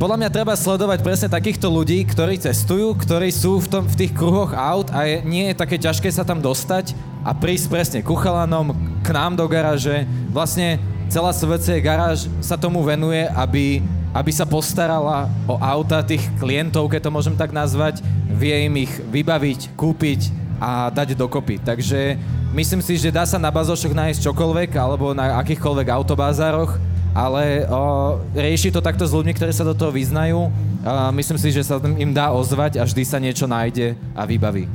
podľa 0.00 0.16
mňa 0.20 0.30
treba 0.34 0.58
sledovať 0.58 1.06
presne 1.06 1.28
takýchto 1.30 1.70
ľudí, 1.70 2.02
ktorí 2.08 2.40
cestujú, 2.40 2.98
ktorí 2.98 3.30
sú 3.30 3.62
v, 3.62 3.68
tom, 3.70 3.82
v 3.86 3.98
tých 4.04 4.12
kruhoch 4.12 4.50
aut 4.50 4.90
a 4.90 5.06
je, 5.06 5.22
nie 5.22 5.50
je 5.52 5.60
také 5.60 5.78
ťažké 5.78 6.10
sa 6.10 6.26
tam 6.26 6.42
dostať 6.42 6.96
a 7.22 7.30
prísť 7.32 7.66
presne 7.70 8.00
ku 8.02 8.18
chalanom, 8.18 8.74
k 9.00 9.08
nám 9.14 9.38
do 9.38 9.46
garáže. 9.46 10.04
Vlastne 10.34 10.82
celá 11.08 11.30
SVC 11.30 11.78
garáž 11.78 12.26
sa 12.42 12.58
tomu 12.58 12.82
venuje, 12.82 13.24
aby, 13.32 13.80
aby 14.10 14.30
sa 14.34 14.44
postarala 14.44 15.30
o 15.46 15.56
auta 15.56 16.02
tých 16.02 16.26
klientov, 16.42 16.90
keď 16.90 17.06
to 17.06 17.14
môžem 17.14 17.36
tak 17.38 17.54
nazvať, 17.54 18.02
vie 18.34 18.66
im 18.66 18.74
ich 18.82 18.92
vybaviť, 19.08 19.78
kúpiť 19.78 20.20
a 20.58 20.90
dať 20.90 21.14
dokopy. 21.14 21.62
Takže 21.62 22.18
myslím 22.54 22.80
si, 22.80 22.94
že 22.96 23.10
dá 23.10 23.26
sa 23.26 23.36
na 23.36 23.50
bazošoch 23.50 23.90
nájsť 23.92 24.30
čokoľvek 24.30 24.70
alebo 24.78 25.10
na 25.12 25.42
akýchkoľvek 25.42 25.90
autobázároch, 25.90 26.78
ale 27.10 27.66
o, 27.66 28.18
rieši 28.34 28.70
to 28.70 28.78
takto 28.82 29.02
s 29.06 29.14
ľuďmi, 29.14 29.34
ktorí 29.34 29.52
sa 29.54 29.66
do 29.66 29.74
toho 29.74 29.90
vyznajú. 29.90 30.50
A 30.86 31.10
myslím 31.10 31.38
si, 31.38 31.50
že 31.50 31.66
sa 31.66 31.78
im 31.82 32.10
dá 32.14 32.30
ozvať 32.30 32.78
a 32.78 32.86
vždy 32.86 33.02
sa 33.02 33.18
niečo 33.18 33.46
nájde 33.50 33.98
a 34.14 34.22
vybaví. 34.22 34.70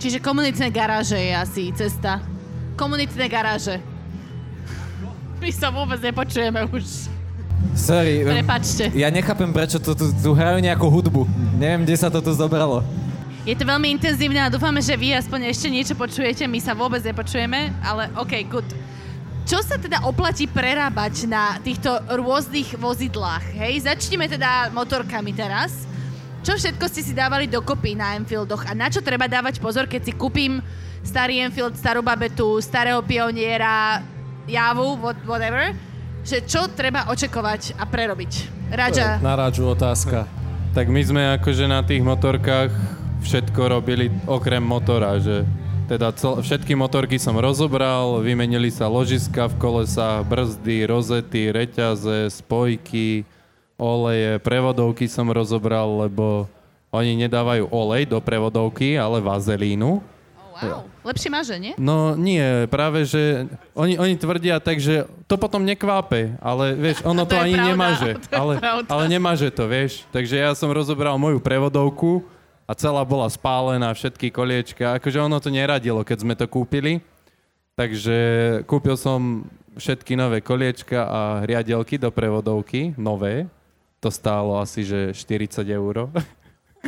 Čiže 0.00 0.20
komunitné 0.20 0.72
garáže 0.72 1.16
je 1.16 1.32
asi 1.36 1.62
cesta. 1.76 2.24
Komunitné 2.76 3.28
garáže. 3.28 3.80
My 5.40 5.48
sa 5.52 5.68
vôbec 5.68 6.00
nepočujeme 6.00 6.64
už. 6.68 7.08
Sorry, 7.76 8.24
Prepačte. 8.24 8.88
ja 8.96 9.12
nechápem, 9.12 9.52
prečo 9.52 9.76
tu, 9.76 9.92
tu, 9.92 10.08
tu 10.08 10.30
hrajú 10.32 10.58
nejakú 10.64 10.88
hudbu. 10.88 11.28
Neviem, 11.60 11.84
kde 11.84 11.96
sa 11.96 12.08
to 12.08 12.24
tu 12.24 12.32
zobralo. 12.32 12.80
Je 13.50 13.58
to 13.58 13.66
veľmi 13.66 13.90
intenzívne 13.98 14.38
a 14.38 14.46
dúfame, 14.46 14.78
že 14.78 14.94
vy 14.94 15.10
aspoň 15.10 15.50
ešte 15.50 15.66
niečo 15.66 15.98
počujete. 15.98 16.46
My 16.46 16.62
sa 16.62 16.70
vôbec 16.70 17.02
nepočujeme, 17.02 17.74
ale 17.82 18.06
OK, 18.14 18.46
good. 18.46 18.68
Čo 19.42 19.58
sa 19.66 19.74
teda 19.74 20.06
oplatí 20.06 20.46
prerábať 20.46 21.26
na 21.26 21.58
týchto 21.58 21.98
rôznych 22.14 22.78
vozidlách? 22.78 23.42
Hej, 23.58 23.90
začneme 23.90 24.30
teda 24.30 24.70
motorkami 24.70 25.34
teraz. 25.34 25.82
Čo 26.46 26.62
všetko 26.62 26.84
ste 26.94 27.02
si 27.02 27.10
dávali 27.10 27.50
dokopy 27.50 27.98
na 27.98 28.14
Enfieldoch 28.14 28.70
a 28.70 28.72
na 28.78 28.86
čo 28.86 29.02
treba 29.02 29.26
dávať 29.26 29.58
pozor, 29.58 29.90
keď 29.90 30.06
si 30.06 30.12
kúpim 30.14 30.62
starý 31.02 31.42
Enfield, 31.42 31.74
starú 31.74 32.06
babetu, 32.06 32.62
starého 32.62 33.02
pioniera, 33.02 33.98
javu, 34.46 34.94
what- 35.02 35.26
whatever, 35.26 35.74
že 36.22 36.46
čo 36.46 36.70
treba 36.70 37.10
očakovať 37.10 37.74
a 37.74 37.82
prerobiť? 37.82 38.32
Raja, 38.70 39.18
Na 39.18 39.34
ráču 39.34 39.66
otázka. 39.66 40.30
Tak 40.70 40.86
my 40.86 41.02
sme 41.02 41.22
akože 41.34 41.66
na 41.66 41.82
tých 41.82 42.06
motorkách 42.06 42.99
všetko 43.20 43.60
robili 43.68 44.08
okrem 44.24 44.62
motora, 44.64 45.20
že 45.20 45.44
teda 45.90 46.14
cel, 46.14 46.38
všetky 46.38 46.78
motorky 46.78 47.18
som 47.18 47.34
rozobral, 47.34 48.22
vymenili 48.22 48.70
sa 48.70 48.86
ložiska 48.86 49.50
v 49.50 49.58
kolesách, 49.58 50.22
brzdy, 50.22 50.86
rozety, 50.86 51.50
reťaze, 51.50 52.30
spojky, 52.30 53.26
oleje, 53.74 54.38
prevodovky 54.38 55.10
som 55.10 55.26
rozobral, 55.26 56.06
lebo 56.06 56.46
oni 56.94 57.26
nedávajú 57.26 57.70
olej 57.74 58.06
do 58.06 58.22
prevodovky, 58.22 58.94
ale 58.94 59.18
vazelínu. 59.18 59.98
oh, 59.98 60.62
wow, 60.62 60.82
lepšie 61.06 61.30
maže, 61.30 61.56
nie? 61.58 61.74
No 61.74 62.14
nie, 62.14 62.70
práve 62.70 63.02
že 63.06 63.50
oni, 63.74 63.98
oni 63.98 64.14
tvrdia 64.14 64.62
tak, 64.62 64.78
že 64.78 65.10
to 65.26 65.34
potom 65.38 65.66
nekvápe, 65.66 66.38
ale 66.38 66.78
vieš, 66.78 67.02
ono 67.10 67.26
To 67.26 67.34
to, 67.34 67.36
ani 67.38 67.54
pravda, 67.58 67.66
nemaže. 67.66 68.10
to 68.30 68.36
Ale, 68.38 68.52
pravda. 68.62 68.88
ale 68.90 69.04
nemaže 69.10 69.48
to, 69.50 69.66
vieš. 69.66 70.06
Takže 70.14 70.38
ja 70.38 70.54
som 70.54 70.70
rozobral 70.70 71.18
moju 71.18 71.42
prevodovku 71.42 72.22
a 72.70 72.72
celá 72.78 73.02
bola 73.02 73.26
spálená, 73.26 73.90
všetky 73.90 74.30
koliečka. 74.30 74.94
Akože 75.02 75.18
ono 75.18 75.42
to 75.42 75.50
neradilo, 75.50 76.06
keď 76.06 76.18
sme 76.22 76.38
to 76.38 76.46
kúpili. 76.46 77.02
Takže 77.74 78.18
kúpil 78.70 78.94
som 78.94 79.42
všetky 79.74 80.14
nové 80.14 80.38
koliečka 80.38 81.02
a 81.02 81.20
riadelky 81.42 81.98
do 81.98 82.14
prevodovky, 82.14 82.94
nové. 82.94 83.50
To 83.98 84.06
stálo 84.06 84.62
asi, 84.62 84.86
že 84.86 85.10
40 85.10 85.66
eur. 85.66 86.14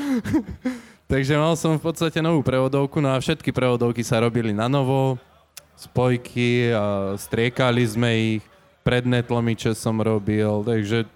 Takže 1.10 1.34
mal 1.34 1.58
som 1.58 1.74
v 1.74 1.82
podstate 1.82 2.22
novú 2.22 2.46
prevodovku, 2.46 3.02
no 3.02 3.10
a 3.10 3.18
všetky 3.18 3.50
prevodovky 3.50 4.06
sa 4.06 4.22
robili 4.22 4.54
na 4.54 4.70
novo, 4.70 5.18
spojky 5.74 6.70
a 6.70 7.18
striekali 7.18 7.82
sme 7.82 8.10
ich, 8.38 8.44
predné 8.86 9.26
tlmiče 9.26 9.74
som 9.74 9.98
robil, 9.98 10.62
takže 10.62 11.06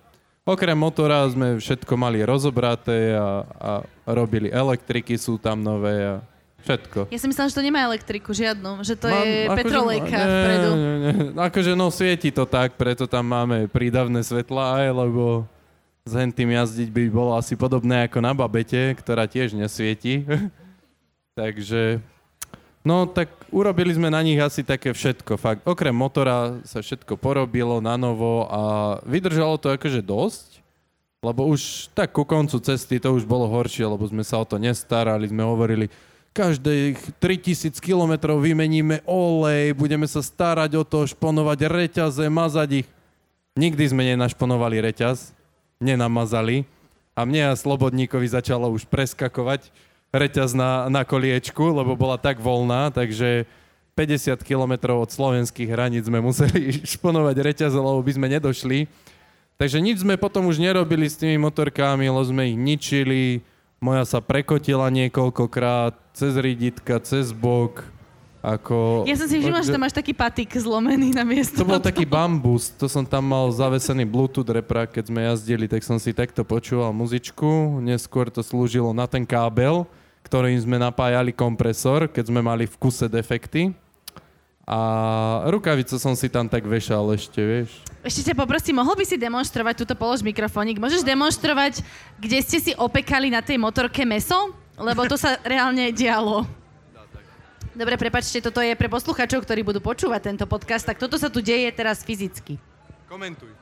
okrem 0.47 0.79
motora 0.79 1.27
sme 1.27 1.59
všetko 1.59 1.93
mali 1.99 2.23
rozobraté 2.23 3.19
a, 3.19 3.43
a 3.59 3.73
robili 4.07 4.49
elektriky 4.49 5.19
sú 5.19 5.37
tam 5.37 5.61
nové 5.61 6.07
a 6.07 6.23
Všetko. 6.67 7.15
Ja 7.15 7.19
si 7.23 7.31
myslela, 7.31 7.47
že 7.47 7.55
to 7.55 7.63
nemá 7.63 7.87
elektriku, 7.87 8.35
žiadnu. 8.35 8.83
Že 8.83 8.95
to 8.99 9.07
Mám- 9.07 9.23
je 9.23 9.39
akože- 9.47 9.59
petrolejka 9.63 10.19
nie, 10.19 10.27
vpredu. 10.35 10.71
Nie, 10.75 10.95
nie. 10.99 11.15
Akože 11.39 11.73
no 11.79 11.87
svieti 11.95 12.35
to 12.35 12.43
tak, 12.43 12.75
preto 12.75 13.07
tam 13.07 13.23
máme 13.31 13.71
prídavné 13.71 14.19
svetlá 14.27 14.83
aj, 14.83 15.07
lebo 15.07 15.47
s 16.03 16.13
hentým 16.19 16.51
jazdiť 16.59 16.91
by 16.91 17.03
bolo 17.07 17.39
asi 17.39 17.55
podobné 17.55 18.11
ako 18.11 18.19
na 18.19 18.35
babete, 18.35 18.99
ktorá 18.99 19.31
tiež 19.31 19.55
nesvieti. 19.55 20.27
Takže, 21.39 22.03
no 22.87 23.11
tak 23.11 23.27
urobili 23.51 23.91
sme 23.91 24.07
na 24.07 24.23
nich 24.23 24.39
asi 24.39 24.63
také 24.63 24.95
všetko. 24.95 25.35
Fakt, 25.35 25.61
okrem 25.67 25.91
motora 25.91 26.63
sa 26.63 26.79
všetko 26.79 27.19
porobilo 27.19 27.83
na 27.83 27.99
novo 27.99 28.47
a 28.47 28.63
vydržalo 29.03 29.59
to 29.59 29.75
akože 29.75 30.07
dosť. 30.07 30.63
Lebo 31.27 31.51
už 31.51 31.91
tak 31.91 32.15
ku 32.15 32.23
koncu 32.23 32.63
cesty 32.63 33.03
to 33.03 33.11
už 33.11 33.27
bolo 33.27 33.51
horšie, 33.51 33.83
lebo 33.83 34.07
sme 34.07 34.23
sa 34.23 34.39
o 34.39 34.47
to 34.47 34.63
nestarali, 34.63 35.27
sme 35.27 35.43
hovorili, 35.43 35.91
každých 36.37 37.19
3000 37.19 37.81
kilometrov 37.81 38.39
vymeníme 38.39 39.03
olej, 39.09 39.73
budeme 39.73 40.05
sa 40.05 40.21
starať 40.21 40.77
o 40.77 40.85
to, 40.85 41.09
šponovať 41.09 41.59
reťaze, 41.67 42.25
mazať 42.29 42.85
ich. 42.85 42.89
Nikdy 43.57 43.85
sme 43.89 44.05
nenašponovali 44.13 44.85
reťaz, 44.85 45.33
nenamazali 45.81 46.69
a 47.17 47.25
mne 47.25 47.49
a 47.49 47.57
Slobodníkovi 47.57 48.29
začalo 48.29 48.69
už 48.69 48.85
preskakovať 48.85 49.73
reťaz 50.15 50.55
na, 50.55 50.87
na 50.93 51.03
koliečku, 51.03 51.63
lebo 51.63 51.99
bola 51.99 52.19
tak 52.21 52.39
voľná, 52.39 52.91
takže 52.95 53.49
50 53.97 54.45
kilometrov 54.45 55.09
od 55.09 55.11
slovenských 55.11 55.73
hraníc 55.73 56.05
sme 56.07 56.21
museli 56.21 56.77
šponovať 56.95 57.37
reťaze, 57.41 57.79
lebo 57.81 58.05
by 58.05 58.13
sme 58.13 58.27
nedošli. 58.29 58.87
Takže 59.57 59.81
nič 59.81 60.05
sme 60.05 60.21
potom 60.21 60.53
už 60.53 60.61
nerobili 60.61 61.09
s 61.09 61.17
tými 61.17 61.41
motorkami, 61.41 62.05
lebo 62.13 62.21
sme 62.29 62.53
ich 62.53 62.61
ničili. 62.61 63.41
Moja 63.81 64.05
sa 64.05 64.21
prekotila 64.21 64.93
niekoľkokrát, 64.93 65.97
cez 66.13 66.37
riditka, 66.37 67.01
cez 67.01 67.33
bok. 67.33 67.96
Ako, 68.45 69.03
Ja 69.09 69.19
som 69.19 69.27
si 69.27 69.43
všimla, 69.43 69.65
že 69.65 69.75
tam 69.75 69.83
máš 69.83 69.97
taký 69.97 70.15
patik 70.15 70.55
zlomený 70.55 71.11
na 71.11 71.27
miesto. 71.27 71.61
to 71.61 71.67
bol 71.67 71.83
taký 71.83 72.07
bambus, 72.07 72.71
to 72.71 72.87
som 72.87 73.03
tam 73.03 73.27
mal 73.27 73.51
zavesený 73.51 74.07
Bluetooth 74.07 74.47
reprak, 74.47 74.95
keď 74.95 75.05
sme 75.11 75.21
jazdili, 75.27 75.67
tak 75.67 75.83
som 75.83 75.99
si 75.99 76.15
takto 76.15 76.47
počúval 76.47 76.95
muzičku. 76.95 77.83
Neskôr 77.83 78.31
to 78.31 78.47
slúžilo 78.47 78.95
na 78.95 79.11
ten 79.11 79.27
kábel, 79.27 79.83
ktorým 80.23 80.59
sme 80.63 80.79
napájali 80.79 81.35
kompresor, 81.35 82.07
keď 82.07 82.31
sme 82.31 82.39
mali 82.39 82.71
v 82.71 82.77
kuse 82.79 83.11
defekty. 83.11 83.75
A 84.67 84.79
rukavicu 85.47 85.95
som 85.95 86.19
si 86.19 86.27
tam 86.27 86.51
tak 86.51 86.67
vešal 86.67 87.15
ešte, 87.15 87.39
vieš. 87.39 87.71
Ešte 88.03 88.31
ťa 88.31 88.35
poprosím, 88.35 88.83
mohol 88.83 88.99
by 88.99 89.07
si 89.07 89.15
demonstrovať, 89.15 89.87
túto 89.87 89.95
polož 89.95 90.27
mikrofónik, 90.27 90.83
môžeš 90.83 91.07
demonstrovať, 91.07 91.87
kde 92.19 92.39
ste 92.43 92.59
si 92.59 92.73
opekali 92.75 93.31
na 93.31 93.43
tej 93.47 93.63
motorke 93.63 94.03
meso? 94.03 94.51
Lebo 94.75 95.07
to 95.07 95.15
sa 95.15 95.39
reálne 95.47 95.95
dialo. 95.95 96.66
Dobre, 97.77 98.01
prepačte, 98.01 98.41
toto 98.41 98.65
je 98.65 98.73
pre 98.73 98.89
posluchačov, 98.89 99.45
ktorí 99.45 99.61
budú 99.61 99.85
počúvať 99.85 100.33
tento 100.33 100.49
podcast, 100.49 100.89
tak 100.89 100.97
toto 100.97 101.21
sa 101.21 101.29
tu 101.29 101.45
deje 101.45 101.69
teraz 101.77 102.01
fyzicky. 102.01 102.57
Komentuj. 103.05 103.53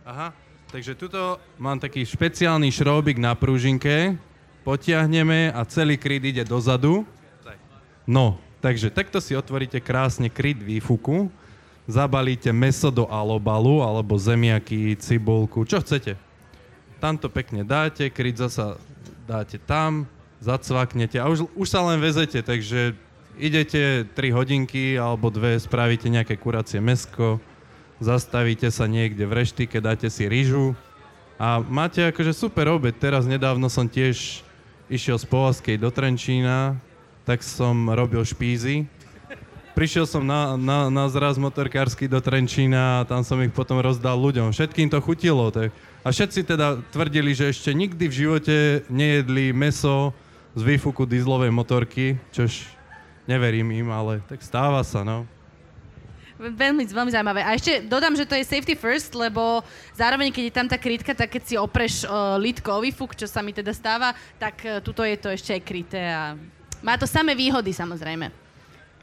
Aha, 0.00 0.32
takže 0.72 0.96
tuto 0.96 1.36
mám 1.60 1.76
taký 1.76 2.08
špeciálny 2.08 2.72
šróbik 2.72 3.20
na 3.20 3.36
prúžinke, 3.36 4.16
potiahneme 4.64 5.52
a 5.52 5.60
celý 5.68 6.00
kryt 6.00 6.24
ide 6.24 6.40
dozadu. 6.40 7.04
No, 8.08 8.40
takže 8.64 8.88
takto 8.88 9.20
si 9.20 9.36
otvoríte 9.36 9.76
krásne 9.76 10.32
kryt 10.32 10.64
výfuku, 10.64 11.28
zabalíte 11.84 12.48
meso 12.48 12.88
do 12.88 13.04
alobalu, 13.12 13.84
alebo 13.84 14.16
zemiaky, 14.16 14.96
cibulku, 14.96 15.68
čo 15.68 15.84
chcete. 15.84 16.16
Tam 16.96 17.20
to 17.20 17.28
pekne 17.28 17.60
dáte, 17.60 18.08
kryt 18.08 18.40
zasa 18.40 18.80
dáte 19.28 19.60
tam, 19.60 20.08
zacvaknete 20.40 21.20
a 21.20 21.28
už, 21.28 21.44
už 21.52 21.68
sa 21.68 21.84
len 21.84 22.00
vezete, 22.00 22.40
takže 22.40 22.96
idete 23.38 24.06
3 24.12 24.36
hodinky 24.36 24.98
alebo 24.98 25.30
dve, 25.30 25.58
spravíte 25.58 26.06
nejaké 26.10 26.38
kuracie 26.38 26.78
mesko, 26.78 27.38
zastavíte 28.02 28.70
sa 28.70 28.86
niekde 28.90 29.26
v 29.26 29.44
reštike, 29.44 29.78
dáte 29.78 30.10
si 30.10 30.26
rýžu 30.26 30.74
a 31.38 31.58
máte 31.62 32.04
akože 32.04 32.34
super 32.34 32.70
obed. 32.70 32.94
Teraz 32.98 33.26
nedávno 33.26 33.66
som 33.66 33.90
tiež 33.90 34.42
išiel 34.86 35.18
z 35.18 35.26
Povazkej 35.26 35.76
do 35.80 35.90
Trenčína, 35.90 36.78
tak 37.24 37.42
som 37.42 37.90
robil 37.90 38.22
špízy. 38.22 38.86
Prišiel 39.74 40.06
som 40.06 40.22
na, 40.22 40.54
na, 40.54 40.86
na 40.86 41.10
zraz 41.10 41.34
motorkársky 41.34 42.06
do 42.06 42.22
Trenčína 42.22 43.02
a 43.02 43.06
tam 43.08 43.26
som 43.26 43.42
ich 43.42 43.50
potom 43.50 43.82
rozdal 43.82 44.14
ľuďom. 44.14 44.54
Všetkým 44.54 44.86
to 44.86 45.02
chutilo. 45.02 45.50
Tak. 45.50 45.74
A 46.06 46.14
všetci 46.14 46.46
teda 46.46 46.78
tvrdili, 46.94 47.34
že 47.34 47.50
ešte 47.50 47.74
nikdy 47.74 48.06
v 48.06 48.14
živote 48.14 48.56
nejedli 48.86 49.50
meso 49.50 50.14
z 50.54 50.62
výfuku 50.62 51.02
dieselovej 51.10 51.50
motorky, 51.50 52.14
čož 52.30 52.73
neverím 53.24 53.68
im, 53.72 53.88
ale 53.92 54.20
tak 54.28 54.40
stáva 54.40 54.80
sa, 54.84 55.04
no. 55.04 55.28
Veľmi, 56.34 56.90
veľmi 56.90 57.14
zaujímavé. 57.14 57.46
A 57.46 57.54
ešte 57.54 57.86
dodám, 57.86 58.18
že 58.18 58.26
to 58.26 58.34
je 58.34 58.42
safety 58.42 58.74
first, 58.74 59.14
lebo 59.14 59.62
zároveň, 59.94 60.34
keď 60.34 60.44
je 60.50 60.56
tam 60.56 60.66
tá 60.66 60.74
krytka, 60.74 61.14
tak 61.14 61.30
keď 61.30 61.42
si 61.46 61.54
opreš 61.54 62.02
uh, 62.04 62.34
lítko 62.42 62.74
o 62.74 62.82
výfuk, 62.82 63.14
čo 63.14 63.30
sa 63.30 63.38
mi 63.38 63.54
teda 63.54 63.70
stáva, 63.70 64.12
tak 64.34 64.58
uh, 64.66 64.82
tuto 64.82 65.06
je 65.06 65.14
to 65.14 65.30
ešte 65.30 65.54
aj 65.54 65.62
kryté 65.62 66.02
a 66.10 66.34
má 66.82 66.98
to 66.98 67.06
samé 67.06 67.38
výhody 67.38 67.70
samozrejme. 67.70 68.34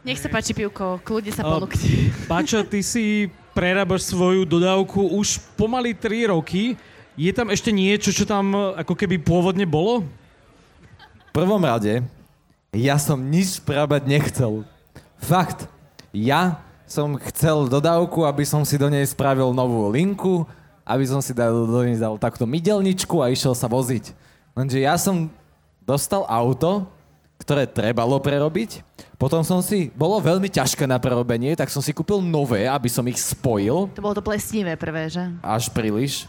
Nech 0.04 0.20
sa 0.20 0.28
páči, 0.28 0.52
Pivko, 0.52 1.00
kľudne 1.06 1.32
sa 1.32 1.46
A- 1.46 1.50
ponúkte. 1.56 1.80
Pača, 2.32 2.68
ty 2.68 2.84
si 2.84 3.32
prerábaš 3.56 4.12
svoju 4.12 4.44
dodávku 4.44 5.00
už 5.16 5.40
pomaly 5.56 5.96
3 5.96 6.36
roky. 6.36 6.76
Je 7.16 7.32
tam 7.32 7.48
ešte 7.48 7.70
niečo, 7.70 8.10
čo 8.12 8.26
tam 8.26 8.52
e, 8.56 8.60
ako 8.82 8.98
keby 8.98 9.22
pôvodne 9.22 9.68
bolo? 9.68 10.04
V 11.30 11.32
prvom 11.32 11.62
rade, 11.62 12.02
ja 12.72 12.96
som 12.96 13.20
nič 13.20 13.60
prerábať 13.60 14.08
nechcel. 14.08 14.64
Fakt. 15.20 15.68
Ja 16.16 16.64
som 16.88 17.20
chcel 17.32 17.68
dodávku, 17.68 18.24
aby 18.24 18.44
som 18.48 18.64
si 18.64 18.80
do 18.80 18.88
nej 18.88 19.04
spravil 19.08 19.52
novú 19.52 19.92
linku, 19.92 20.44
aby 20.84 21.04
som 21.08 21.20
si 21.24 21.32
dal, 21.32 21.52
do 21.52 21.80
nej 21.84 22.00
dal 22.00 22.16
takto 22.20 22.48
mydelničku 22.48 23.20
a 23.20 23.32
išiel 23.32 23.56
sa 23.56 23.68
voziť. 23.68 24.12
Lenže 24.56 24.80
ja 24.80 24.96
som 25.00 25.32
dostal 25.84 26.24
auto, 26.28 26.88
ktoré 27.40 27.68
trebalo 27.68 28.20
prerobiť. 28.20 28.84
Potom 29.16 29.44
som 29.44 29.60
si, 29.60 29.92
bolo 29.96 30.20
veľmi 30.24 30.48
ťažké 30.48 30.88
na 30.88 31.00
prerobenie, 31.00 31.56
tak 31.56 31.72
som 31.72 31.84
si 31.84 31.92
kúpil 31.92 32.24
nové, 32.24 32.68
aby 32.68 32.88
som 32.88 33.04
ich 33.08 33.20
spojil 33.20 33.92
To 33.96 34.04
bolo 34.04 34.16
to 34.18 34.24
plesnivé 34.24 34.76
prvé, 34.80 35.12
že? 35.12 35.24
až 35.44 35.68
príliš. 35.72 36.28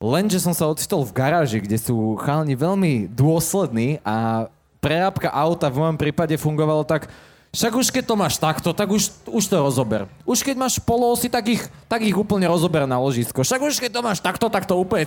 Lenže 0.00 0.40
som 0.40 0.56
sa 0.56 0.64
ocitol 0.64 1.04
v 1.04 1.12
garáži, 1.12 1.60
kde 1.60 1.76
sú 1.76 2.16
chalani 2.16 2.56
veľmi 2.56 3.12
dôslední 3.12 4.00
a 4.00 4.48
prerábka 4.80 5.28
auta 5.28 5.68
v 5.68 5.84
mojom 5.84 5.96
prípade 6.00 6.34
fungovalo 6.40 6.82
tak, 6.82 7.12
však 7.50 7.72
už 7.74 7.86
keď 7.90 8.04
to 8.06 8.14
máš 8.14 8.34
takto, 8.38 8.70
tak 8.70 8.88
už, 8.88 9.10
už 9.26 9.44
to 9.44 9.56
rozober. 9.58 10.06
Už 10.22 10.40
keď 10.40 10.54
máš 10.54 10.78
poloosy, 10.78 11.26
tak 11.26 11.50
ich, 11.50 11.62
tak 11.90 12.00
ich 12.06 12.14
úplne 12.14 12.46
rozober 12.46 12.86
na 12.86 12.96
ložisko. 12.96 13.42
Však 13.42 13.60
už 13.60 13.82
keď 13.82 13.90
to 13.90 14.02
máš 14.06 14.18
takto, 14.22 14.46
tak 14.46 14.66
to 14.66 14.78
úplne... 14.78 15.06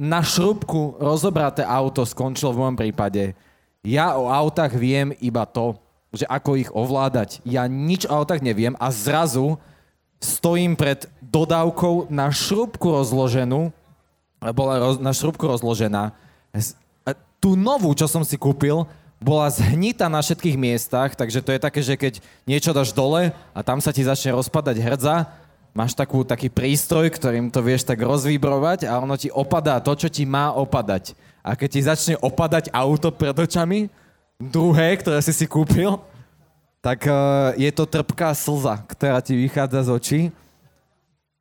Na 0.00 0.24
šrubku 0.24 0.96
rozobraté 0.98 1.62
auto 1.62 2.02
skončilo 2.02 2.50
v 2.56 2.60
mojom 2.64 2.76
prípade. 2.80 3.36
Ja 3.84 4.16
o 4.16 4.32
autách 4.32 4.72
viem 4.72 5.12
iba 5.20 5.44
to, 5.44 5.76
že 6.14 6.24
ako 6.26 6.56
ich 6.58 6.70
ovládať. 6.72 7.44
Ja 7.44 7.68
nič 7.68 8.08
o 8.08 8.14
autách 8.14 8.40
neviem 8.40 8.72
a 8.80 8.88
zrazu 8.88 9.60
stojím 10.22 10.78
pred 10.78 11.06
dodávkou 11.20 12.08
na 12.08 12.32
šrubku 12.32 12.94
rozloženú, 12.94 13.74
bola 14.54 14.80
roz, 14.80 14.96
na 15.02 15.10
šrubku 15.10 15.44
rozložená. 15.44 16.14
Tú 17.42 17.58
novú, 17.58 17.90
čo 17.92 18.06
som 18.06 18.22
si 18.22 18.38
kúpil, 18.38 18.86
bola 19.22 19.46
zhnitá 19.48 20.10
na 20.10 20.18
všetkých 20.18 20.58
miestach, 20.58 21.14
takže 21.14 21.38
to 21.40 21.54
je 21.54 21.60
také, 21.62 21.80
že 21.80 21.94
keď 21.94 22.18
niečo 22.42 22.74
dáš 22.74 22.90
dole 22.90 23.30
a 23.54 23.60
tam 23.62 23.78
sa 23.78 23.94
ti 23.94 24.02
začne 24.02 24.34
rozpadať 24.34 24.76
hrdza, 24.82 25.30
máš 25.72 25.94
takú, 25.94 26.26
taký 26.26 26.50
prístroj, 26.50 27.08
ktorým 27.14 27.48
to 27.48 27.62
vieš 27.62 27.86
tak 27.86 28.02
rozvibrovať 28.02 28.84
a 28.90 28.98
ono 28.98 29.14
ti 29.16 29.30
opadá 29.30 29.78
to, 29.78 29.94
čo 29.94 30.10
ti 30.10 30.26
má 30.26 30.52
opadať. 30.52 31.14
A 31.40 31.54
keď 31.54 31.68
ti 31.70 31.80
začne 31.80 32.14
opadať 32.20 32.74
auto 32.74 33.08
pred 33.14 33.32
očami, 33.32 33.88
druhé, 34.36 34.98
ktoré 34.98 35.22
si 35.22 35.32
si 35.32 35.46
kúpil, 35.46 35.96
tak 36.82 37.06
uh, 37.06 37.54
je 37.54 37.70
to 37.70 37.86
trpká 37.86 38.34
slza, 38.34 38.82
ktorá 38.90 39.22
ti 39.22 39.38
vychádza 39.38 39.86
z 39.86 39.90
očí. 39.90 40.20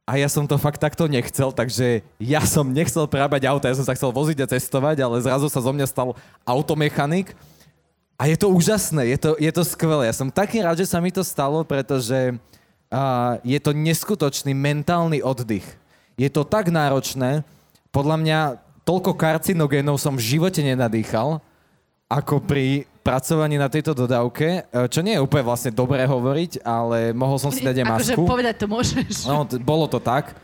A 0.05 0.17
ja 0.17 0.29
som 0.29 0.45
to 0.45 0.57
fakt 0.57 0.81
takto 0.81 1.09
nechcel, 1.09 1.49
takže 1.49 2.05
ja 2.21 2.41
som 2.45 2.67
nechcel 2.67 3.05
prerábať 3.09 3.47
auto, 3.49 3.65
ja 3.65 3.77
som 3.77 3.85
sa 3.85 3.97
chcel 3.97 4.13
voziť 4.13 4.37
a 4.43 4.51
cestovať, 4.53 5.01
ale 5.01 5.23
zrazu 5.23 5.47
sa 5.49 5.61
zo 5.61 5.71
mňa 5.73 5.87
stal 5.89 6.13
automechanik. 6.45 7.33
A 8.21 8.29
je 8.29 8.37
to 8.37 8.53
úžasné, 8.53 9.09
je 9.09 9.17
to, 9.17 9.31
je 9.41 9.49
to 9.49 9.65
skvelé. 9.65 10.05
Ja 10.05 10.13
som 10.13 10.29
taký 10.29 10.61
rád, 10.61 10.77
že 10.77 10.85
sa 10.85 11.01
mi 11.01 11.09
to 11.09 11.25
stalo, 11.25 11.65
pretože 11.65 12.37
uh, 12.37 13.41
je 13.41 13.57
to 13.57 13.73
neskutočný 13.73 14.53
mentálny 14.53 15.25
oddych. 15.25 15.65
Je 16.21 16.29
to 16.29 16.45
tak 16.45 16.69
náročné, 16.69 17.41
podľa 17.89 18.21
mňa 18.21 18.39
toľko 18.85 19.17
karcinogénov 19.17 19.97
som 19.97 20.13
v 20.13 20.37
živote 20.37 20.61
nenadýchal, 20.61 21.41
ako 22.05 22.45
pri 22.45 22.85
pracovaní 23.01 23.57
na 23.57 23.71
tejto 23.71 23.97
dodávke, 23.97 24.61
e, 24.61 24.85
čo 24.91 25.01
nie 25.01 25.17
je 25.17 25.23
úplne 25.23 25.47
vlastne 25.47 25.73
dobré 25.73 26.05
hovoriť, 26.05 26.61
ale 26.61 27.15
mohol 27.17 27.41
som 27.41 27.49
si 27.49 27.65
dať 27.65 27.81
aj 27.81 27.85
Akože 27.87 28.13
masku. 28.13 28.21
povedať 28.27 28.55
to 28.61 28.67
môžeš. 28.69 29.25
No, 29.25 29.47
t- 29.47 29.57
bolo 29.57 29.89
to 29.89 29.97
tak, 29.97 30.37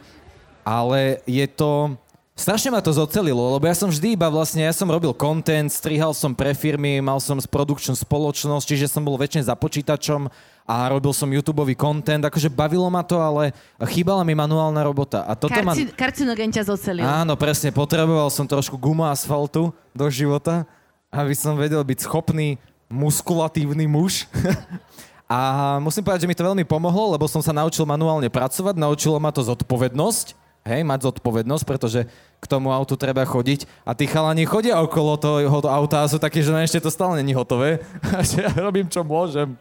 ale 0.65 1.21
je 1.30 1.45
to 1.45 1.93
Strašne 2.38 2.69
ma 2.69 2.85
to 2.85 2.93
zocelilo, 2.93 3.57
lebo 3.57 3.65
ja 3.65 3.73
som 3.73 3.89
vždy 3.89 4.13
iba 4.13 4.29
vlastne, 4.29 4.61
ja 4.61 4.69
som 4.69 4.85
robil 4.85 5.09
content, 5.17 5.73
strihal 5.73 6.13
som 6.13 6.38
pre 6.38 6.53
firmy, 6.53 7.01
mal 7.01 7.17
som 7.17 7.41
production 7.49 7.97
spoločnosť, 7.97 8.61
čiže 8.61 8.85
som 8.93 9.01
bol 9.01 9.17
väčšine 9.17 9.49
za 9.49 9.57
počítačom 9.57 10.29
a 10.69 10.75
robil 10.85 11.17
som 11.17 11.25
YouTube 11.33 11.65
content, 11.73 12.21
akože 12.21 12.53
bavilo 12.53 12.85
ma 12.93 13.01
to, 13.01 13.17
ale 13.17 13.57
chýbala 13.89 14.21
mi 14.21 14.38
manuálna 14.38 14.85
robota. 14.85 15.25
A 15.25 15.33
toto 15.33 15.57
ma... 15.65 15.73
Karci- 15.73 15.89
Karcinogen 15.97 16.53
ťa 16.53 16.69
zocelil. 16.69 17.01
Áno, 17.01 17.33
presne, 17.33 17.73
potreboval 17.73 18.29
som 18.29 18.45
trošku 18.45 18.77
guma 18.77 19.09
asfaltu 19.09 19.73
do 19.97 20.05
života, 20.13 20.61
aby 21.09 21.33
som 21.33 21.57
vedel 21.57 21.81
byť 21.81 22.05
schopný, 22.05 22.61
muskulatívny 22.85 23.89
muž. 23.89 24.29
A 25.27 25.75
musím 25.83 26.07
povedať, 26.07 26.23
že 26.23 26.29
mi 26.31 26.39
to 26.39 26.47
veľmi 26.47 26.63
pomohlo, 26.63 27.11
lebo 27.11 27.27
som 27.27 27.43
sa 27.43 27.51
naučil 27.51 27.83
manuálne 27.83 28.31
pracovať, 28.31 28.79
naučilo 28.79 29.19
ma 29.19 29.27
to 29.27 29.43
zodpovednosť, 29.43 30.31
hej, 30.63 30.88
mať 30.88 31.11
zodpovednosť, 31.11 31.63
pretože 31.67 32.07
k 32.38 32.45
tomu 32.45 32.69
autu 32.69 32.93
treba 32.93 33.25
chodiť 33.25 33.65
a 33.81 33.97
tí 33.97 34.05
chalani 34.05 34.45
chodia 34.45 34.77
okolo 34.77 35.17
toho 35.17 35.41
auta 35.67 36.05
a 36.05 36.09
sú 36.09 36.21
takí, 36.21 36.45
že 36.45 36.53
no 36.53 36.61
ešte 36.61 36.77
to 36.77 36.93
stále 36.93 37.17
není 37.17 37.33
hotové, 37.33 37.81
a 38.15 38.21
že 38.21 38.45
ja 38.45 38.51
robím, 38.53 38.85
čo 38.85 39.01
môžem. 39.01 39.57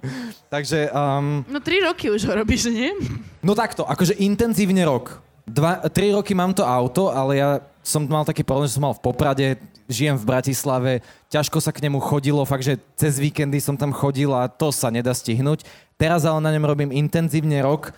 Takže, 0.52 0.92
um, 0.92 1.40
No 1.48 1.58
tri 1.64 1.80
roky 1.80 2.12
už 2.12 2.28
ho 2.28 2.32
robíš, 2.36 2.68
nie? 2.68 2.92
no 3.40 3.56
takto, 3.56 3.88
akože 3.88 4.20
intenzívne 4.20 4.84
rok. 4.84 5.24
Dva, 5.46 5.78
tri 5.88 6.10
roky 6.10 6.34
mám 6.34 6.52
to 6.52 6.66
auto, 6.66 7.08
ale 7.08 7.38
ja 7.38 7.50
som 7.86 8.02
mal 8.02 8.26
taký 8.26 8.42
problém, 8.42 8.66
že 8.66 8.76
som 8.76 8.82
mal 8.82 8.98
v 8.98 9.04
Poprade, 9.06 9.46
žijem 9.86 10.18
v 10.18 10.26
Bratislave, 10.26 10.92
ťažko 11.30 11.62
sa 11.62 11.70
k 11.70 11.86
nemu 11.86 12.02
chodilo, 12.02 12.42
fakt, 12.42 12.66
že 12.66 12.82
cez 12.98 13.22
víkendy 13.22 13.62
som 13.62 13.78
tam 13.78 13.94
chodil 13.94 14.34
a 14.34 14.50
to 14.50 14.74
sa 14.74 14.90
nedá 14.90 15.14
stihnúť. 15.14 15.62
Teraz 15.94 16.26
ale 16.26 16.42
na 16.42 16.50
ňom 16.50 16.66
robím 16.66 16.90
intenzívne 16.90 17.62
rok, 17.62 17.94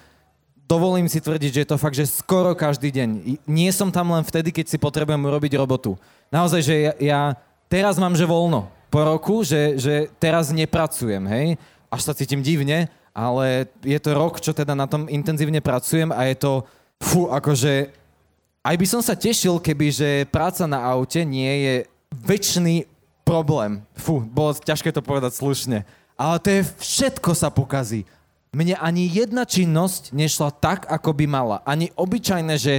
dovolím 0.68 1.08
si 1.08 1.18
tvrdiť, 1.18 1.50
že 1.50 1.62
je 1.64 1.70
to 1.72 1.80
fakt, 1.80 1.96
že 1.96 2.04
skoro 2.04 2.52
každý 2.52 2.92
deň. 2.92 3.08
Nie 3.48 3.72
som 3.72 3.88
tam 3.88 4.12
len 4.12 4.20
vtedy, 4.22 4.52
keď 4.52 4.68
si 4.68 4.76
potrebujem 4.76 5.24
urobiť 5.24 5.56
robotu. 5.56 5.96
Naozaj, 6.28 6.60
že 6.60 6.74
ja, 6.76 6.92
ja 7.00 7.20
teraz 7.72 7.96
mám, 7.96 8.12
že 8.12 8.28
voľno 8.28 8.68
po 8.92 9.00
roku, 9.00 9.40
že, 9.40 9.80
že 9.80 10.12
teraz 10.20 10.52
nepracujem, 10.52 11.24
hej? 11.24 11.46
Až 11.88 12.00
sa 12.04 12.12
cítim 12.12 12.44
divne, 12.44 12.92
ale 13.16 13.68
je 13.80 13.96
to 13.96 14.12
rok, 14.12 14.40
čo 14.44 14.52
teda 14.52 14.76
na 14.76 14.84
tom 14.84 15.08
intenzívne 15.08 15.64
pracujem 15.64 16.12
a 16.12 16.28
je 16.28 16.36
to, 16.36 16.52
fú, 17.00 17.32
akože, 17.32 17.88
aj 18.60 18.76
by 18.76 18.86
som 18.88 19.00
sa 19.00 19.16
tešil, 19.16 19.56
keby, 19.60 19.88
že 19.88 20.08
práca 20.28 20.68
na 20.68 20.84
aute 20.84 21.24
nie 21.24 21.52
je 21.64 21.74
väčší 22.12 22.84
problém. 23.24 23.84
Fú, 23.96 24.20
bolo 24.24 24.56
ťažké 24.56 24.92
to 24.92 25.04
povedať 25.04 25.36
slušne. 25.36 25.84
Ale 26.18 26.36
to 26.40 26.48
je 26.50 26.60
všetko 26.80 27.30
sa 27.36 27.52
pokazí. 27.52 28.08
Mne 28.48 28.80
ani 28.80 29.04
jedna 29.04 29.44
činnosť 29.44 30.16
nešla 30.16 30.48
tak, 30.56 30.88
ako 30.88 31.12
by 31.12 31.24
mala. 31.28 31.56
Ani 31.68 31.92
obyčajné, 31.92 32.54
že 32.56 32.74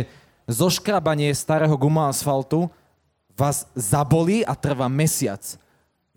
zoškrabanie 0.49 1.29
starého 1.37 1.77
guma 1.77 2.09
asfaltu 2.09 2.73
vás 3.37 3.69
zabolí 3.77 4.41
a 4.41 4.57
trvá 4.57 4.89
mesiac. 4.89 5.39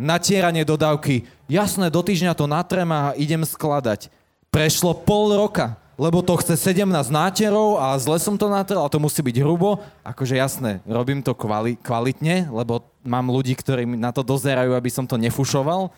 Natieranie 0.01 0.65
dodávky. 0.65 1.29
Jasné, 1.47 1.93
do 1.93 2.01
týždňa 2.01 2.33
to 2.33 2.49
natrem 2.49 2.89
a 2.91 3.13
idem 3.15 3.45
skladať. 3.45 4.09
Prešlo 4.49 4.97
pol 4.97 5.37
roka, 5.37 5.77
lebo 6.01 6.25
to 6.25 6.35
chce 6.41 6.57
17 6.57 6.89
náterov 7.13 7.77
a 7.77 7.95
zle 8.01 8.17
som 8.19 8.35
to 8.41 8.49
natrel 8.49 8.83
a 8.83 8.91
to 8.91 8.99
musí 8.99 9.21
byť 9.21 9.37
hrubo. 9.45 9.79
Akože 10.03 10.35
jasné, 10.35 10.81
robím 10.89 11.21
to 11.21 11.37
kvali- 11.37 11.79
kvalitne, 11.79 12.49
lebo 12.49 12.83
mám 13.05 13.29
ľudí, 13.29 13.53
ktorí 13.53 13.85
na 13.85 14.11
to 14.11 14.25
dozerajú, 14.25 14.73
aby 14.73 14.91
som 14.91 15.05
to 15.05 15.21
nefušoval, 15.21 15.93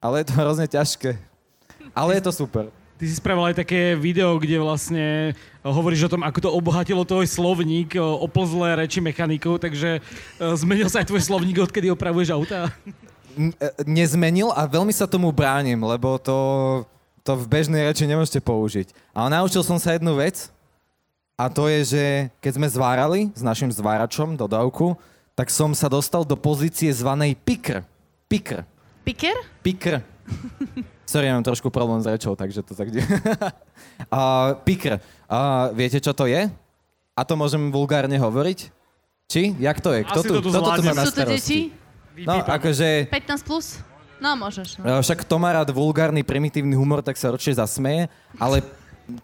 ale 0.00 0.24
je 0.24 0.26
to 0.32 0.34
hrozne 0.34 0.66
ťažké. 0.66 1.20
Ale 1.92 2.18
je 2.18 2.22
to 2.24 2.32
super. 2.32 2.72
Ty 2.96 3.04
si 3.04 3.20
spravil 3.20 3.52
aj 3.52 3.60
také 3.60 3.92
video, 3.92 4.40
kde 4.40 4.56
vlastne 4.56 5.36
hovoríš 5.60 6.08
o 6.08 6.12
tom, 6.16 6.24
ako 6.24 6.48
to 6.48 6.48
obohatilo 6.48 7.04
tvoj 7.04 7.28
slovník 7.28 7.92
o 8.00 8.24
oplzlé 8.24 8.72
reči 8.72 9.04
mechanikov, 9.04 9.60
takže 9.60 10.00
e, 10.00 10.44
zmenil 10.56 10.88
sa 10.88 11.04
aj 11.04 11.12
tvoj 11.12 11.20
slovník, 11.20 11.60
odkedy 11.60 11.92
opravuješ 11.92 12.32
auta? 12.32 12.72
N- 13.36 13.52
nezmenil 13.84 14.48
a 14.48 14.64
veľmi 14.64 14.96
sa 14.96 15.04
tomu 15.04 15.28
bránim, 15.28 15.76
lebo 15.76 16.16
to, 16.16 16.38
to 17.20 17.36
v 17.36 17.44
bežnej 17.44 17.84
reči 17.84 18.08
nemôžete 18.08 18.40
použiť. 18.40 18.96
Ale 19.12 19.28
naučil 19.28 19.60
som 19.60 19.76
sa 19.76 19.92
jednu 19.92 20.16
vec 20.16 20.48
a 21.36 21.52
to 21.52 21.68
je, 21.68 21.80
že 21.92 22.04
keď 22.40 22.52
sme 22.56 22.68
zvárali 22.72 23.20
s 23.36 23.44
našim 23.44 23.68
zváračom 23.68 24.40
dodávku, 24.40 24.96
tak 25.36 25.52
som 25.52 25.76
sa 25.76 25.92
dostal 25.92 26.24
do 26.24 26.32
pozície 26.32 26.88
zvanej 26.88 27.36
pikr. 27.36 27.84
Pikr. 28.24 28.64
Piker? 29.04 29.36
Pikr. 29.60 30.00
Sorry, 31.06 31.30
ja 31.30 31.38
mám 31.38 31.46
trošku 31.46 31.70
problém 31.70 32.02
s 32.02 32.06
rečou, 32.10 32.34
takže 32.34 32.66
to 32.66 32.74
tak... 32.74 32.90
uh, 32.90 34.58
pikr. 34.68 34.98
Uh, 35.30 35.70
viete, 35.70 36.02
čo 36.02 36.10
to 36.10 36.26
je? 36.26 36.50
A 37.14 37.20
to 37.22 37.38
môžem 37.38 37.70
vulgárne 37.70 38.18
hovoriť? 38.18 38.74
Či? 39.30 39.54
Jak 39.62 39.78
to 39.78 39.94
je? 39.94 40.02
Kto 40.02 40.20
Asi 40.20 40.28
tu, 40.28 40.34
to 40.34 40.40
tu 40.42 40.50
kto 40.50 40.60
to 40.60 40.70
tu 40.76 40.82
má 40.82 40.92
na 40.94 41.04
Sú 41.06 41.14
to 41.14 41.22
starosti? 41.22 41.70
deti? 41.70 42.26
No, 42.26 42.42
akože... 42.42 43.06
15 43.08 43.46
plus? 43.46 43.78
No, 44.18 44.34
môžeš. 44.34 44.80
No. 44.80 44.98
E, 44.98 45.02
Však 45.02 45.22
kto 45.22 45.34
má 45.38 45.54
rád 45.54 45.70
vulgárny, 45.70 46.26
primitívny 46.26 46.74
humor, 46.74 47.04
tak 47.04 47.14
sa 47.20 47.30
určite 47.30 47.60
zasmeje, 47.60 48.08
ale 48.40 48.64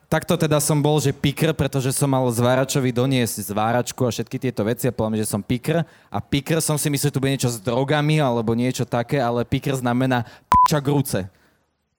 takto 0.06 0.36
teda 0.36 0.60
som 0.60 0.78
bol, 0.78 1.00
že 1.00 1.10
pikr, 1.10 1.50
pretože 1.56 1.90
som 1.90 2.06
mal 2.06 2.22
zváračovi 2.28 2.92
doniesť 2.92 3.50
zváračku 3.50 4.04
a 4.06 4.12
všetky 4.12 4.36
tieto 4.38 4.62
veci 4.62 4.86
a 4.86 4.94
povedal 4.94 5.24
že 5.24 5.32
som 5.32 5.40
pikr. 5.40 5.82
A 6.12 6.18
pikr 6.20 6.60
som 6.60 6.76
si 6.76 6.86
myslel, 6.92 7.10
že 7.10 7.14
tu 7.16 7.22
bude 7.22 7.32
niečo 7.34 7.50
s 7.50 7.58
drogami 7.58 8.20
alebo 8.20 8.54
niečo 8.54 8.86
také, 8.86 9.18
ale 9.18 9.42
pikr 9.48 9.74
znamená 9.74 10.22
p***ča 10.46 10.78
grúce. 10.78 11.26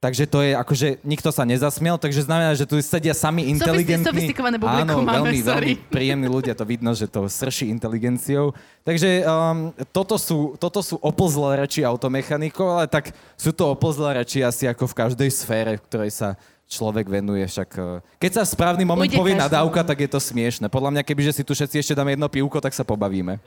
Takže 0.04 0.28
to 0.28 0.44
je 0.44 0.52
akože, 0.52 1.00
nikto 1.08 1.32
sa 1.32 1.48
nezasmiel, 1.48 1.96
takže 1.96 2.28
znamená, 2.28 2.52
že 2.60 2.68
tu 2.68 2.76
sedia 2.84 3.16
sami 3.16 3.48
inteligentní. 3.48 4.04
sofistikované 4.04 4.60
publikum 4.60 5.00
Áno, 5.00 5.08
máme, 5.08 5.32
veľmi, 5.32 5.40
sorry. 5.40 5.80
veľmi 5.80 5.88
príjemní 5.88 6.28
ľudia, 6.28 6.52
to 6.60 6.68
vidno, 6.68 6.92
že 6.92 7.08
to 7.08 7.24
srší 7.32 7.72
inteligenciou. 7.72 8.52
Takže 8.84 9.24
um, 9.24 9.72
toto, 9.96 10.20
sú, 10.20 10.60
toto 10.60 10.84
sú 10.84 11.00
oplzlé 11.00 11.64
reči 11.64 11.88
automechanikov, 11.88 12.84
ale 12.84 12.92
tak 12.92 13.16
sú 13.40 13.56
to 13.56 13.72
oplzlé 13.72 14.20
reči 14.28 14.44
asi 14.44 14.68
ako 14.68 14.92
v 14.92 15.08
každej 15.08 15.30
sfére, 15.32 15.80
v 15.80 15.86
ktorej 15.88 16.12
sa 16.12 16.36
človek 16.68 17.08
venuje. 17.08 17.48
Však, 17.48 17.70
uh, 17.80 18.04
keď 18.20 18.32
sa 18.36 18.42
v 18.44 18.60
správny 18.60 18.84
moment 18.84 19.08
Ujde 19.08 19.16
povie 19.16 19.40
nadávka, 19.40 19.88
tak 19.88 20.04
je 20.04 20.12
to 20.12 20.20
smiešne. 20.20 20.68
Podľa 20.68 21.00
mňa, 21.00 21.08
kebyže 21.08 21.32
si 21.40 21.48
tu 21.48 21.56
všetci 21.56 21.80
ešte 21.80 21.96
dáme 21.96 22.12
jedno 22.12 22.28
pivko, 22.28 22.60
tak 22.60 22.76
sa 22.76 22.84
pobavíme. 22.84 23.40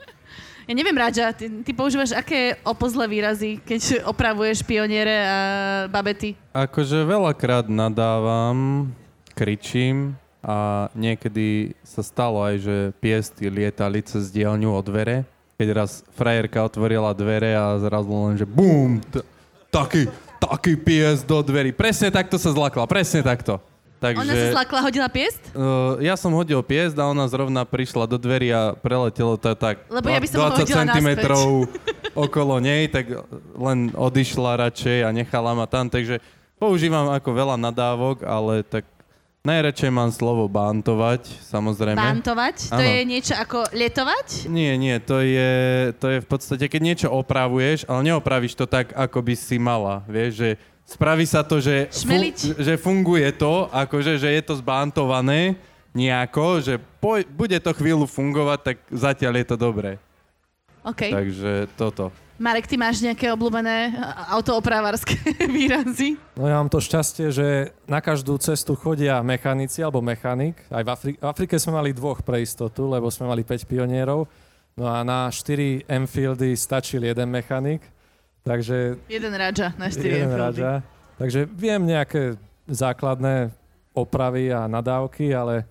Ja 0.67 0.75
neviem, 0.75 0.99
Radža, 0.99 1.31
ty, 1.31 1.47
ty 1.63 1.71
používaš 1.71 2.11
aké 2.11 2.59
opozlé 2.67 3.07
výrazy, 3.07 3.55
keď 3.63 4.03
opravuješ 4.03 4.67
pioniere 4.67 5.15
a 5.23 5.37
babety? 5.87 6.35
Akože 6.51 7.07
veľakrát 7.07 7.71
nadávam, 7.71 8.91
kričím 9.31 10.19
a 10.43 10.91
niekedy 10.91 11.71
sa 11.87 12.03
stalo 12.03 12.43
aj, 12.43 12.59
že 12.59 12.75
piesty 12.99 13.47
lietali 13.47 14.03
cez 14.03 14.27
dielňu 14.27 14.75
o 14.75 14.81
dvere. 14.83 15.23
Keď 15.55 15.67
raz 15.71 16.03
frajerka 16.19 16.59
otvorila 16.67 17.15
dvere 17.15 17.55
a 17.55 17.79
zrazu 17.79 18.11
len, 18.11 18.35
že 18.35 18.43
bum, 18.43 18.99
t- 18.99 19.23
taký, 19.71 20.11
taký 20.35 20.75
pies 20.75 21.23
do 21.23 21.39
dverí. 21.47 21.71
Presne 21.71 22.11
takto 22.11 22.35
sa 22.35 22.51
zlakla, 22.51 22.83
presne 22.91 23.23
takto. 23.23 23.63
Takže, 23.97 24.21
Ona 24.21 24.33
sa 24.37 24.47
zlakla, 24.53 24.79
hodila 24.85 25.09
piest? 25.09 25.41
Uh, 25.57 25.97
ja 26.05 26.13
som 26.13 26.29
hodil 26.37 26.61
piesť 26.61 27.01
a 27.01 27.09
ona 27.09 27.25
zrovna 27.25 27.65
prišla 27.65 28.05
do 28.05 28.21
dverí 28.21 28.53
a 28.53 28.77
preletelo 28.77 29.33
to 29.41 29.57
tak 29.57 29.81
Lebo 29.89 30.05
ja 30.05 30.21
by 30.21 30.27
som 30.29 30.37
ho 30.45 30.49
20 30.53 30.61
hodila 30.61 30.83
cm 30.93 31.09
okolo 32.29 32.61
nej, 32.61 32.85
tak 32.93 33.09
len 33.57 33.89
odišla 33.97 34.69
radšej 34.69 35.05
a 35.05 35.09
nechala 35.09 35.57
ma 35.57 35.65
tam. 35.65 35.89
Takže 35.89 36.21
používam 36.61 37.09
ako 37.09 37.29
veľa 37.33 37.57
nadávok, 37.57 38.21
ale 38.21 38.61
tak 38.61 38.85
najradšej 39.47 39.91
mám 39.93 40.11
slovo 40.11 40.45
bantovať, 40.51 41.23
samozrejme. 41.47 41.95
Bantovať? 41.95 42.73
To 42.73 42.83
Áno. 42.83 42.83
je 42.83 43.01
niečo 43.07 43.33
ako 43.39 43.71
letovať? 43.71 44.51
Nie, 44.51 44.75
nie, 44.75 44.99
to 44.99 45.23
je, 45.23 45.51
to 45.95 46.05
je 46.11 46.17
v 46.19 46.27
podstate, 46.27 46.65
keď 46.67 46.81
niečo 46.83 47.07
opravuješ, 47.09 47.87
ale 47.87 48.11
neopravíš 48.11 48.59
to 48.59 48.67
tak, 48.67 48.91
ako 48.91 49.23
by 49.23 49.33
si 49.39 49.55
mala. 49.55 50.03
Vieš, 50.05 50.31
že 50.35 50.49
spraví 50.87 51.27
sa 51.27 51.43
to, 51.43 51.59
že, 51.59 51.91
Šmeliť. 51.91 52.55
že 52.57 52.73
funguje 52.79 53.27
to, 53.35 53.67
akože, 53.69 54.15
že 54.15 54.31
je 54.31 54.41
to 54.41 54.55
zbantované 54.55 55.59
nejako, 55.91 56.63
že 56.63 56.79
poj, 56.97 57.27
bude 57.27 57.59
to 57.59 57.75
chvíľu 57.75 58.07
fungovať, 58.07 58.59
tak 58.63 58.77
zatiaľ 58.87 59.33
je 59.37 59.45
to 59.45 59.57
dobré. 59.59 59.91
OK. 60.81 61.11
Takže 61.11 61.67
toto. 61.75 62.15
Marek, 62.37 62.69
ty 62.69 62.77
máš 62.77 63.01
nejaké 63.01 63.33
obľúbené 63.33 63.97
a- 63.97 64.37
autoopravárske 64.37 65.17
výrazy? 65.49 66.21
No 66.37 66.45
ja 66.45 66.61
mám 66.61 66.69
to 66.69 66.77
šťastie, 66.77 67.33
že 67.33 67.47
na 67.89 67.97
každú 67.97 68.37
cestu 68.37 68.77
chodia 68.77 69.19
mechanici 69.25 69.81
alebo 69.81 70.05
mechanik. 70.05 70.53
Aj 70.69 70.85
v, 70.85 70.89
Afri- 70.93 71.17
v 71.17 71.25
Afrike 71.25 71.57
sme 71.57 71.81
mali 71.81 71.97
dvoch 71.97 72.21
pre 72.21 72.39
istotu, 72.39 72.85
lebo 72.85 73.09
sme 73.09 73.25
mali 73.25 73.41
5 73.41 73.65
pionierov. 73.65 74.29
No 74.77 74.85
a 74.85 75.01
na 75.01 75.25
4 75.33 75.89
Enfieldy 75.89 76.53
stačil 76.53 77.01
jeden 77.01 77.33
mechanik. 77.33 77.81
Takže 78.47 78.95
Jeden 79.11 79.33
Radža 79.35 79.75
na 79.75 79.91
4 79.91 80.07
jeden 80.07 80.31
raďa. 80.31 80.81
Takže 81.19 81.49
viem 81.51 81.83
nejaké 81.83 82.39
základné 82.71 83.51
opravy 83.91 84.53
a 84.53 84.69
nadávky, 84.71 85.35
ale 85.35 85.65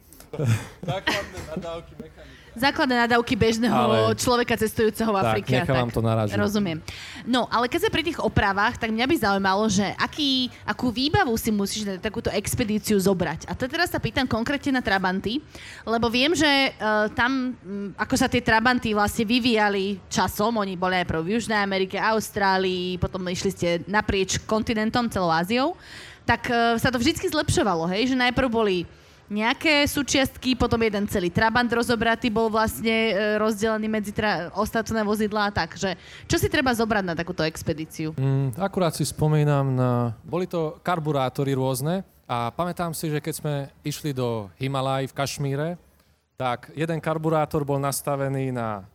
Základné 0.85 1.39
nadávky 1.57 1.93
mechanika. 1.97 2.26
Základné 2.57 2.97
nadávky 3.05 3.37
bežného 3.37 3.77
Ale- 3.77 4.17
človeka 4.17 4.57
cestujúceho 4.57 5.13
v 5.13 5.17
Tak, 5.21 5.25
Afrike. 5.29 5.53
a 5.53 5.63
nechávam 5.63 5.93
to 5.93 6.01
na 6.01 6.13
ražu. 6.17 6.33
Rozumiem. 6.41 6.81
No, 7.29 7.45
ale 7.53 7.69
keď 7.69 7.87
sme 7.87 7.93
pri 7.93 8.05
tých 8.09 8.19
opravách, 8.19 8.81
tak 8.81 8.89
mňa 8.91 9.05
by 9.05 9.17
zaujímalo, 9.21 9.69
že 9.69 9.85
aký, 10.01 10.49
akú 10.65 10.89
výbavu 10.89 11.37
si 11.37 11.53
musíš 11.53 11.85
na 11.85 12.01
takúto 12.01 12.33
expedíciu 12.33 12.97
zobrať. 12.97 13.45
A 13.45 13.53
to 13.53 13.69
teraz 13.69 13.93
sa 13.93 14.01
pýtam 14.01 14.25
konkrétne 14.25 14.81
na 14.81 14.83
Trabanty, 14.83 15.45
lebo 15.85 16.09
viem, 16.09 16.33
že 16.33 16.49
uh, 16.49 17.13
tam, 17.13 17.53
mm, 17.53 18.01
ako 18.01 18.15
sa 18.17 18.27
tie 18.27 18.41
Trabanty 18.41 18.97
vlastne 18.97 19.29
vyvíjali 19.29 20.01
časom, 20.09 20.57
oni 20.57 20.81
boli 20.81 20.97
najprv 21.05 21.21
v 21.21 21.33
Južnej 21.37 21.61
Amerike, 21.61 22.01
Austrálii, 22.01 22.97
potom 22.97 23.21
išli 23.29 23.51
ste 23.53 23.69
naprieč 23.85 24.41
kontinentom, 24.49 25.13
celou 25.13 25.29
Áziou, 25.29 25.77
tak 26.25 26.49
uh, 26.49 26.81
sa 26.81 26.89
to 26.89 26.97
vždy 26.97 27.21
zlepšovalo, 27.21 27.85
hej, 27.93 28.11
že 28.11 28.17
najprv 28.17 28.49
boli 28.49 28.89
nejaké 29.27 29.87
súčiastky, 29.91 30.55
potom 30.55 30.79
jeden 30.83 31.07
celý 31.11 31.31
Trabant 31.31 31.67
rozobratý 31.67 32.31
bol 32.31 32.47
vlastne 32.47 33.13
e, 33.13 33.13
rozdelený 33.37 33.87
medzi 33.91 34.13
tra- 34.15 34.51
ostatné 34.55 35.03
vozidlá, 35.03 35.51
takže 35.51 35.99
čo 36.31 36.37
si 36.39 36.47
treba 36.47 36.71
zobrať 36.71 37.05
na 37.05 37.15
takúto 37.19 37.43
expedíciu? 37.43 38.15
Mm, 38.15 38.55
akurát 38.59 38.95
si 38.95 39.03
spomínam 39.03 39.75
na... 39.75 40.15
Boli 40.23 40.47
to 40.47 40.79
karburátory 40.83 41.59
rôzne 41.59 42.07
a 42.27 42.55
pamätám 42.55 42.95
si, 42.95 43.11
že 43.11 43.23
keď 43.23 43.35
sme 43.35 43.55
išli 43.83 44.15
do 44.15 44.51
Himalaj 44.59 45.11
v 45.11 45.17
Kašmíre, 45.17 45.69
tak 46.37 46.71
jeden 46.77 47.01
karburátor 47.03 47.65
bol 47.67 47.81
nastavený 47.81 48.53
na 48.53 48.87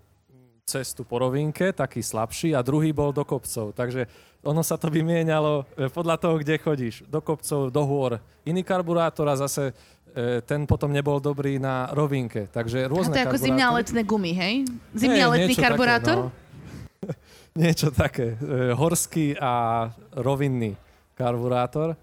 cestu 0.72 1.04
po 1.04 1.20
rovinke, 1.20 1.76
taký 1.76 2.00
slabší, 2.00 2.56
a 2.56 2.64
druhý 2.64 2.96
bol 2.96 3.12
do 3.12 3.28
kopcov. 3.28 3.76
Takže 3.76 4.08
ono 4.42 4.62
sa 4.66 4.74
to 4.78 4.90
vymienialo 4.90 5.66
e, 5.78 5.88
podľa 5.94 6.18
toho, 6.18 6.36
kde 6.42 6.58
chodíš. 6.58 7.06
Do 7.06 7.22
kopcov, 7.22 7.70
do 7.70 7.84
hôr. 7.86 8.18
Iný 8.42 8.66
karburátor 8.66 9.30
a 9.30 9.38
zase 9.38 9.70
e, 9.70 10.42
ten 10.42 10.66
potom 10.66 10.90
nebol 10.90 11.22
dobrý 11.22 11.62
na 11.62 11.94
rovinke. 11.94 12.50
Takže 12.50 12.86
A 12.86 12.90
rôzne 12.90 13.14
to 13.14 13.22
je 13.22 13.28
ako 13.30 13.38
zimné 13.38 13.64
a 13.64 13.72
letné 13.78 14.02
gumy, 14.02 14.34
hej? 14.34 14.54
Zimný 14.98 15.22
a 15.22 15.28
letný 15.38 15.54
karburátor? 15.54 16.18
Také, 16.18 16.26
no. 16.26 17.14
niečo 17.62 17.88
také. 17.94 18.34
E, 18.42 18.74
horský 18.74 19.38
a 19.38 19.88
rovinný 20.18 20.74
karburátor. 21.14 21.94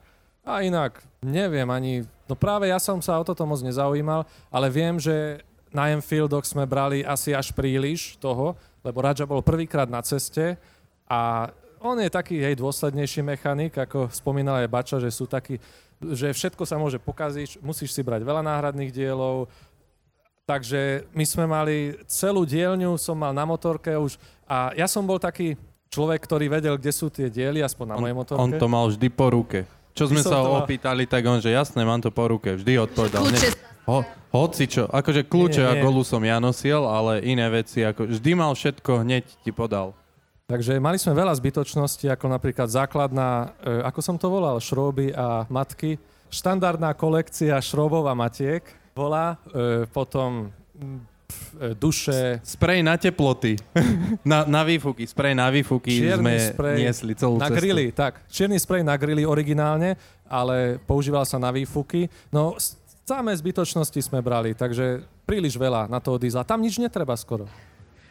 A 0.47 0.63
inak, 0.63 1.03
neviem 1.19 1.67
ani... 1.67 2.07
No 2.31 2.39
práve 2.39 2.71
ja 2.71 2.79
som 2.79 3.03
sa 3.03 3.19
o 3.19 3.27
toto 3.27 3.43
moc 3.49 3.59
nezaujímal, 3.67 4.23
ale 4.53 4.67
viem, 4.71 4.95
že 5.01 5.43
na 5.75 5.91
Enfieldoch 5.93 6.47
sme 6.47 6.65
brali 6.65 7.03
asi 7.03 7.35
až 7.35 7.53
príliš 7.53 8.17
toho, 8.23 8.57
lebo 8.87 9.03
Raja 9.03 9.29
bol 9.29 9.45
prvýkrát 9.45 9.91
na 9.91 10.01
ceste 10.01 10.57
a 11.09 11.53
on 11.81 11.97
je 11.99 12.11
taký 12.11 12.37
hej, 12.43 12.55
dôslednejší 12.59 13.21
mechanik, 13.23 13.75
ako 13.75 14.11
spomínal 14.11 14.63
aj 14.63 14.73
Bača, 14.73 14.97
že 14.99 15.11
sú 15.11 15.27
takí, 15.27 15.59
že 15.99 16.31
všetko 16.31 16.63
sa 16.67 16.79
môže 16.79 16.99
pokaziť, 17.03 17.63
musíš 17.63 17.95
si 17.95 18.03
brať 18.03 18.23
veľa 18.23 18.43
náhradných 18.43 18.91
dielov, 18.95 19.51
Takže 20.49 21.05
my 21.13 21.25
sme 21.29 21.45
mali 21.45 21.93
celú 22.09 22.49
dielňu, 22.49 22.97
som 22.97 23.21
mal 23.21 23.37
na 23.37 23.45
motorke 23.45 23.93
už 23.93 24.17
a 24.49 24.73
ja 24.73 24.89
som 24.89 25.05
bol 25.05 25.21
taký 25.21 25.61
človek, 25.93 26.25
ktorý 26.25 26.49
vedel, 26.49 26.81
kde 26.81 26.89
sú 26.89 27.13
tie 27.13 27.29
diely, 27.29 27.61
aspoň 27.61 27.85
na 27.93 27.97
mojej 28.01 28.17
On, 28.17 28.21
motorke. 28.25 28.41
on 28.41 28.51
to 28.57 28.65
mal 28.65 28.89
vždy 28.89 29.09
po 29.13 29.29
ruke. 29.29 29.69
Čo 29.93 30.09
sme 30.09 30.25
sa 30.25 30.41
to 30.41 30.49
ho 30.49 30.57
mal- 30.57 30.65
opýtali, 30.65 31.05
tak 31.05 31.21
on, 31.29 31.45
že 31.45 31.53
jasné, 31.53 31.85
mám 31.85 32.01
to 32.01 32.09
po 32.09 32.33
ruke. 32.33 32.57
Vždy 32.57 32.81
odpovedal. 32.81 33.29
Kľúče. 33.29 33.49
Ho, 33.93 34.05
hoci 34.33 34.65
čo, 34.73 34.89
akože 34.89 35.29
kľúče 35.29 35.61
Nie, 35.65 35.69
a 35.69 35.73
golu 35.85 36.01
som 36.01 36.21
ja 36.25 36.41
nosil, 36.41 36.81
ale 36.81 37.25
iné 37.29 37.45
veci, 37.53 37.85
ako 37.85 38.09
vždy 38.09 38.31
mal 38.33 38.57
všetko, 38.57 39.05
hneď 39.05 39.25
ti 39.45 39.53
podal. 39.53 39.93
Takže 40.49 40.81
mali 40.81 40.97
sme 40.97 41.13
veľa 41.13 41.37
zbytočností, 41.37 42.09
ako 42.09 42.33
napríklad 42.33 42.73
základná, 42.73 43.53
e, 43.61 43.85
ako 43.85 44.01
som 44.01 44.17
to 44.17 44.33
volal, 44.33 44.57
šroby 44.57 45.13
a 45.13 45.45
matky. 45.53 46.01
Štandardná 46.33 46.97
kolekcia 46.97 47.61
šrobov 47.61 48.09
a 48.09 48.17
matiek 48.17 48.65
bola, 48.97 49.37
e, 49.53 49.85
potom 49.93 50.49
pf, 51.29 51.41
e, 51.53 51.77
duše, 51.77 52.41
Sprej 52.41 52.81
na 52.81 52.97
teploty. 52.97 53.61
na, 54.33 54.49
na 54.49 54.65
výfuky, 54.65 55.05
sprej 55.05 55.37
na 55.37 55.53
výfuky 55.53 56.01
Čierny 56.01 56.17
sme 56.17 56.33
sprej 56.57 56.77
niesli 56.81 57.13
celú 57.13 57.37
na 57.37 57.53
cestu. 57.53 57.61
grily, 57.61 57.93
tak. 57.93 58.25
Čierny 58.33 58.57
sprej 58.57 58.89
na 58.89 58.97
grily 58.97 59.29
originálne, 59.29 60.01
ale 60.25 60.81
používal 60.89 61.29
sa 61.29 61.37
na 61.37 61.53
výfuky. 61.53 62.09
No, 62.33 62.57
samé 63.05 63.37
zbytočnosti 63.37 64.01
sme 64.01 64.25
brali, 64.25 64.57
takže 64.57 65.05
príliš 65.29 65.61
veľa 65.61 65.93
na 65.93 66.01
toho 66.01 66.17
diesla. 66.17 66.41
Tam 66.41 66.65
nič 66.65 66.81
netreba 66.81 67.13
skoro. 67.21 67.45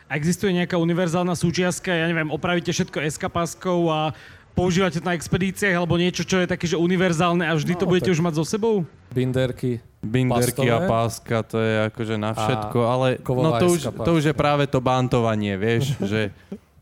A 0.08 0.16
existuje 0.16 0.56
nejaká 0.56 0.80
univerzálna 0.80 1.36
súčiastka, 1.36 1.92
ja 1.92 2.08
neviem, 2.08 2.32
opravíte 2.32 2.72
všetko 2.72 3.04
SK-páskou 3.04 3.92
a 3.92 4.16
používate 4.56 4.98
to 4.98 5.06
na 5.06 5.14
expedíciách 5.14 5.76
alebo 5.76 6.00
niečo, 6.00 6.24
čo 6.24 6.42
je 6.42 6.48
také, 6.48 6.66
že 6.66 6.80
univerzálne 6.80 7.46
a 7.46 7.54
vždy 7.54 7.76
No, 7.76 7.80
to 7.84 7.86
budete 7.86 8.10
tak- 8.10 8.16
už 8.16 8.22
mať 8.24 8.34
so 8.40 8.46
sebou? 8.48 8.76
Binderky. 9.12 9.84
Binderky 10.00 10.66
a 10.72 10.80
Plastové. 10.80 10.88
páska, 10.88 11.36
to 11.44 11.58
je 11.60 11.74
akože 11.92 12.16
na 12.16 12.32
všetko, 12.32 12.80
ale 12.82 13.08
no 13.20 13.50
to 13.60 13.66
už, 13.68 13.82
to 13.92 14.12
už 14.16 14.24
je 14.32 14.36
práve 14.36 14.64
to 14.66 14.80
bantovanie, 14.80 15.60
vieš, 15.60 15.94
že 16.12 16.32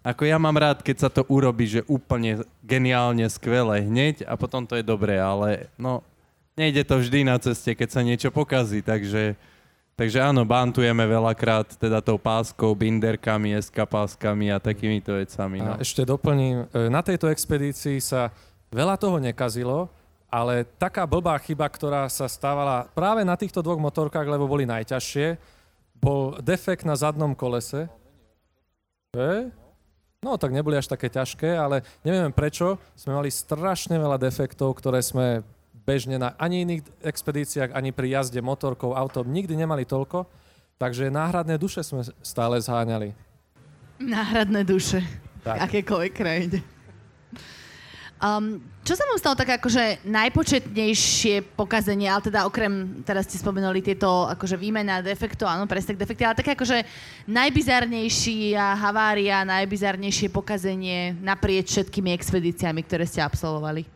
ako 0.06 0.22
ja 0.30 0.38
mám 0.38 0.54
rád, 0.54 0.86
keď 0.86 0.96
sa 1.02 1.10
to 1.10 1.26
urobí, 1.26 1.66
že 1.66 1.82
úplne 1.90 2.46
geniálne, 2.62 3.26
skvelé 3.26 3.82
hneď 3.82 4.22
a 4.30 4.38
potom 4.38 4.70
to 4.70 4.78
je 4.78 4.86
dobré, 4.86 5.18
ale 5.18 5.66
no 5.82 6.06
nejde 6.54 6.86
to 6.86 7.02
vždy 7.02 7.26
na 7.26 7.42
ceste, 7.42 7.74
keď 7.74 7.90
sa 7.90 8.06
niečo 8.06 8.30
pokazí, 8.30 8.86
takže 8.86 9.34
Takže 9.96 10.20
áno, 10.20 10.44
bantujeme 10.44 11.08
veľakrát 11.08 11.80
teda 11.80 12.04
tou 12.04 12.20
páskou, 12.20 12.76
binderkami, 12.76 13.56
eskapáskami 13.56 14.52
a 14.52 14.60
takýmito 14.60 15.16
vecami. 15.16 15.64
No. 15.64 15.80
A 15.80 15.80
ešte 15.80 16.04
doplním, 16.04 16.68
e, 16.68 16.92
na 16.92 17.00
tejto 17.00 17.32
expedícii 17.32 18.04
sa 18.04 18.28
veľa 18.76 19.00
toho 19.00 19.24
nekazilo, 19.24 19.88
ale 20.28 20.68
taká 20.76 21.08
blbá 21.08 21.40
chyba, 21.40 21.64
ktorá 21.72 22.12
sa 22.12 22.28
stávala 22.28 22.92
práve 22.92 23.24
na 23.24 23.40
týchto 23.40 23.64
dvoch 23.64 23.80
motorkách, 23.80 24.28
lebo 24.28 24.52
boli 24.52 24.68
najťažšie, 24.68 25.40
bol 25.96 26.36
defekt 26.44 26.84
na 26.84 27.00
zadnom 27.00 27.32
kolese. 27.32 27.88
E? 29.16 29.48
No, 30.20 30.36
tak 30.36 30.52
neboli 30.52 30.76
až 30.76 30.92
také 30.92 31.08
ťažké, 31.08 31.56
ale 31.56 31.88
neviem 32.04 32.36
prečo. 32.36 32.76
Sme 33.00 33.16
mali 33.16 33.32
strašne 33.32 33.96
veľa 33.96 34.20
defektov, 34.20 34.76
ktoré 34.76 35.00
sme 35.00 35.48
bežne 35.86 36.18
na 36.18 36.34
ani 36.42 36.66
iných 36.66 36.82
expedíciách, 37.06 37.78
ani 37.78 37.94
pri 37.94 38.18
jazde 38.18 38.42
motorkou, 38.42 38.98
autom 38.98 39.30
nikdy 39.30 39.54
nemali 39.54 39.86
toľko. 39.86 40.26
Takže 40.76 41.08
náhradné 41.08 41.56
duše 41.56 41.86
sme 41.86 42.04
stále 42.20 42.60
zháňali. 42.60 43.16
Náhradné 44.02 44.68
duše. 44.68 45.00
Tak. 45.46 45.72
Akékoľvek 45.72 46.12
krajine. 46.12 46.60
Um, 48.16 48.60
čo 48.82 48.98
sa 48.98 49.06
vám 49.06 49.20
stalo 49.22 49.36
také 49.38 49.60
akože 49.60 50.08
najpočetnejšie 50.08 51.54
pokazenie, 51.54 52.10
ale 52.10 52.24
teda 52.26 52.48
okrem, 52.50 53.04
teraz 53.06 53.30
ste 53.30 53.38
spomenuli 53.38 53.84
tieto 53.86 54.26
akože 54.32 54.58
výmena 54.58 55.04
defektov, 55.06 55.52
áno, 55.52 55.70
presne 55.70 56.00
defekty, 56.00 56.26
ale 56.26 56.40
také 56.40 56.58
akože 56.58 56.82
najbizarnejší 57.30 58.58
a 58.58 58.74
havária, 58.74 59.46
najbizarnejšie 59.46 60.34
pokazenie 60.34 61.14
naprieč 61.22 61.78
všetkými 61.78 62.10
expedíciami, 62.16 62.82
ktoré 62.88 63.06
ste 63.06 63.22
absolvovali. 63.22 63.95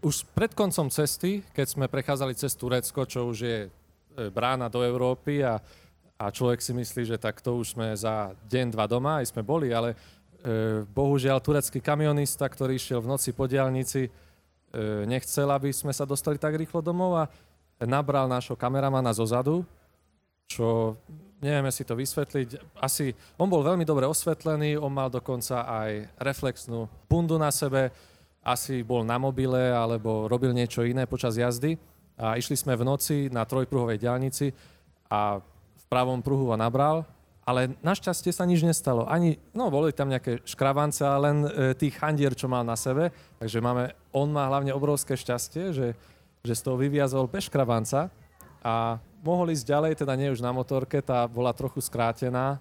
Už 0.00 0.24
pred 0.32 0.56
koncom 0.56 0.88
cesty, 0.88 1.44
keď 1.52 1.66
sme 1.68 1.84
prechádzali 1.84 2.32
cez 2.32 2.56
Turecko, 2.56 3.04
čo 3.04 3.28
už 3.28 3.38
je 3.44 3.58
e, 3.66 3.68
brána 4.32 4.72
do 4.72 4.80
Európy 4.80 5.44
a, 5.44 5.60
a 6.16 6.32
človek 6.32 6.64
si 6.64 6.72
myslí, 6.72 7.04
že 7.04 7.20
tak 7.20 7.44
to 7.44 7.60
už 7.60 7.76
sme 7.76 7.92
za 7.92 8.32
deň, 8.48 8.72
dva 8.72 8.88
doma, 8.88 9.20
aj 9.20 9.28
sme 9.28 9.44
boli, 9.44 9.76
ale 9.76 9.92
e, 9.92 9.96
bohužiaľ 10.88 11.44
turecký 11.44 11.84
kamionista, 11.84 12.48
ktorý 12.48 12.80
išiel 12.80 13.04
v 13.04 13.12
noci 13.12 13.36
po 13.36 13.44
diálnici, 13.44 14.08
e, 14.08 14.10
nechcel, 15.04 15.52
aby 15.52 15.68
sme 15.68 15.92
sa 15.92 16.08
dostali 16.08 16.40
tak 16.40 16.56
rýchlo 16.56 16.80
domov 16.80 17.20
a 17.20 17.24
nabral 17.84 18.24
nášho 18.24 18.56
kameramana 18.56 19.12
zo 19.12 19.28
zadu, 19.28 19.68
čo 20.48 20.96
nevieme 21.44 21.68
si 21.68 21.84
to 21.84 21.92
vysvetliť. 21.92 22.80
Asi 22.80 23.12
on 23.36 23.52
bol 23.52 23.60
veľmi 23.60 23.84
dobre 23.84 24.08
osvetlený, 24.08 24.80
on 24.80 24.96
mal 24.96 25.12
dokonca 25.12 25.68
aj 25.68 26.08
reflexnú 26.16 26.88
bundu 27.04 27.36
na 27.36 27.52
sebe, 27.52 27.92
asi 28.40 28.80
bol 28.80 29.04
na 29.04 29.20
mobile 29.20 29.72
alebo 29.72 30.24
robil 30.28 30.56
niečo 30.56 30.84
iné 30.84 31.04
počas 31.04 31.36
jazdy 31.36 31.76
a 32.16 32.36
išli 32.36 32.56
sme 32.56 32.76
v 32.76 32.84
noci 32.84 33.16
na 33.28 33.44
trojpruhovej 33.44 34.00
diálnici 34.00 34.52
a 35.08 35.40
v 35.76 35.84
pravom 35.88 36.24
pruhu 36.24 36.52
ho 36.52 36.56
nabral, 36.56 37.04
ale 37.44 37.74
našťastie 37.80 38.30
sa 38.30 38.44
nič 38.46 38.62
nestalo. 38.62 39.08
Ani, 39.08 39.40
no 39.56 39.72
boli 39.72 39.90
tam 39.90 40.12
nejaké 40.12 40.44
škravance, 40.44 41.02
ale 41.02 41.20
len 41.26 41.36
e, 41.42 41.48
tých 41.74 41.96
chandier, 41.96 42.36
čo 42.36 42.46
mal 42.46 42.62
na 42.62 42.76
sebe, 42.76 43.10
takže 43.40 43.58
máme, 43.58 43.96
on 44.12 44.28
má 44.30 44.46
hlavne 44.46 44.70
obrovské 44.70 45.16
šťastie, 45.16 45.72
že, 45.72 45.88
že 46.44 46.52
z 46.54 46.62
toho 46.62 46.76
vyviazol 46.78 47.26
bez 47.26 47.48
škravanca 47.48 48.12
a 48.60 49.00
mohol 49.24 49.52
ísť 49.52 49.64
ďalej, 49.66 49.92
teda 50.04 50.12
nie 50.16 50.32
už 50.32 50.44
na 50.44 50.52
motorke, 50.52 51.00
tá 51.00 51.24
bola 51.28 51.52
trochu 51.56 51.80
skrátená. 51.80 52.60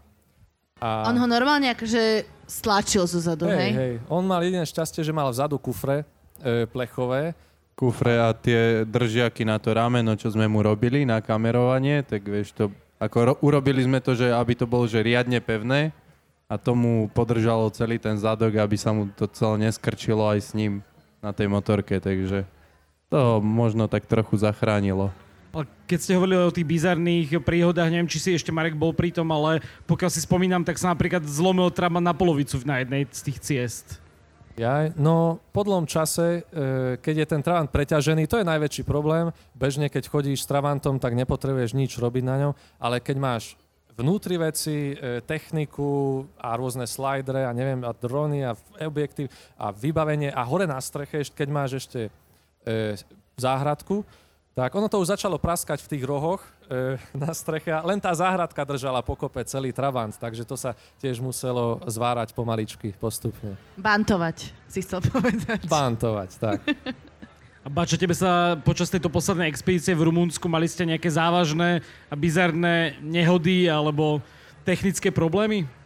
A... 0.80 1.12
On 1.12 1.16
ho 1.20 1.28
normálne 1.28 1.68
akože 1.76 2.24
stlačil 2.48 3.04
zo 3.06 3.20
zadu, 3.20 3.46
Hej, 3.52 3.60
hej? 3.60 3.72
hej. 3.76 3.94
On 4.10 4.24
mal 4.26 4.42
jediné 4.42 4.66
šťastie, 4.66 5.04
že 5.06 5.14
mal 5.14 5.30
vzadu 5.30 5.60
kufre 5.60 6.08
e, 6.42 6.66
plechové. 6.66 7.36
Kufre 7.78 8.20
a 8.20 8.34
tie 8.36 8.84
držiaky 8.84 9.44
na 9.48 9.60
to 9.60 9.72
rameno, 9.72 10.16
čo 10.16 10.32
sme 10.32 10.48
mu 10.48 10.60
robili 10.64 11.04
na 11.08 11.22
kamerovanie, 11.24 12.04
tak 12.04 12.26
vieš 12.26 12.52
to, 12.56 12.72
ako 13.00 13.18
ro- 13.24 13.40
urobili 13.44 13.86
sme 13.86 14.04
to, 14.04 14.18
že 14.18 14.32
aby 14.34 14.56
to 14.58 14.66
bolo 14.68 14.84
že 14.90 15.00
riadne 15.00 15.40
pevné 15.40 15.96
a 16.50 16.58
tomu 16.58 17.08
podržalo 17.14 17.70
celý 17.70 18.02
ten 18.02 18.18
zadok, 18.18 18.58
aby 18.58 18.76
sa 18.76 18.92
mu 18.92 19.08
to 19.14 19.30
celé 19.30 19.70
neskrčilo 19.70 20.26
aj 20.26 20.40
s 20.42 20.52
ním 20.58 20.82
na 21.22 21.32
tej 21.32 21.48
motorke, 21.52 22.02
takže 22.02 22.48
to 23.12 23.38
možno 23.44 23.86
tak 23.86 24.10
trochu 24.10 24.40
zachránilo. 24.40 25.14
Keď 25.90 25.98
ste 25.98 26.14
hovorili 26.14 26.38
o 26.38 26.54
tých 26.54 26.70
bizarných 26.70 27.42
príhodách, 27.42 27.90
neviem, 27.90 28.06
či 28.06 28.22
si 28.22 28.30
ešte 28.38 28.54
Marek 28.54 28.78
bol 28.78 28.94
pri 28.94 29.10
tom, 29.10 29.34
ale 29.34 29.66
pokiaľ 29.90 30.10
si 30.14 30.22
spomínam, 30.22 30.62
tak 30.62 30.78
sa 30.78 30.94
napríklad 30.94 31.26
zlomil 31.26 31.74
Trabant 31.74 32.06
na 32.06 32.14
polovicu 32.14 32.62
na 32.62 32.86
jednej 32.86 33.10
z 33.10 33.22
tých 33.26 33.38
ciest. 33.42 33.88
Ja, 34.60 34.92
no, 35.00 35.40
po 35.56 35.64
dlhom 35.64 35.88
čase, 35.88 36.44
e, 36.52 37.00
keď 37.00 37.16
je 37.24 37.28
ten 37.32 37.42
Trabant 37.42 37.72
preťažený, 37.72 38.28
to 38.28 38.44
je 38.44 38.46
najväčší 38.46 38.84
problém. 38.84 39.32
Bežne, 39.56 39.88
keď 39.88 40.12
chodíš 40.12 40.44
s 40.44 40.50
Trabantom, 40.52 41.00
tak 41.00 41.16
nepotrebuješ 41.16 41.74
nič 41.74 41.96
robiť 41.96 42.24
na 42.28 42.36
ňom, 42.44 42.52
ale 42.78 43.00
keď 43.00 43.18
máš 43.18 43.44
vnútri 43.96 44.36
veci, 44.36 44.94
e, 44.94 45.24
techniku 45.24 46.24
a 46.36 46.60
rôzne 46.60 46.88
slidere 46.88 47.48
a 47.48 47.56
neviem, 47.56 47.84
a 47.88 47.96
drony 47.96 48.44
a 48.44 48.56
objektív 48.84 49.32
a 49.56 49.72
vybavenie 49.72 50.32
a 50.32 50.44
hore 50.44 50.68
na 50.68 50.80
streche, 50.84 51.24
keď 51.32 51.48
máš 51.48 51.72
ešte 51.80 52.12
e, 52.68 53.00
záhradku, 53.40 54.04
tak 54.60 54.76
ono 54.76 54.92
to 54.92 55.00
už 55.00 55.16
začalo 55.16 55.40
praskať 55.40 55.80
v 55.88 55.92
tých 55.96 56.04
rohoch 56.04 56.44
e, 56.68 57.00
na 57.24 57.32
streche 57.32 57.72
a 57.72 57.80
len 57.88 57.96
tá 57.96 58.12
záhradka 58.12 58.60
držala 58.68 59.00
pokope 59.00 59.40
celý 59.48 59.72
Trabant, 59.72 60.12
takže 60.12 60.44
to 60.44 60.60
sa 60.60 60.76
tiež 61.00 61.24
muselo 61.24 61.80
zvárať 61.88 62.36
pomaličky, 62.36 62.92
postupne. 63.00 63.56
Bantovať, 63.80 64.52
si 64.68 64.84
chcel 64.84 65.00
povedať. 65.00 65.64
Bantovať, 65.64 66.30
tak. 66.36 66.60
A 67.64 67.68
Bača, 67.72 67.96
tebe 67.96 68.12
sa 68.12 68.60
počas 68.60 68.92
tejto 68.92 69.08
poslednej 69.08 69.48
expedície 69.48 69.96
v 69.96 70.12
Rumunsku 70.12 70.52
mali 70.52 70.68
ste 70.68 70.84
nejaké 70.84 71.08
závažné 71.08 71.80
a 72.12 72.16
bizarné 72.20 73.00
nehody 73.00 73.72
alebo 73.72 74.20
technické 74.68 75.08
problémy? 75.08 75.79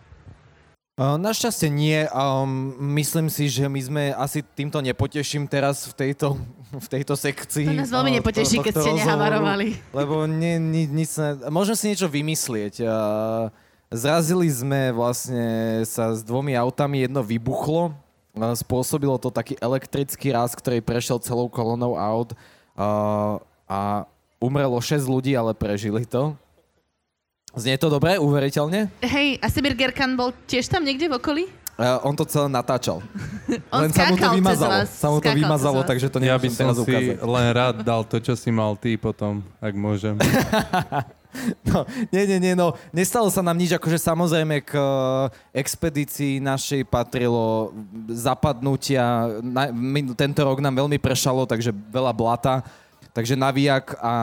Našťastie 0.94 1.74
nie. 1.74 2.06
Um, 2.14 2.78
myslím 2.94 3.26
si, 3.26 3.50
že 3.50 3.66
my 3.66 3.82
sme 3.82 4.04
asi 4.14 4.46
týmto 4.46 4.78
nepoteším 4.78 5.50
teraz 5.50 5.90
v 5.90 5.94
tejto, 5.98 6.38
v 6.70 6.88
tejto 6.88 7.18
sekcii. 7.18 7.66
To 7.66 7.82
nás 7.82 7.90
veľmi 7.90 8.22
nepoteší, 8.22 8.62
to- 8.62 8.66
keď 8.70 8.74
ste 8.78 8.92
nehavarovali. 9.02 9.74
Lebo 9.90 10.30
nie, 10.30 10.62
ni, 10.62 10.86
nic 10.86 11.10
ne, 11.18 11.50
môžem 11.50 11.74
si 11.74 11.90
niečo 11.90 12.06
vymyslieť. 12.06 12.86
Zrazili 13.90 14.46
sme 14.54 14.94
vlastne 14.94 15.82
sa 15.90 16.14
s 16.14 16.22
dvomi 16.22 16.54
autami, 16.54 17.10
jedno 17.10 17.26
vybuchlo. 17.26 17.98
Spôsobilo 18.54 19.18
to 19.18 19.34
taký 19.34 19.58
elektrický 19.58 20.30
raz, 20.30 20.54
ktorý 20.54 20.78
prešiel 20.78 21.18
celou 21.26 21.50
kolonou 21.50 21.98
aut. 21.98 22.38
A 23.66 24.06
umrelo 24.38 24.78
6 24.78 25.10
ľudí, 25.10 25.34
ale 25.34 25.58
prežili 25.58 26.06
to. 26.06 26.38
Znie 27.54 27.78
to 27.78 27.86
dobre, 27.86 28.18
uveriteľne? 28.18 28.90
Hej, 29.00 29.38
a 29.38 29.46
Sibir 29.46 29.78
Gerkan 29.78 30.18
bol 30.18 30.34
tiež 30.50 30.66
tam 30.66 30.82
niekde 30.82 31.06
v 31.06 31.22
okolí? 31.22 31.44
Uh, 31.74 31.98
on 32.06 32.14
to 32.14 32.26
celé 32.26 32.50
natáčal. 32.50 33.02
On 33.74 33.82
Len 33.82 33.90
sa 33.90 34.06
mu 34.06 34.18
to 34.18 34.30
vymazalo. 34.30 34.74
vás, 34.78 34.90
Sa 34.94 35.08
mu 35.10 35.18
to 35.18 35.30
vymazalo, 35.30 35.82
takže 35.82 36.06
to 36.06 36.18
Ja 36.22 36.38
by 36.38 36.46
nemôžem 36.46 36.54
som 36.54 36.62
teraz 36.70 36.76
si 36.78 36.82
ukázať. 36.86 37.18
len 37.18 37.46
rád 37.50 37.76
dal 37.82 38.02
to, 38.06 38.16
čo 38.22 38.34
si 38.34 38.50
mal 38.50 38.78
ty 38.78 38.94
potom, 38.94 39.42
ak 39.58 39.74
môžem. 39.74 40.18
No, 41.66 41.82
nie, 42.14 42.30
nie, 42.30 42.38
nie, 42.38 42.54
no, 42.54 42.78
nestalo 42.94 43.26
sa 43.34 43.42
nám 43.42 43.58
nič, 43.58 43.74
akože 43.74 43.98
samozrejme 43.98 44.62
k 44.62 44.78
eh, 44.78 44.86
expedícii 45.58 46.38
našej 46.38 46.86
patrilo 46.86 47.74
zapadnutia, 48.06 49.02
na, 49.42 49.74
my, 49.74 50.14
tento 50.14 50.46
rok 50.46 50.62
nám 50.62 50.78
veľmi 50.78 51.02
pršalo, 51.02 51.50
takže 51.50 51.74
veľa 51.90 52.14
blata, 52.14 52.62
takže 53.14 53.38
navíjak 53.38 53.96
a 54.02 54.14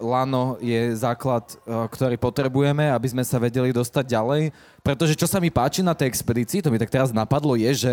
lano 0.00 0.56
je 0.58 0.96
základ, 0.96 1.44
eh, 1.44 1.86
ktorý 1.92 2.16
potrebujeme, 2.16 2.88
aby 2.90 3.08
sme 3.12 3.22
sa 3.22 3.36
vedeli 3.36 3.70
dostať 3.70 4.04
ďalej, 4.08 4.42
pretože 4.80 5.14
čo 5.14 5.28
sa 5.28 5.38
mi 5.38 5.52
páči 5.52 5.84
na 5.84 5.92
tej 5.92 6.08
expedícii, 6.08 6.64
to 6.64 6.72
mi 6.72 6.80
tak 6.80 6.90
teraz 6.90 7.12
napadlo, 7.12 7.54
je, 7.54 7.70
že 7.76 7.92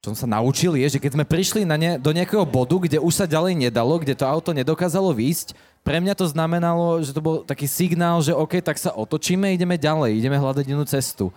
čo 0.00 0.16
som 0.16 0.24
sa 0.24 0.40
naučil, 0.40 0.80
je, 0.80 0.96
že 0.96 1.02
keď 1.04 1.12
sme 1.12 1.28
prišli 1.28 1.68
na 1.68 1.76
ne, 1.76 2.00
do 2.00 2.08
nejakého 2.08 2.48
bodu, 2.48 2.72
kde 2.80 2.96
už 2.96 3.12
sa 3.20 3.28
ďalej 3.28 3.52
nedalo, 3.52 4.00
kde 4.00 4.16
to 4.16 4.24
auto 4.24 4.56
nedokázalo 4.56 5.12
výjsť, 5.12 5.52
pre 5.84 6.00
mňa 6.00 6.16
to 6.16 6.24
znamenalo, 6.24 7.00
že 7.04 7.12
to 7.12 7.20
bol 7.20 7.44
taký 7.44 7.68
signál, 7.68 8.20
že 8.24 8.32
OK, 8.32 8.64
tak 8.64 8.80
sa 8.80 8.96
otočíme, 8.96 9.52
ideme 9.52 9.76
ďalej, 9.76 10.16
ideme 10.16 10.40
hľadať 10.40 10.64
inú 10.72 10.88
cestu. 10.88 11.28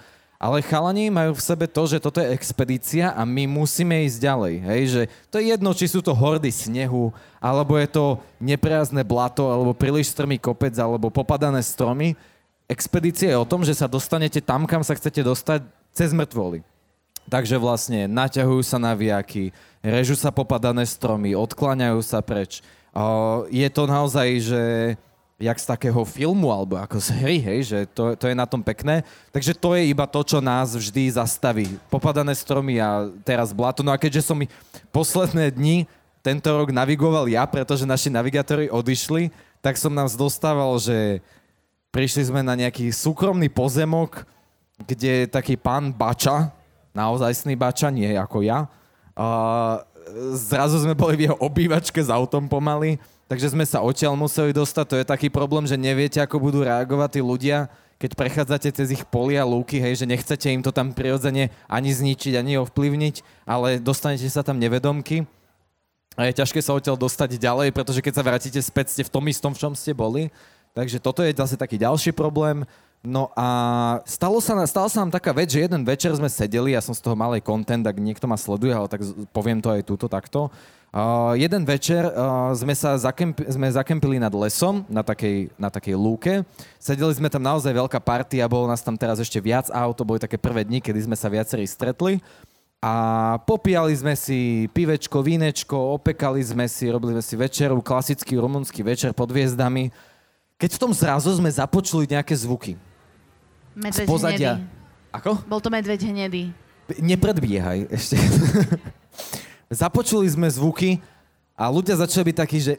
Ale 0.44 0.60
chalani 0.60 1.08
majú 1.08 1.40
v 1.40 1.46
sebe 1.56 1.72
to, 1.72 1.88
že 1.88 2.04
toto 2.04 2.20
je 2.20 2.36
expedícia 2.36 3.16
a 3.16 3.24
my 3.24 3.48
musíme 3.48 4.04
ísť 4.04 4.20
ďalej. 4.20 4.54
Hej? 4.60 4.82
Že 4.92 5.02
to 5.32 5.36
je 5.40 5.46
jedno, 5.56 5.72
či 5.72 5.88
sú 5.88 6.04
to 6.04 6.12
hordy 6.12 6.52
snehu, 6.52 7.16
alebo 7.40 7.80
je 7.80 7.88
to 7.88 8.20
nepriazné 8.44 9.08
blato, 9.08 9.48
alebo 9.48 9.72
príliš 9.72 10.12
strmý 10.12 10.36
kopec, 10.36 10.76
alebo 10.76 11.08
popadané 11.08 11.64
stromy. 11.64 12.20
Expedícia 12.68 13.32
je 13.32 13.40
o 13.40 13.48
tom, 13.48 13.64
že 13.64 13.72
sa 13.72 13.88
dostanete 13.88 14.44
tam, 14.44 14.68
kam 14.68 14.84
sa 14.84 15.00
chcete 15.00 15.24
dostať 15.24 15.64
cez 15.96 16.12
mŕtvoly. 16.12 16.60
Takže 17.32 17.56
vlastne 17.56 18.12
naťahujú 18.12 18.68
sa 18.68 18.76
navijaky, 18.76 19.56
režu 19.80 20.20
sa 20.20 20.28
popadané 20.28 20.84
stromy, 20.84 21.40
odkláňajú 21.40 22.04
sa 22.04 22.20
preč. 22.20 22.60
Je 23.48 23.68
to 23.72 23.88
naozaj, 23.88 24.28
že 24.44 24.64
jak 25.44 25.60
z 25.60 25.68
takého 25.68 26.02
filmu, 26.08 26.48
alebo 26.48 26.80
ako 26.80 27.04
z 27.04 27.10
hry, 27.20 27.38
hej, 27.44 27.60
že 27.68 27.80
to, 27.92 28.16
to 28.16 28.32
je 28.32 28.36
na 28.36 28.48
tom 28.48 28.64
pekné. 28.64 29.04
Takže 29.36 29.52
to 29.52 29.76
je 29.76 29.92
iba 29.92 30.08
to, 30.08 30.24
čo 30.24 30.40
nás 30.40 30.72
vždy 30.72 31.12
zastaví. 31.12 31.68
Popadané 31.92 32.32
stromy 32.32 32.80
a 32.80 33.12
teraz 33.28 33.52
blato. 33.52 33.84
No 33.84 33.92
a 33.92 34.00
keďže 34.00 34.24
som 34.24 34.40
posledné 34.96 35.52
dni 35.52 35.84
tento 36.24 36.48
rok 36.56 36.72
navigoval 36.72 37.28
ja, 37.28 37.44
pretože 37.44 37.84
naši 37.84 38.08
navigátori 38.08 38.72
odišli, 38.72 39.28
tak 39.60 39.76
som 39.76 39.92
nás 39.92 40.16
dostával, 40.16 40.80
že 40.80 41.20
prišli 41.92 42.32
sme 42.32 42.40
na 42.40 42.56
nejaký 42.56 42.88
súkromný 42.96 43.52
pozemok, 43.52 44.24
kde 44.88 45.28
taký 45.28 45.60
pán 45.60 45.92
Bača, 45.92 46.56
naozajstný 46.96 47.60
Bača, 47.60 47.92
nie 47.92 48.16
ako 48.16 48.40
ja, 48.40 48.72
a 49.14 49.28
zrazu 50.34 50.82
sme 50.82 50.98
boli 50.98 51.16
v 51.20 51.26
jeho 51.30 51.38
obývačke 51.38 52.02
s 52.02 52.10
autom 52.10 52.50
pomaly, 52.50 52.98
takže 53.28 53.54
sme 53.54 53.66
sa 53.68 53.84
odtiaľ 53.84 54.16
museli 54.18 54.52
dostať. 54.52 54.86
To 54.88 54.96
je 55.02 55.06
taký 55.06 55.28
problém, 55.30 55.68
že 55.68 55.80
neviete, 55.80 56.20
ako 56.20 56.40
budú 56.40 56.64
reagovať 56.64 57.10
tí 57.18 57.22
ľudia, 57.24 57.72
keď 58.02 58.20
prechádzate 58.20 58.70
cez 58.76 59.00
ich 59.00 59.04
polia, 59.08 59.48
lúky, 59.48 59.80
hej, 59.80 60.04
že 60.04 60.10
nechcete 60.10 60.52
im 60.52 60.60
to 60.60 60.76
tam 60.76 60.92
prirodzene 60.92 61.54
ani 61.72 61.90
zničiť, 61.94 62.36
ani 62.36 62.60
ovplyvniť, 62.60 63.48
ale 63.48 63.80
dostanete 63.80 64.28
sa 64.28 64.44
tam 64.44 64.60
nevedomky. 64.60 65.24
A 66.14 66.30
je 66.30 66.38
ťažké 66.38 66.62
sa 66.62 66.78
odtiaľ 66.78 67.00
dostať 67.00 67.42
ďalej, 67.42 67.74
pretože 67.74 68.04
keď 68.04 68.14
sa 68.14 68.26
vrátite 68.28 68.60
späť, 68.62 68.94
ste 68.94 69.08
v 69.08 69.14
tom 69.14 69.26
istom, 69.26 69.56
v 69.56 69.62
čom 69.66 69.74
ste 69.74 69.98
boli. 69.98 70.30
Takže 70.74 71.02
toto 71.02 71.26
je 71.26 71.34
zase 71.34 71.58
taký 71.58 71.80
ďalší 71.82 72.14
problém. 72.14 72.66
No 73.04 73.28
a 73.36 73.48
stalo 74.08 74.40
sa, 74.40 74.56
stala 74.64 74.88
sa 74.88 75.04
nám 75.04 75.12
taká 75.12 75.36
vec, 75.36 75.52
že 75.52 75.60
jeden 75.60 75.84
večer 75.84 76.16
sme 76.16 76.32
sedeli, 76.32 76.72
ja 76.72 76.80
som 76.80 76.96
z 76.96 77.04
toho 77.04 77.20
mal 77.20 77.36
aj 77.36 77.44
content, 77.44 77.84
ak 77.84 78.00
niekto 78.00 78.24
ma 78.32 78.40
sleduje, 78.40 78.72
ale 78.72 78.88
tak 78.88 79.04
poviem 79.36 79.60
to 79.60 79.76
aj 79.76 79.84
túto 79.84 80.08
takto. 80.08 80.48
Uh, 80.96 81.36
jeden 81.36 81.68
večer 81.68 82.08
uh, 82.08 82.56
sme 82.56 82.72
sa 82.72 82.96
zakemp- 82.96 83.44
sme 83.44 83.68
zakempili 83.68 84.24
nad 84.24 84.32
lesom, 84.32 84.88
na 84.88 85.04
takej, 85.04 85.52
na 85.60 85.68
takej 85.68 86.00
lúke. 86.00 86.48
Sedeli 86.80 87.12
sme 87.12 87.28
tam 87.28 87.44
naozaj 87.44 87.76
veľká 87.76 88.00
partia, 88.00 88.48
bolo 88.48 88.72
nás 88.72 88.80
tam 88.80 88.96
teraz 88.96 89.20
ešte 89.20 89.36
viac 89.44 89.68
aut, 89.68 90.00
boli 90.00 90.24
také 90.24 90.40
prvé 90.40 90.64
dni, 90.64 90.80
kedy 90.80 91.04
sme 91.04 91.20
sa 91.20 91.28
viacerí 91.28 91.68
stretli. 91.68 92.24
A 92.80 93.36
popíjali 93.44 93.92
sme 94.00 94.16
si 94.16 94.72
pivečko, 94.72 95.20
vínečko, 95.20 95.76
opekali 96.00 96.40
sme 96.40 96.72
si, 96.72 96.88
robili 96.88 97.20
sme 97.20 97.24
si 97.26 97.36
večeru, 97.36 97.84
klasický 97.84 98.40
rumunský 98.40 98.80
večer 98.80 99.12
pod 99.12 99.28
hviezdami. 99.28 99.92
Keď 100.56 100.70
v 100.72 100.82
tom 100.88 100.96
zrazu 100.96 101.36
sme 101.36 101.52
započuli 101.52 102.08
nejaké 102.08 102.32
zvuky. 102.32 102.93
Medveď 103.74 104.06
z 104.06 104.10
pozadia. 104.10 104.52
hnedý. 104.58 104.70
Ako? 105.14 105.32
Bol 105.46 105.62
to 105.62 105.70
medveď 105.70 106.00
hnedý. 106.10 106.50
Nepredbiehaj 107.00 107.90
ešte. 107.94 108.18
Započuli 109.84 110.30
sme 110.30 110.50
zvuky 110.50 111.02
a 111.54 111.70
ľudia 111.70 111.98
začali 111.98 112.34
byť 112.34 112.38
takí, 112.38 112.58
že 112.62 112.74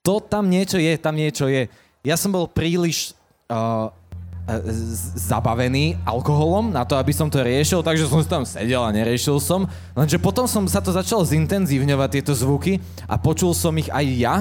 to 0.00 0.20
tam 0.20 0.48
niečo 0.48 0.80
je, 0.80 0.92
tam 0.96 1.16
niečo 1.16 1.48
je. 1.48 1.68
Ja 2.00 2.16
som 2.16 2.32
bol 2.32 2.48
príliš 2.48 3.12
uh, 3.52 3.92
zabavený 5.14 6.00
alkoholom 6.02 6.72
na 6.72 6.82
to, 6.82 6.96
aby 6.96 7.12
som 7.12 7.28
to 7.28 7.44
riešil, 7.44 7.84
takže 7.84 8.08
som 8.08 8.24
tam 8.24 8.42
sedel 8.48 8.82
a 8.82 8.90
neriešil 8.90 9.38
som. 9.38 9.68
Lenže 9.94 10.18
potom 10.18 10.48
som 10.48 10.64
sa 10.66 10.80
to 10.82 10.90
začalo 10.90 11.22
zintenzívňovať, 11.22 12.08
tieto 12.10 12.32
zvuky, 12.34 12.80
a 13.06 13.14
počul 13.20 13.52
som 13.54 13.76
ich 13.78 13.92
aj 13.92 14.06
ja. 14.16 14.34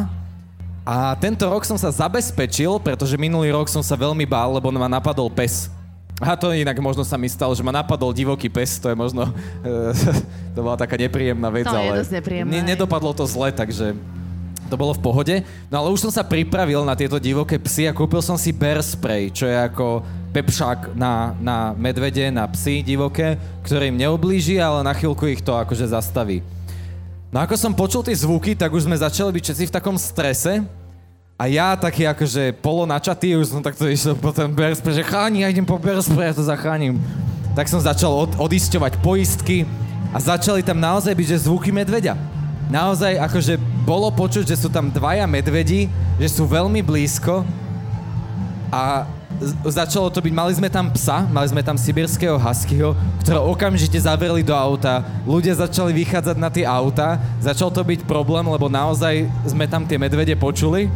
A 0.87 1.13
tento 1.19 1.45
rok 1.45 1.63
som 1.67 1.77
sa 1.77 1.93
zabezpečil, 1.93 2.81
pretože 2.81 3.19
minulý 3.19 3.53
rok 3.53 3.69
som 3.69 3.83
sa 3.83 3.93
veľmi 3.93 4.25
bál, 4.25 4.55
lebo 4.57 4.71
ma 4.73 4.89
napadol 4.89 5.29
pes. 5.29 5.69
A 6.19 6.35
to 6.35 6.51
inak 6.51 6.75
možno 6.83 7.07
sa 7.07 7.15
mi 7.15 7.31
stalo, 7.31 7.55
že 7.55 7.63
ma 7.63 7.71
napadol 7.71 8.11
divoký 8.11 8.51
pes, 8.51 8.75
to 8.75 8.91
je 8.91 8.95
možno, 8.95 9.31
to 10.55 10.59
bola 10.59 10.75
taká 10.75 10.99
nepríjemná 10.99 11.47
vec, 11.47 11.63
To 11.63 11.71
je 11.71 11.79
ale 11.79 12.03
dosť 12.03 12.13
nepríjemné, 12.19 12.51
ne- 12.59 12.75
nedopadlo 12.75 13.15
to 13.15 13.23
zle, 13.23 13.55
takže 13.55 13.95
to 14.67 14.75
bolo 14.75 14.91
v 14.91 15.01
pohode. 15.01 15.35
No 15.71 15.81
ale 15.81 15.89
už 15.95 16.03
som 16.03 16.11
sa 16.11 16.21
pripravil 16.21 16.83
na 16.83 16.93
tieto 16.93 17.17
divoké 17.17 17.57
psy 17.57 17.87
a 17.87 17.95
kúpil 17.95 18.19
som 18.19 18.35
si 18.35 18.51
bear 18.51 18.83
spray, 18.83 19.31
čo 19.31 19.47
je 19.47 19.55
ako 19.55 20.03
pepšák 20.29 20.93
na, 20.93 21.33
na 21.41 21.73
medvede, 21.73 22.29
na 22.29 22.45
psy 22.51 22.85
divoké, 22.85 23.39
ktoré 23.65 23.89
im 23.89 23.97
neoblíži, 23.97 24.61
ale 24.61 24.85
na 24.85 24.93
chvíľku 24.93 25.25
ich 25.25 25.41
to 25.41 25.57
akože 25.57 25.89
zastaví. 25.89 26.45
No 27.29 27.45
ako 27.45 27.53
som 27.53 27.77
počul 27.77 28.01
tie 28.01 28.17
zvuky, 28.17 28.57
tak 28.57 28.73
už 28.73 28.89
sme 28.89 28.97
začali 28.97 29.29
byť 29.29 29.43
všetci 29.45 29.65
v 29.69 29.75
takom 29.75 29.93
strese. 30.01 30.65
A 31.39 31.47
ja 31.47 31.77
taký 31.77 32.03
akože 32.03 32.57
polo 32.59 32.83
načatý, 32.83 33.37
už 33.37 33.53
som 33.53 33.63
takto 33.63 33.87
išiel 33.87 34.17
po 34.17 34.33
ten 34.35 34.51
bear 34.51 34.75
spray, 34.75 34.99
že 34.99 35.07
cháni, 35.07 35.45
ja 35.45 35.47
idem 35.47 35.63
po 35.63 35.79
bear 35.79 36.01
spray, 36.03 36.29
ja 36.29 36.35
to 36.35 36.43
zachránim. 36.43 36.99
Tak 37.55 37.71
som 37.71 37.79
začal 37.79 38.11
od, 38.11 38.35
odisťovať 38.35 38.99
poistky 38.99 39.63
a 40.11 40.19
začali 40.19 40.59
tam 40.65 40.81
naozaj 40.81 41.15
byť, 41.15 41.27
že 41.31 41.47
zvuky 41.47 41.71
medveďa. 41.71 42.19
Naozaj 42.67 43.23
akože 43.23 43.55
bolo 43.87 44.11
počuť, 44.11 44.51
že 44.51 44.59
sú 44.59 44.67
tam 44.67 44.91
dvaja 44.91 45.23
medvedi 45.23 45.87
že 46.19 46.27
sú 46.27 46.43
veľmi 46.43 46.83
blízko 46.83 47.47
a 48.67 49.07
začalo 49.67 50.11
to 50.11 50.19
byť, 50.19 50.33
mali 50.35 50.51
sme 50.51 50.67
tam 50.67 50.91
psa, 50.91 51.23
mali 51.27 51.47
sme 51.47 51.63
tam 51.63 51.79
sibirského 51.79 52.35
huskyho, 52.35 52.91
ktorého 53.23 53.47
okamžite 53.47 53.95
zavreli 53.95 54.43
do 54.43 54.51
auta, 54.51 55.03
ľudia 55.23 55.55
začali 55.55 55.95
vychádzať 55.95 56.37
na 56.37 56.49
tie 56.51 56.67
auta, 56.67 57.17
začal 57.39 57.71
to 57.71 57.79
byť 57.79 58.03
problém, 58.03 58.43
lebo 58.43 58.67
naozaj 58.67 59.27
sme 59.47 59.65
tam 59.65 59.87
tie 59.87 59.95
medvede 59.95 60.35
počuli. 60.35 60.91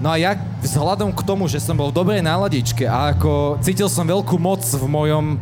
No 0.00 0.08
a 0.08 0.16
ja 0.16 0.32
vzhľadom 0.64 1.12
k 1.12 1.20
tomu, 1.24 1.44
že 1.44 1.60
som 1.60 1.76
bol 1.76 1.92
v 1.92 1.98
dobrej 2.00 2.24
náladičke 2.24 2.88
a 2.88 3.12
ako 3.12 3.60
cítil 3.60 3.88
som 3.88 4.08
veľkú 4.08 4.40
moc 4.40 4.64
v 4.64 4.84
mojom 4.88 5.36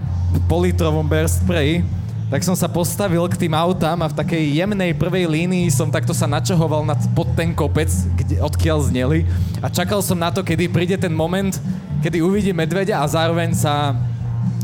politrovom 0.51 1.07
bear 1.07 1.31
sprayi, 1.31 1.87
tak 2.29 2.45
som 2.45 2.53
sa 2.53 2.69
postavil 2.69 3.25
k 3.33 3.41
tým 3.41 3.57
autám 3.57 4.05
a 4.05 4.11
v 4.13 4.19
takej 4.21 4.61
jemnej 4.61 4.93
prvej 4.93 5.25
línii 5.25 5.73
som 5.73 5.89
takto 5.89 6.13
sa 6.13 6.29
načahoval 6.29 6.85
nad, 6.85 7.01
pod 7.17 7.33
ten 7.33 7.57
kopec, 7.57 7.89
kde, 8.21 8.37
odkiaľ 8.45 8.85
zneli 8.85 9.25
a 9.65 9.73
čakal 9.73 10.05
som 10.05 10.21
na 10.21 10.29
to, 10.29 10.45
kedy 10.45 10.69
príde 10.69 11.01
ten 11.01 11.13
moment, 11.13 11.57
kedy 12.05 12.21
uvidím 12.21 12.61
medveďa 12.61 13.01
a 13.01 13.09
zároveň 13.09 13.57
sa 13.57 13.97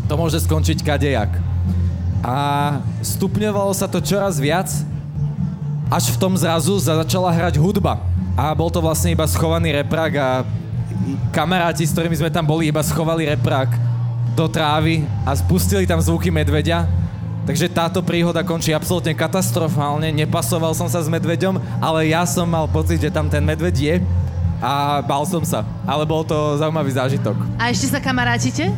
to 0.05 0.15
môže 0.21 0.45
skončiť 0.45 0.85
kadejak. 0.85 1.33
A 2.21 2.37
stupňovalo 3.01 3.73
sa 3.73 3.89
to 3.89 4.01
čoraz 4.01 4.37
viac, 4.37 4.69
až 5.89 6.13
v 6.13 6.21
tom 6.21 6.37
zrazu 6.37 6.77
za- 6.81 7.01
začala 7.01 7.33
hrať 7.33 7.61
hudba. 7.61 8.01
A 8.35 8.53
bol 8.57 8.69
to 8.69 8.81
vlastne 8.81 9.13
iba 9.13 9.25
schovaný 9.29 9.73
reprák 9.85 10.13
a 10.17 10.29
kamaráti, 11.33 11.85
s 11.85 11.93
ktorými 11.93 12.17
sme 12.17 12.33
tam 12.33 12.45
boli, 12.45 12.69
iba 12.69 12.83
schovali 12.83 13.29
reprák 13.37 13.71
do 14.35 14.51
trávy 14.51 15.07
a 15.23 15.37
spustili 15.37 15.87
tam 15.87 16.03
zvuky 16.03 16.33
medveďa. 16.33 17.04
Takže 17.45 17.69
táto 17.69 18.01
príhoda 18.01 18.41
končí 18.41 18.73
absolútne 18.73 19.13
katastrofálne. 19.13 20.09
Nepasoval 20.09 20.73
som 20.73 20.89
sa 20.89 21.05
s 21.05 21.13
medveďom, 21.13 21.61
ale 21.77 22.09
ja 22.09 22.25
som 22.25 22.49
mal 22.49 22.65
pocit, 22.65 22.97
že 23.05 23.13
tam 23.13 23.29
ten 23.29 23.45
medveď 23.45 23.77
je 23.77 23.95
a 24.65 25.05
bál 25.05 25.29
som 25.29 25.45
sa. 25.45 25.61
Ale 25.85 26.09
bol 26.09 26.25
to 26.25 26.57
zaujímavý 26.57 26.97
zážitok. 26.97 27.37
A 27.61 27.69
ešte 27.69 27.93
sa 27.93 28.01
kamarátite? 28.01 28.73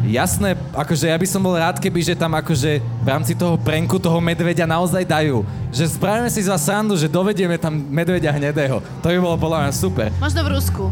Jasné, 0.00 0.56
akože 0.74 1.06
ja 1.06 1.14
by 1.14 1.26
som 1.28 1.44
bol 1.44 1.54
rád, 1.54 1.78
keby, 1.78 2.00
že 2.02 2.18
tam 2.18 2.32
akože 2.34 2.82
v 2.82 3.06
rámci 3.06 3.36
toho 3.36 3.54
prenku 3.60 4.00
toho 4.00 4.18
medveďa 4.18 4.66
naozaj 4.66 5.06
dajú. 5.06 5.46
Že 5.70 6.00
spravíme 6.00 6.30
si 6.32 6.42
z 6.42 6.50
vás 6.50 6.66
srandu, 6.66 6.98
že 6.98 7.06
dovedieme 7.06 7.60
tam 7.60 7.78
medveďa 7.78 8.34
hnedého. 8.34 8.80
To 8.80 9.06
by 9.06 9.18
bolo 9.22 9.36
podľa 9.38 9.68
mňa 9.68 9.72
super. 9.76 10.08
Možno 10.18 10.40
v 10.42 10.48
Rusku. 10.56 10.84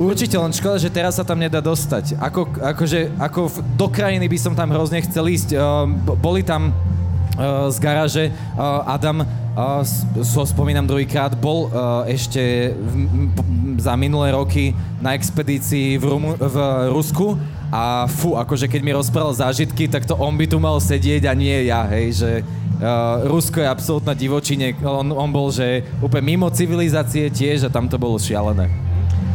Určite, 0.00 0.40
len 0.40 0.52
škoda, 0.56 0.80
že 0.80 0.88
teraz 0.88 1.20
sa 1.20 1.24
tam 1.24 1.36
nedá 1.36 1.60
dostať. 1.60 2.16
Ako, 2.16 2.48
akože, 2.56 3.12
ako 3.20 3.40
v, 3.52 3.56
do 3.76 3.86
krajiny 3.92 4.24
by 4.24 4.38
som 4.40 4.56
tam 4.56 4.72
hrozne 4.72 5.04
chcel 5.04 5.28
ísť. 5.28 5.52
Uh, 5.52 5.84
boli 6.16 6.40
tam 6.40 6.72
uh, 6.72 7.68
z 7.68 7.76
garáže 7.76 8.24
uh, 8.32 8.88
Adam, 8.88 9.20
uh, 9.20 9.84
so 10.24 10.48
spomínam 10.48 10.88
druhýkrát, 10.88 11.36
bol 11.36 11.68
uh, 11.68 12.08
ešte 12.08 12.72
v, 12.72 12.92
p- 13.36 13.44
za 13.84 13.92
minulé 14.00 14.32
roky 14.32 14.72
na 15.04 15.12
expedícii 15.12 16.00
v, 16.00 16.04
Rumu, 16.08 16.40
v 16.40 16.56
Rusku 16.88 17.36
a 17.68 18.08
fú, 18.08 18.36
akože 18.40 18.72
keď 18.72 18.80
mi 18.80 18.96
rozprával 18.96 19.36
zážitky, 19.36 19.92
tak 19.92 20.08
to 20.08 20.16
on 20.16 20.40
by 20.40 20.48
tu 20.48 20.56
mal 20.56 20.80
sedieť 20.80 21.28
a 21.28 21.32
nie 21.36 21.68
ja, 21.68 21.84
hej, 21.92 22.16
že 22.16 22.30
uh, 22.40 23.28
Rusko 23.28 23.60
je 23.60 23.68
absolútna 23.68 24.16
divočine, 24.16 24.72
on, 24.82 25.12
on 25.12 25.30
bol, 25.30 25.52
že 25.52 25.84
úplne 26.00 26.32
mimo 26.32 26.48
civilizácie 26.48 27.28
tiež 27.28 27.68
a 27.68 27.72
tam 27.72 27.92
to 27.92 28.00
bolo 28.00 28.16
šialené. 28.16 28.81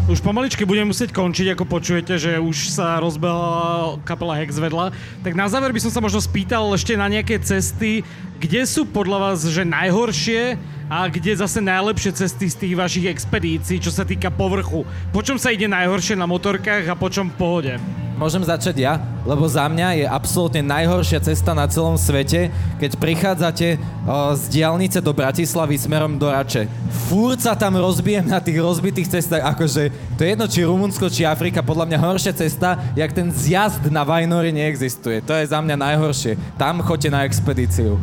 Už 0.08 0.24
pomaličky 0.24 0.64
budeme 0.64 0.96
musieť 0.96 1.12
končiť, 1.12 1.52
ako 1.52 1.68
počujete, 1.68 2.16
že 2.16 2.40
už 2.40 2.72
sa 2.72 2.96
rozbehla 3.04 4.00
kapela 4.08 4.40
Hex 4.40 4.56
vedľa. 4.56 4.96
Tak 5.20 5.36
na 5.36 5.52
záver 5.52 5.76
by 5.76 5.84
som 5.84 5.92
sa 5.92 6.00
možno 6.00 6.24
spýtal 6.24 6.64
ešte 6.72 6.96
na 6.96 7.12
nejaké 7.12 7.36
cesty, 7.44 8.08
kde 8.40 8.64
sú 8.64 8.88
podľa 8.88 9.20
vás 9.20 9.44
že 9.44 9.68
najhoršie 9.68 10.56
a 10.88 11.12
kde 11.12 11.36
zase 11.36 11.60
najlepšie 11.60 12.24
cesty 12.24 12.48
z 12.48 12.56
tých 12.56 12.80
vašich 12.80 13.12
expedícií, 13.12 13.84
čo 13.84 13.92
sa 13.92 14.08
týka 14.08 14.32
povrchu. 14.32 14.88
Po 15.12 15.20
čom 15.20 15.36
sa 15.36 15.52
ide 15.52 15.68
najhoršie 15.68 16.16
na 16.16 16.24
motorkách 16.24 16.88
a 16.88 16.96
po 16.96 17.12
čom 17.12 17.28
v 17.28 17.36
pohode? 17.36 17.74
Môžem 18.18 18.42
začať 18.42 18.82
ja, 18.82 18.98
lebo 19.30 19.46
za 19.46 19.70
mňa 19.70 20.02
je 20.02 20.06
absolútne 20.10 20.66
najhoršia 20.66 21.22
cesta 21.22 21.54
na 21.54 21.70
celom 21.70 22.02
svete, 22.02 22.50
keď 22.82 22.98
prichádzate 22.98 23.78
o, 23.78 24.34
z 24.34 24.44
diálnice 24.58 24.98
do 25.06 25.14
Bratislavy 25.14 25.78
smerom 25.78 26.18
do 26.18 26.26
Rače. 26.26 26.66
Fúr 27.06 27.38
sa 27.38 27.54
tam 27.54 27.78
rozbijem 27.78 28.26
na 28.26 28.42
tých 28.42 28.58
rozbitých 28.58 29.22
cestách, 29.22 29.46
akože 29.46 29.94
to 30.18 30.26
je 30.26 30.34
jedno, 30.34 30.50
či 30.50 30.66
Rumunsko, 30.66 31.14
či 31.14 31.30
Afrika, 31.30 31.62
podľa 31.62 31.94
mňa 31.94 31.98
horšia 32.02 32.34
cesta, 32.34 32.82
jak 32.98 33.14
ten 33.14 33.30
zjazd 33.30 33.86
na 33.94 34.02
Vajnori 34.02 34.50
neexistuje. 34.50 35.22
To 35.22 35.38
je 35.38 35.46
za 35.54 35.62
mňa 35.62 35.78
najhoršie. 35.78 36.58
Tam 36.58 36.82
choďte 36.82 37.14
na 37.14 37.22
expedíciu. 37.22 38.02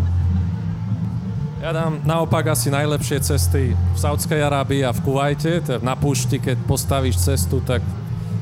Ja 1.59 1.75
dám 1.75 2.07
naopak 2.07 2.55
asi 2.55 2.71
najlepšie 2.71 3.19
cesty 3.19 3.75
v 3.75 3.99
Saudskej 3.99 4.47
Arábii 4.47 4.87
a 4.87 4.95
v 4.95 5.01
Kuvajte. 5.03 5.59
Je 5.59 5.83
na 5.83 5.99
púšti, 5.99 6.39
keď 6.39 6.61
postavíš 6.71 7.19
cestu, 7.19 7.59
tak 7.65 7.83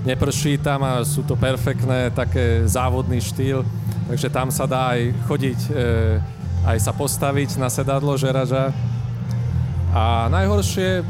neprší 0.02 0.58
tam 0.58 0.82
a 0.82 1.06
sú 1.06 1.22
to 1.22 1.38
perfektné, 1.38 2.10
také 2.10 2.66
závodný 2.66 3.22
štýl. 3.22 3.62
Takže 4.10 4.28
tam 4.28 4.50
sa 4.50 4.66
dá 4.66 4.98
aj 4.98 5.14
chodiť, 5.30 5.60
e, 5.70 6.18
aj 6.66 6.78
sa 6.82 6.92
postaviť 6.92 7.56
na 7.58 7.70
sedadlo 7.70 8.18
žeraža. 8.18 8.74
A 9.94 10.26
najhoršie, 10.32 11.06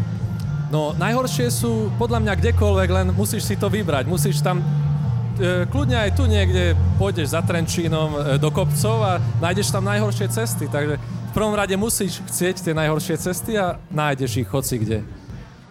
no 0.68 0.92
najhoršie 0.98 1.48
sú 1.48 1.88
podľa 1.96 2.20
mňa 2.20 2.34
kdekoľvek, 2.36 2.88
len 2.92 3.06
musíš 3.16 3.48
si 3.48 3.56
to 3.56 3.72
vybrať. 3.72 4.04
Musíš 4.04 4.44
tam 4.44 4.60
e, 4.60 5.64
kľudne 5.72 5.96
aj 5.96 6.10
tu 6.12 6.28
niekde 6.28 6.76
pôjdeš 7.00 7.32
za 7.32 7.40
Trenčínom 7.40 8.10
e, 8.12 8.18
do 8.36 8.52
kopcov 8.52 8.96
a 9.00 9.12
nájdeš 9.40 9.72
tam 9.72 9.88
najhoršie 9.88 10.28
cesty. 10.28 10.68
Takže 10.68 11.00
v 11.00 11.32
prvom 11.32 11.56
rade 11.56 11.72
musíš 11.80 12.20
chcieť 12.28 12.60
tie 12.60 12.74
najhoršie 12.76 13.16
cesty 13.16 13.56
a 13.56 13.80
nájdeš 13.88 14.44
ich 14.44 14.48
hoci 14.52 14.76
kde. 14.76 14.98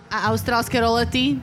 A 0.09 0.33
austrálske 0.33 0.75
rolety? 0.81 1.37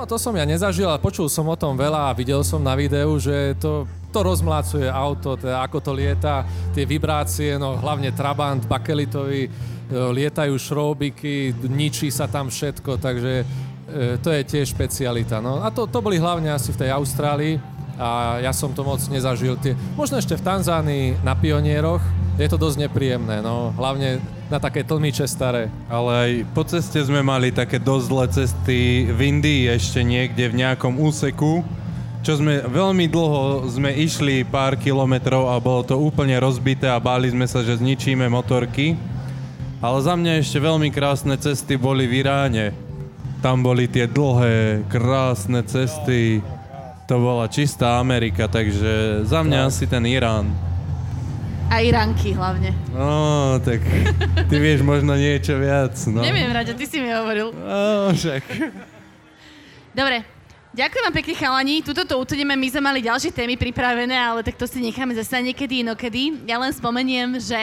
No 0.00 0.08
to 0.08 0.16
som 0.16 0.32
ja 0.32 0.48
nezažil, 0.48 0.88
ale 0.88 0.96
počul 0.96 1.28
som 1.28 1.44
o 1.44 1.60
tom 1.60 1.76
veľa 1.76 2.08
a 2.08 2.16
videl 2.16 2.40
som 2.40 2.56
na 2.56 2.72
videu, 2.72 3.20
že 3.20 3.52
to, 3.60 3.84
to 4.08 4.24
rozmlácuje 4.24 4.88
auto, 4.88 5.36
teda 5.36 5.60
ako 5.60 5.76
to 5.76 5.92
lieta, 5.92 6.40
tie 6.72 6.88
vibrácie, 6.88 7.60
no 7.60 7.76
hlavne 7.76 8.08
Trabant, 8.08 8.64
Bakelitový, 8.64 9.44
e, 9.44 9.50
lietajú 9.92 10.56
šroubiky, 10.56 11.52
ničí 11.68 12.08
sa 12.08 12.24
tam 12.24 12.48
všetko, 12.48 12.96
takže 12.96 13.44
e, 13.44 14.16
to 14.24 14.32
je 14.32 14.40
tiež 14.40 14.72
špecialita. 14.72 15.44
No 15.44 15.60
a 15.60 15.68
to, 15.68 15.84
to 15.84 16.00
boli 16.00 16.16
hlavne 16.16 16.48
asi 16.48 16.72
v 16.72 16.80
tej 16.80 16.96
Austrálii 16.96 17.60
a 18.00 18.40
ja 18.40 18.56
som 18.56 18.72
to 18.72 18.80
moc 18.80 18.98
nezažil. 19.12 19.60
Tie, 19.60 19.76
možno 19.92 20.16
ešte 20.16 20.40
v 20.40 20.42
Tanzánii 20.42 21.20
na 21.20 21.36
pionieroch, 21.36 22.00
je 22.40 22.48
to 22.48 22.56
dosť 22.56 22.88
nepríjemné, 22.88 23.44
no 23.44 23.76
hlavne 23.76 24.24
na 24.48 24.56
také 24.56 24.80
tlmiče 24.80 25.28
staré. 25.28 25.68
Ale 25.92 26.10
aj 26.10 26.30
po 26.56 26.64
ceste 26.64 26.96
sme 27.04 27.20
mali 27.20 27.52
také 27.52 27.76
dosť 27.76 28.04
zlé 28.08 28.26
cesty 28.32 28.78
v 29.12 29.20
Indii 29.20 29.68
ešte 29.68 30.00
niekde 30.00 30.48
v 30.48 30.64
nejakom 30.64 30.96
úseku, 30.96 31.60
čo 32.20 32.36
sme 32.36 32.64
veľmi 32.64 33.08
dlho 33.08 33.64
sme 33.68 33.92
išli 33.96 34.44
pár 34.44 34.76
kilometrov 34.76 35.52
a 35.52 35.60
bolo 35.60 35.84
to 35.84 35.96
úplne 35.96 36.36
rozbité 36.36 36.88
a 36.88 37.00
báli 37.00 37.32
sme 37.32 37.48
sa, 37.48 37.60
že 37.60 37.80
zničíme 37.80 38.28
motorky. 38.28 38.96
Ale 39.80 40.04
za 40.04 40.12
mňa 40.12 40.44
ešte 40.44 40.60
veľmi 40.60 40.92
krásne 40.92 41.40
cesty 41.40 41.80
boli 41.80 42.04
v 42.04 42.20
Iráne. 42.20 42.76
Tam 43.40 43.64
boli 43.64 43.88
tie 43.88 44.04
dlhé, 44.04 44.84
krásne 44.92 45.64
cesty. 45.64 46.44
To 47.10 47.18
bola 47.18 47.50
čistá 47.50 47.98
Amerika, 47.98 48.46
takže 48.46 49.26
za 49.26 49.42
mňa 49.42 49.66
asi 49.66 49.82
ten 49.82 50.06
Irán. 50.06 50.46
A 51.66 51.82
Iránky 51.82 52.38
hlavne. 52.38 52.70
No, 52.94 53.58
tak 53.66 53.82
ty 54.46 54.56
vieš 54.62 54.86
možno 54.86 55.18
niečo 55.18 55.58
viac, 55.58 55.98
no. 56.06 56.22
Neviem, 56.22 56.54
Raďo, 56.54 56.78
ty 56.78 56.86
si 56.86 57.02
mi 57.02 57.10
hovoril. 57.10 57.50
No, 57.50 58.14
však. 58.14 58.46
Dobre, 59.90 60.22
ďakujem 60.70 61.02
vám 61.10 61.16
pekne 61.18 61.34
chalani. 61.34 61.82
Tuto 61.82 62.06
to 62.06 62.14
utudeme, 62.14 62.54
my 62.54 62.68
sme 62.70 62.78
mali 62.78 63.02
ďalšie 63.02 63.34
témy 63.34 63.58
pripravené, 63.58 64.14
ale 64.14 64.46
tak 64.46 64.54
to 64.54 64.70
si 64.70 64.78
necháme 64.78 65.10
zase 65.18 65.42
niekedy 65.42 65.82
inokedy. 65.82 66.46
Ja 66.46 66.62
len 66.62 66.70
spomeniem, 66.70 67.42
že 67.42 67.58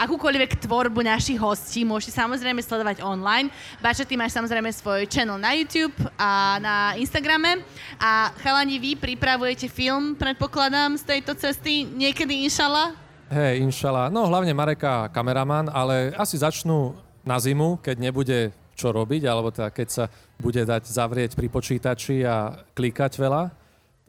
akúkoľvek 0.00 0.64
tvorbu 0.64 1.04
našich 1.04 1.36
hostí 1.36 1.84
môžete 1.84 2.16
samozrejme 2.16 2.64
sledovať 2.64 3.04
online. 3.04 3.52
Bača, 3.84 4.08
ty 4.08 4.16
máš 4.16 4.32
samozrejme 4.32 4.72
svoj 4.72 5.04
channel 5.04 5.36
na 5.36 5.52
YouTube 5.52 5.92
a 6.16 6.56
na 6.56 6.76
Instagrame. 6.96 7.60
A 8.00 8.32
chalani, 8.40 8.80
vy 8.80 8.96
pripravujete 8.96 9.68
film, 9.68 10.16
predpokladám, 10.16 10.96
z 10.96 11.04
tejto 11.04 11.36
cesty 11.36 11.84
niekedy, 11.84 12.48
inšala? 12.48 12.96
Hej, 13.28 13.60
inšala. 13.62 14.08
No 14.08 14.24
hlavne 14.26 14.56
Mareka 14.56 15.12
kameraman, 15.12 15.68
ale 15.68 16.16
asi 16.16 16.40
začnú 16.40 16.96
na 17.20 17.36
zimu, 17.36 17.78
keď 17.84 17.96
nebude 18.00 18.38
čo 18.72 18.96
robiť, 18.96 19.28
alebo 19.28 19.52
teda 19.52 19.68
keď 19.68 19.88
sa 19.92 20.04
bude 20.40 20.64
dať 20.64 20.88
zavrieť 20.88 21.36
pri 21.36 21.52
počítači 21.52 22.24
a 22.24 22.64
klikať 22.72 23.20
veľa. 23.20 23.42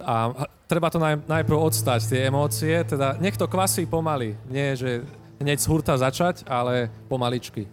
A 0.01 0.47
treba 0.65 0.89
to 0.89 0.97
naj, 0.97 1.21
najprv 1.27 1.57
odstať, 1.59 2.07
tie 2.07 2.31
emócie, 2.31 2.73
teda 2.87 3.19
nech 3.19 3.35
to 3.35 3.45
kvasí 3.45 3.85
pomaly. 3.85 4.33
Nie, 4.47 4.73
že 4.73 5.05
hneď 5.41 5.57
z 5.59 5.69
hurta 5.69 5.97
začať, 5.97 6.45
ale 6.45 6.93
pomaličky. 7.09 7.65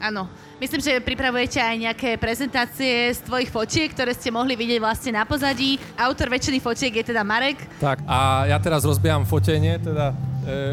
Áno. 0.00 0.26
Myslím, 0.56 0.80
že 0.80 1.00
pripravujete 1.00 1.60
aj 1.60 1.76
nejaké 1.76 2.10
prezentácie 2.16 3.12
z 3.12 3.20
tvojich 3.24 3.52
fotiek, 3.52 3.92
ktoré 3.92 4.16
ste 4.16 4.32
mohli 4.32 4.56
vidieť 4.56 4.80
vlastne 4.80 5.12
na 5.16 5.28
pozadí. 5.28 5.76
Autor 5.96 6.32
väčšiny 6.32 6.60
fotiek 6.60 6.92
je 7.00 7.04
teda 7.12 7.20
Marek. 7.20 7.60
Tak 7.80 8.04
a 8.08 8.48
ja 8.48 8.56
teraz 8.60 8.84
rozbieham 8.84 9.28
fotenie, 9.28 9.76
teda 9.76 10.12
e, 10.12 10.14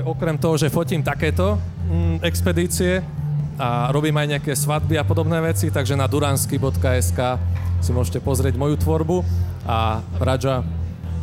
okrem 0.07 0.39
toho, 0.39 0.55
že 0.55 0.72
fotím 0.72 1.03
takéto 1.03 1.59
mm, 1.91 2.24
expedície, 2.24 3.03
a 3.57 3.89
robím 3.89 4.13
aj 4.13 4.38
nejaké 4.38 4.53
svadby 4.53 5.01
a 5.01 5.03
podobné 5.03 5.41
veci, 5.41 5.74
takže 5.74 5.97
na 5.97 6.05
duransky.sk 6.05 7.20
si 7.82 7.89
môžete 7.89 8.22
pozrieť 8.22 8.53
moju 8.53 8.78
tvorbu 8.78 9.26
a 9.65 10.01
Raja, 10.22 10.61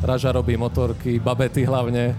Raja 0.02 0.30
robí 0.34 0.58
motorky, 0.58 1.22
babety 1.22 1.62
hlavne. 1.62 2.14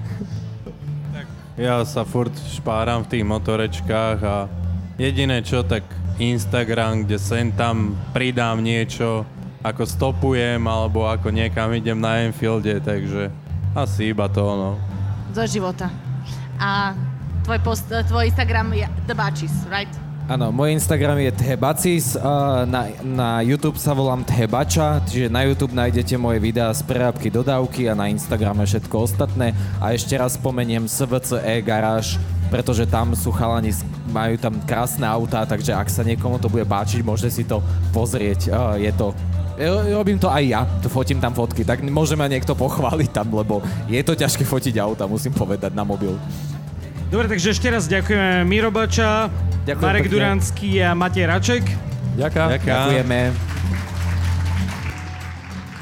Ja 1.55 1.79
sa 1.87 2.03
furt 2.03 2.35
špáram 2.51 3.07
v 3.07 3.15
tých 3.15 3.23
motorečkách 3.23 4.19
a 4.27 4.51
jediné 4.99 5.39
čo, 5.39 5.63
tak 5.63 5.87
Instagram, 6.19 7.07
kde 7.07 7.15
sem 7.15 7.47
tam 7.55 7.95
pridám 8.11 8.59
niečo, 8.59 9.23
ako 9.63 9.87
stopujem, 9.87 10.59
alebo 10.67 11.07
ako 11.07 11.31
niekam 11.31 11.71
idem 11.71 11.95
na 11.95 12.27
Enfielde, 12.27 12.83
takže 12.83 13.31
asi 13.71 14.11
iba 14.11 14.27
to, 14.27 14.43
no. 14.43 14.71
Do 15.31 15.47
života. 15.47 15.87
A 16.59 16.91
tvoj, 17.47 17.59
post, 17.63 17.87
tvoj 17.87 18.27
Instagram 18.27 18.75
je 18.75 18.87
The 19.07 19.15
Batches, 19.15 19.55
right? 19.71 20.04
Áno, 20.25 20.49
môj 20.49 20.73
Instagram 20.73 21.21
je 21.21 21.29
Thebacis, 21.37 22.17
na, 22.65 22.89
na 23.05 23.45
YouTube 23.45 23.77
sa 23.77 23.93
volám 23.93 24.25
Thebača, 24.25 24.97
čiže 25.05 25.29
na 25.29 25.45
YouTube 25.45 25.77
nájdete 25.77 26.17
moje 26.17 26.41
videá 26.41 26.73
z 26.73 26.81
prerábky 26.81 27.29
dodávky 27.29 27.85
a 27.85 27.93
na 27.93 28.09
Instagrame 28.09 28.65
všetko 28.65 29.05
ostatné. 29.05 29.53
A 29.77 29.93
ešte 29.93 30.17
raz 30.17 30.33
spomeniem 30.33 30.89
SVCE 30.89 31.61
garáž, 31.61 32.17
pretože 32.49 32.89
tam 32.89 33.13
sú 33.13 33.29
chalani, 33.29 33.69
majú 34.09 34.33
tam 34.41 34.57
krásne 34.65 35.05
autá, 35.05 35.45
takže 35.45 35.77
ak 35.77 35.93
sa 35.93 36.01
niekomu 36.01 36.41
to 36.41 36.49
bude 36.49 36.65
páčiť, 36.65 37.05
môžete 37.05 37.29
si 37.29 37.43
to 37.45 37.61
pozrieť. 37.93 38.49
Je 38.81 38.89
to 38.97 39.13
Robím 39.93 40.19
to 40.19 40.27
aj 40.27 40.43
ja, 40.43 40.67
fotím 40.91 41.21
tam 41.23 41.31
fotky, 41.31 41.63
tak 41.63 41.79
môže 41.85 42.17
ma 42.19 42.27
niekto 42.27 42.57
pochváliť 42.57 43.09
tam, 43.13 43.31
lebo 43.31 43.63
je 43.87 44.03
to 44.03 44.11
ťažké 44.11 44.43
fotiť 44.43 44.75
auta, 44.83 45.07
musím 45.07 45.31
povedať, 45.31 45.71
na 45.71 45.87
mobil. 45.87 46.11
Dobre, 47.05 47.29
takže 47.29 47.53
ešte 47.53 47.67
raz 47.69 47.85
ďakujeme 47.85 48.43
Miro 48.49 48.73
Bača, 48.73 49.29
Ďakujem 49.65 49.85
Marek 49.85 50.03
pekne. 50.09 50.13
Duranský 50.13 50.69
a 50.81 50.97
Matej 50.97 51.25
Raček. 51.29 51.63
Ďakujem. 52.17 52.47
Ďakujeme. 52.57 53.19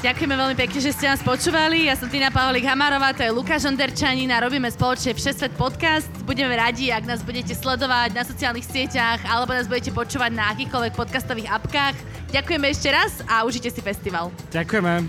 Ďakujeme 0.04 0.34
veľmi 0.36 0.56
pekne, 0.60 0.78
že 0.84 0.92
ste 0.92 1.08
nás 1.08 1.24
počúvali. 1.24 1.88
Ja 1.88 1.96
som 1.96 2.12
Tina 2.12 2.28
Paholik 2.28 2.68
Hamárová, 2.68 3.16
to 3.16 3.24
je 3.24 3.32
Lukáš 3.32 3.64
Onderčanin 3.64 4.28
a 4.36 4.44
robíme 4.44 4.68
spoločne 4.68 5.16
Všesvet 5.16 5.56
podcast. 5.56 6.12
Budeme 6.28 6.52
radi, 6.60 6.92
ak 6.92 7.08
nás 7.08 7.24
budete 7.24 7.56
sledovať 7.56 8.12
na 8.12 8.20
sociálnych 8.20 8.68
sieťach 8.68 9.24
alebo 9.24 9.56
nás 9.56 9.64
budete 9.64 9.96
počúvať 9.96 10.28
na 10.36 10.52
akýchkoľvek 10.52 10.92
podcastových 10.92 11.48
apkách. 11.48 11.96
Ďakujeme 12.36 12.66
ešte 12.68 12.92
raz 12.92 13.24
a 13.24 13.48
užite 13.48 13.72
si 13.72 13.80
festival. 13.80 14.28
Ďakujeme. 14.52 15.08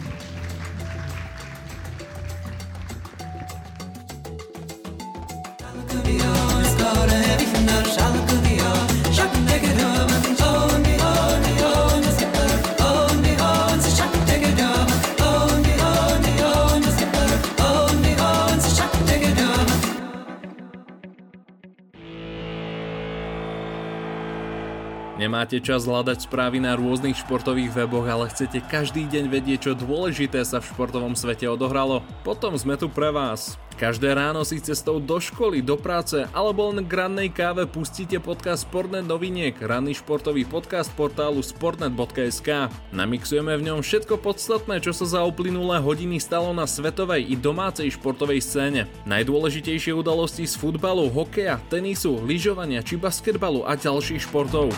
Nemáte 25.26 25.58
čas 25.58 25.90
hľadať 25.90 26.30
správy 26.30 26.62
na 26.62 26.78
rôznych 26.78 27.18
športových 27.18 27.74
weboch, 27.74 28.06
ale 28.06 28.30
chcete 28.30 28.62
každý 28.70 29.10
deň 29.10 29.26
vedieť, 29.26 29.60
čo 29.68 29.72
dôležité 29.74 30.46
sa 30.46 30.62
v 30.62 30.70
športovom 30.70 31.18
svete 31.18 31.50
odohralo? 31.50 32.06
Potom 32.22 32.54
sme 32.54 32.78
tu 32.78 32.94
pre 32.94 33.10
vás. 33.10 33.58
Každé 33.76 34.16
ráno 34.16 34.48
si 34.48 34.64
cestou 34.64 35.04
do 35.04 35.20
školy, 35.20 35.60
do 35.60 35.76
práce 35.76 36.24
alebo 36.32 36.72
len 36.72 36.88
k 36.88 36.96
rannej 36.96 37.28
káve 37.28 37.68
pustíte 37.68 38.24
podcast 38.24 38.64
Sportnet 38.64 39.04
noviniek, 39.04 39.52
ranný 39.60 40.00
športový 40.00 40.48
podcast 40.48 40.88
portálu 40.96 41.44
sportnet.sk. 41.44 42.72
Namixujeme 42.96 43.52
v 43.60 43.66
ňom 43.68 43.84
všetko 43.84 44.24
podstatné, 44.24 44.80
čo 44.80 44.96
sa 44.96 45.20
za 45.20 45.22
uplynulé 45.28 45.84
hodiny 45.84 46.24
stalo 46.24 46.56
na 46.56 46.64
svetovej 46.64 47.28
i 47.28 47.36
domácej 47.36 47.92
športovej 48.00 48.40
scéne. 48.40 48.88
Najdôležitejšie 49.12 49.92
udalosti 49.92 50.48
z 50.48 50.56
futbalu, 50.56 51.12
hokeja, 51.12 51.60
tenisu, 51.68 52.24
lyžovania 52.24 52.80
či 52.80 52.96
basketbalu 52.96 53.68
a 53.68 53.76
ďalších 53.76 54.24
športov. 54.24 54.72